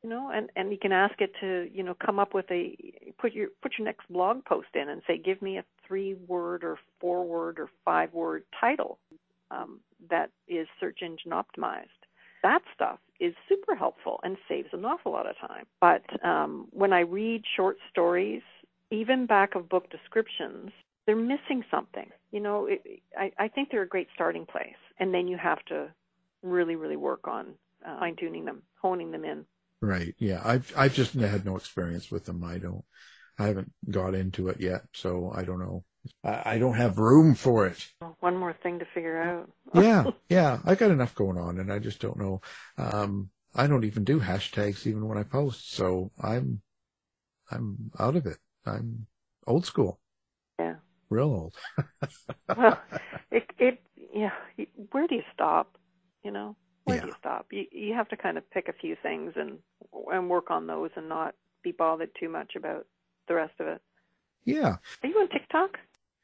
you 0.04 0.10
know 0.10 0.32
and 0.34 0.50
and 0.56 0.72
you 0.72 0.78
can 0.78 0.92
ask 0.92 1.22
it 1.22 1.32
to 1.40 1.70
you 1.72 1.84
know 1.84 1.96
come 2.06 2.20
up 2.20 2.34
with 2.34 2.50
a 2.52 2.76
put 3.20 3.34
your 3.34 3.48
put 3.62 3.74
your 3.78 3.86
next 3.86 4.08
blog 4.10 4.44
post 4.46 4.68
in 4.74 4.90
and 4.90 5.02
say 5.08 5.18
give 5.18 5.42
me 5.42 5.58
a 5.58 5.64
three 5.88 6.16
word 6.28 6.64
or 6.64 6.78
four 7.00 7.26
word 7.26 7.60
or 7.60 7.70
five 7.86 8.14
word 8.14 8.44
title 8.60 8.98
um, 9.52 9.80
that 10.10 10.32
is 10.48 10.68
search 10.80 11.00
engine 11.02 11.32
optimized 11.32 11.86
that 12.44 12.62
stuff 12.74 13.00
is 13.20 13.34
super 13.48 13.76
helpful 13.76 14.20
and 14.24 14.38
saves 14.48 14.70
an 14.74 14.86
awful 14.86 15.12
lot 15.12 15.28
of 15.30 15.36
time 15.38 15.66
but 15.82 16.04
um, 16.26 16.68
when 16.72 16.94
i 16.94 17.02
read 17.02 17.44
short 17.56 17.78
stories 17.90 18.42
even 18.92 19.26
back 19.26 19.56
of 19.56 19.70
book 19.70 19.90
descriptions 19.90 20.72
they're 21.06 21.16
missing 21.16 21.64
something 21.72 22.10
you 22.32 22.40
know 22.40 22.66
it, 22.66 23.02
I, 23.18 23.32
I 23.38 23.48
think 23.48 23.70
they're 23.72 23.84
a 23.84 23.88
great 23.88 24.08
starting 24.14 24.46
place 24.46 24.82
and 25.00 25.14
then 25.14 25.28
you 25.28 25.38
have 25.38 25.64
to 25.66 25.88
really 26.42 26.76
really 26.76 26.98
work 26.98 27.28
on 27.28 27.54
uh, 27.86 28.00
fine 28.00 28.16
tuning 28.16 28.46
them, 28.46 28.62
honing 28.82 29.12
them 29.12 29.26
in. 29.26 29.46
Right. 29.82 30.14
Yeah. 30.18 30.42
I've 30.44 30.72
I've 30.76 30.94
just 30.94 31.14
had 31.14 31.46
no 31.46 31.56
experience 31.56 32.12
with 32.12 32.26
them. 32.26 32.44
I 32.44 32.58
don't. 32.58 32.84
I 33.38 33.48
haven't 33.48 33.72
got 33.90 34.16
into 34.16 34.50
it 34.50 34.60
yet, 34.60 34.82
so 34.94 35.32
I 35.34 35.44
don't 35.44 35.60
know. 35.60 35.86
I, 36.24 36.54
I 36.54 36.58
don't 36.58 36.76
have 36.76 36.98
room 36.98 37.36
for 37.36 37.68
it. 37.68 37.88
One 38.20 38.38
more 38.38 38.54
thing 38.64 38.80
to 38.80 38.86
figure 38.94 39.22
out. 39.22 39.52
yeah, 39.74 40.06
yeah. 40.30 40.60
I 40.66 40.76
got 40.76 40.92
enough 40.92 41.16
going 41.16 41.38
on, 41.38 41.60
and 41.60 41.72
I 41.72 41.80
just 41.80 42.00
don't 42.00 42.20
know. 42.20 42.42
Um, 42.78 43.30
I 43.56 43.68
don't 43.68 43.86
even 43.86 44.04
do 44.04 44.20
hashtags 44.20 44.86
even 44.86 45.08
when 45.08 45.18
I 45.18 45.24
post, 45.24 45.74
so 45.74 46.12
I'm 46.22 46.62
I'm 47.52 47.92
out 48.00 48.16
of 48.16 48.26
it. 48.26 48.38
I'm 48.66 49.08
old 49.48 49.66
school. 49.66 50.00
Yeah. 50.60 50.76
Real 51.10 51.26
old. 51.26 51.56
well, 52.58 52.80
it 53.32 53.50
it 53.58 53.82
yeah. 54.14 54.32
Where 54.92 55.08
do 55.08 55.16
you 55.16 55.24
stop? 55.34 55.78
You 56.24 56.32
know. 56.32 56.56
where 56.84 57.00
do 57.00 57.08
you 57.08 57.16
stop? 57.20 57.48
You 57.52 57.66
you 57.72 57.94
have 57.94 58.10
to 58.10 58.18
kind 58.18 58.38
of 58.38 58.50
pick 58.52 58.68
a 58.68 58.74
few 58.74 58.96
things 59.02 59.34
and 59.36 59.60
and 60.12 60.30
work 60.30 60.52
on 60.52 60.68
those 60.68 60.92
and 60.96 61.10
not 61.10 61.34
be 61.64 61.72
bothered 61.72 62.12
too 62.20 62.30
much 62.30 62.54
about 62.56 62.86
the 63.28 63.36
rest 63.36 63.54
of 63.60 63.68
it. 63.68 63.82
Yeah. 64.46 64.78
Are 65.04 65.10
you 65.10 65.16
on 65.16 65.30
TikTok? 65.30 65.78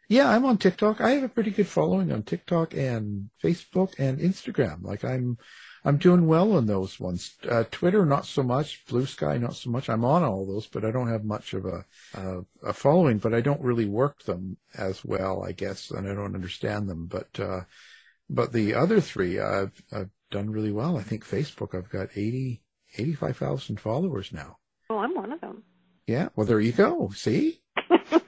Yeah, 0.07 0.29
I'm 0.29 0.45
on 0.45 0.57
TikTok. 0.57 1.01
I 1.01 1.11
have 1.11 1.23
a 1.23 1.29
pretty 1.29 1.51
good 1.51 1.67
following 1.67 2.11
on 2.11 2.23
TikTok 2.23 2.73
and 2.75 3.29
Facebook 3.43 3.97
and 3.97 4.19
Instagram. 4.19 4.83
Like 4.83 5.03
I'm, 5.03 5.37
I'm 5.83 5.97
doing 5.97 6.27
well 6.27 6.53
on 6.53 6.67
those 6.67 6.99
ones. 6.99 7.35
Uh, 7.49 7.63
Twitter, 7.71 8.05
not 8.05 8.25
so 8.25 8.43
much. 8.43 8.85
Blue 8.87 9.05
Sky, 9.05 9.37
not 9.37 9.55
so 9.55 9.69
much. 9.69 9.89
I'm 9.89 10.05
on 10.05 10.23
all 10.23 10.45
those, 10.45 10.67
but 10.67 10.85
I 10.85 10.91
don't 10.91 11.09
have 11.09 11.23
much 11.23 11.53
of 11.53 11.65
a, 11.65 11.85
uh, 12.15 12.41
a 12.63 12.73
following, 12.73 13.17
but 13.17 13.33
I 13.33 13.41
don't 13.41 13.61
really 13.61 13.85
work 13.85 14.23
them 14.23 14.57
as 14.77 15.03
well, 15.03 15.43
I 15.43 15.51
guess, 15.51 15.91
and 15.91 16.07
I 16.07 16.13
don't 16.13 16.35
understand 16.35 16.87
them. 16.87 17.07
But, 17.07 17.39
uh, 17.39 17.61
but 18.29 18.53
the 18.53 18.75
other 18.75 19.01
three, 19.01 19.39
I've, 19.39 19.81
I've 19.91 20.09
done 20.31 20.51
really 20.51 20.71
well. 20.71 20.97
I 20.97 21.03
think 21.03 21.25
Facebook, 21.25 21.75
I've 21.75 21.89
got 21.89 22.09
80, 22.15 22.61
85,000 22.97 23.79
followers 23.79 24.31
now. 24.31 24.57
Oh, 24.89 24.99
I'm 24.99 25.15
one 25.15 25.31
of 25.31 25.41
them. 25.41 25.63
Yeah. 26.05 26.29
Well, 26.35 26.45
there 26.45 26.59
you 26.59 26.71
go. 26.71 27.09
See? 27.15 27.61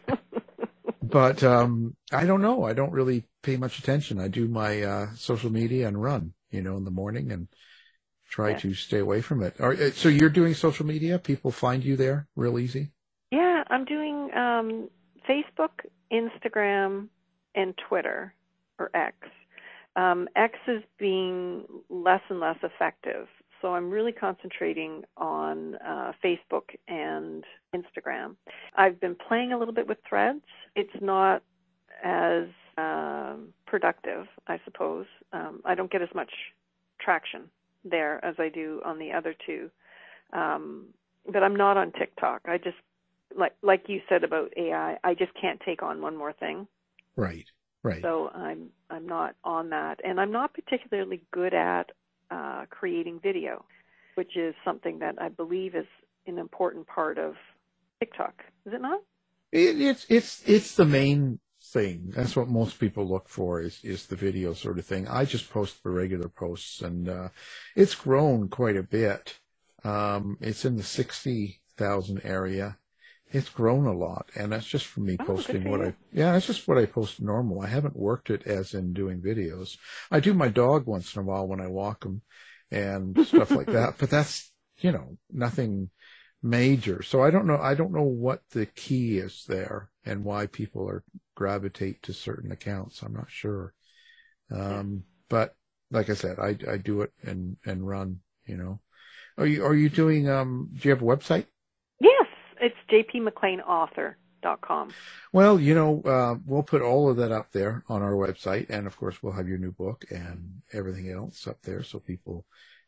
but 1.09 1.43
um, 1.43 1.95
I 2.11 2.25
don't 2.25 2.41
know. 2.41 2.63
I 2.63 2.73
don't 2.73 2.91
really 2.91 3.27
pay 3.43 3.57
much 3.57 3.79
attention. 3.79 4.19
I 4.19 4.27
do 4.27 4.47
my 4.47 4.81
uh, 4.81 5.07
social 5.15 5.51
media 5.51 5.87
and 5.87 6.01
run, 6.01 6.33
you 6.51 6.61
know, 6.61 6.77
in 6.77 6.83
the 6.85 6.91
morning 6.91 7.31
and 7.31 7.47
try 8.29 8.49
Yeah. 8.51 8.57
to 8.59 8.73
stay 8.73 8.99
away 8.99 9.21
from 9.21 9.41
it. 9.43 9.59
Are, 9.59 9.73
uh, 9.73 9.91
so 9.91 10.09
you're 10.09 10.29
doing 10.29 10.53
social 10.53 10.85
media? 10.85 11.19
People 11.19 11.51
find 11.51 11.83
you 11.83 11.95
there 11.95 12.27
real 12.35 12.59
easy? 12.59 12.91
Yeah, 13.31 13.63
I'm 13.69 13.85
doing 13.85 14.33
um, 14.33 14.89
Facebook, 15.29 15.85
Instagram, 16.11 17.07
and 17.55 17.73
Twitter 17.89 18.33
or 18.79 18.89
X. 18.93 19.15
Um, 19.95 20.27
X 20.35 20.57
is 20.67 20.83
being 20.99 21.65
less 21.89 22.21
and 22.29 22.39
less 22.39 22.57
effective, 22.63 23.27
so 23.61 23.73
I'm 23.73 23.89
really 23.89 24.11
concentrating 24.11 25.03
on 25.17 25.75
uh, 25.75 26.11
Facebook 26.23 26.75
and 26.87 27.43
Instagram. 27.75 28.35
I've 28.75 28.99
been 28.99 29.15
playing 29.15 29.51
a 29.53 29.57
little 29.57 29.73
bit 29.73 29.87
with 29.87 29.97
Threads. 30.07 30.41
It's 30.75 30.89
not 31.01 31.43
as 32.03 32.45
um, 32.77 33.53
productive, 33.65 34.27
I 34.47 34.59
suppose. 34.65 35.05
Um, 35.33 35.61
I 35.65 35.75
don't 35.75 35.91
get 35.91 36.01
as 36.01 36.09
much 36.13 36.31
traction 36.99 37.43
there 37.83 38.23
as 38.23 38.35
I 38.39 38.49
do 38.49 38.81
on 38.85 38.99
the 38.99 39.11
other 39.11 39.33
two. 39.45 39.69
Um, 40.33 40.87
but 41.31 41.43
I'm 41.43 41.55
not 41.55 41.77
on 41.77 41.91
TikTok. 41.93 42.41
I 42.45 42.57
just 42.57 42.77
like 43.35 43.53
like 43.61 43.83
you 43.87 44.01
said 44.07 44.23
about 44.23 44.53
AI, 44.57 44.97
I 45.03 45.13
just 45.13 45.31
can't 45.39 45.59
take 45.65 45.83
on 45.83 46.01
one 46.01 46.15
more 46.15 46.33
thing. 46.33 46.67
Right. 47.15 47.45
Right. 47.83 48.01
So 48.01 48.29
I'm 48.29 48.69
I'm 48.89 49.07
not 49.07 49.35
on 49.43 49.69
that, 49.69 49.99
and 50.03 50.19
I'm 50.19 50.31
not 50.31 50.53
particularly 50.53 51.21
good 51.31 51.53
at 51.53 51.91
uh, 52.31 52.65
creating 52.69 53.19
video, 53.21 53.65
which 54.15 54.35
is 54.37 54.53
something 54.65 54.99
that 54.99 55.15
I 55.19 55.29
believe 55.29 55.75
is 55.75 55.85
an 56.25 56.37
important 56.37 56.87
part 56.87 57.17
of 57.17 57.35
TikTok. 57.99 58.43
Is 58.65 58.73
it 58.73 58.81
not? 58.81 59.01
It, 59.51 59.79
it's 59.81 60.05
it's 60.09 60.43
it's 60.47 60.75
the 60.75 60.85
main 60.85 61.39
thing. 61.73 62.11
That's 62.15 62.35
what 62.35 62.47
most 62.47 62.79
people 62.79 63.07
look 63.07 63.29
for 63.29 63.61
is 63.61 63.79
is 63.83 64.05
the 64.05 64.15
video 64.15 64.53
sort 64.53 64.79
of 64.79 64.85
thing. 64.85 65.07
I 65.07 65.25
just 65.25 65.49
post 65.49 65.83
the 65.83 65.89
regular 65.89 66.29
posts, 66.29 66.81
and 66.81 67.07
uh, 67.07 67.29
it's 67.75 67.95
grown 67.95 68.49
quite 68.49 68.77
a 68.77 68.83
bit. 68.83 69.39
Um, 69.83 70.37
it's 70.41 70.65
in 70.65 70.75
the 70.75 70.83
sixty 70.83 71.61
thousand 71.77 72.21
area. 72.23 72.77
It's 73.31 73.49
grown 73.49 73.85
a 73.85 73.93
lot, 73.93 74.29
and 74.35 74.51
that's 74.51 74.65
just 74.65 74.85
from 74.85 75.05
me 75.05 75.17
Oh, 75.19 75.25
posting 75.25 75.63
for 75.63 75.69
what 75.69 75.81
you. 75.81 75.87
I 75.87 75.93
yeah, 76.13 76.31
that's 76.31 76.47
just 76.47 76.67
what 76.67 76.77
I 76.77 76.85
post 76.85 77.21
normal. 77.21 77.61
I 77.61 77.67
haven't 77.67 77.95
worked 77.95 78.29
it 78.29 78.47
as 78.47 78.73
in 78.73 78.93
doing 78.93 79.21
videos. 79.21 79.77
I 80.09 80.19
do 80.21 80.33
my 80.33 80.47
dog 80.47 80.85
once 80.85 81.13
in 81.15 81.21
a 81.21 81.25
while 81.25 81.47
when 81.47 81.59
I 81.59 81.67
walk 81.67 82.05
him 82.05 82.21
and 82.71 83.17
stuff 83.27 83.51
like 83.51 83.67
that, 83.67 83.95
but 83.97 84.09
that's 84.09 84.51
you 84.79 84.91
know 84.93 85.17
nothing 85.31 85.89
major. 86.41 87.01
So 87.03 87.21
I 87.21 87.29
don't 87.29 87.47
know. 87.47 87.57
I 87.57 87.73
don't 87.75 87.91
know 87.91 88.03
what 88.03 88.41
the 88.51 88.65
key 88.65 89.17
is 89.17 89.43
there 89.47 89.89
and 90.05 90.23
why 90.23 90.47
people 90.47 90.87
are 90.89 91.03
gravitate 91.35 92.03
to 92.03 92.13
certain 92.13 92.51
accounts. 92.51 93.01
I'm 93.01 93.13
not 93.13 93.29
sure. 93.29 93.73
Um, 94.51 95.03
but 95.29 95.55
like 95.91 96.09
I 96.09 96.13
said, 96.13 96.39
I, 96.39 96.57
I 96.69 96.77
do 96.77 97.01
it 97.01 97.11
and, 97.23 97.57
and 97.65 97.87
run, 97.87 98.19
you 98.45 98.57
know, 98.57 98.79
are 99.37 99.47
you, 99.47 99.65
are 99.65 99.75
you 99.75 99.89
doing, 99.89 100.29
um, 100.29 100.69
do 100.73 100.87
you 100.87 100.95
have 100.95 101.01
a 101.01 101.05
website? 101.05 101.45
Jpmcleanauthor.com. 102.89 104.89
Well, 105.33 105.59
you 105.59 105.75
know, 105.75 106.01
uh, 106.03 106.35
we'll 106.45 106.63
put 106.63 106.81
all 106.81 107.09
of 107.09 107.17
that 107.17 107.31
up 107.31 107.51
there 107.51 107.83
on 107.89 108.01
our 108.01 108.13
website. 108.13 108.67
And 108.69 108.87
of 108.87 108.97
course, 108.97 109.21
we'll 109.21 109.33
have 109.33 109.47
your 109.47 109.57
new 109.57 109.71
book 109.71 110.05
and 110.09 110.61
everything 110.73 111.11
else 111.11 111.47
up 111.47 111.61
there 111.63 111.83
so 111.83 111.99
people 111.99 112.45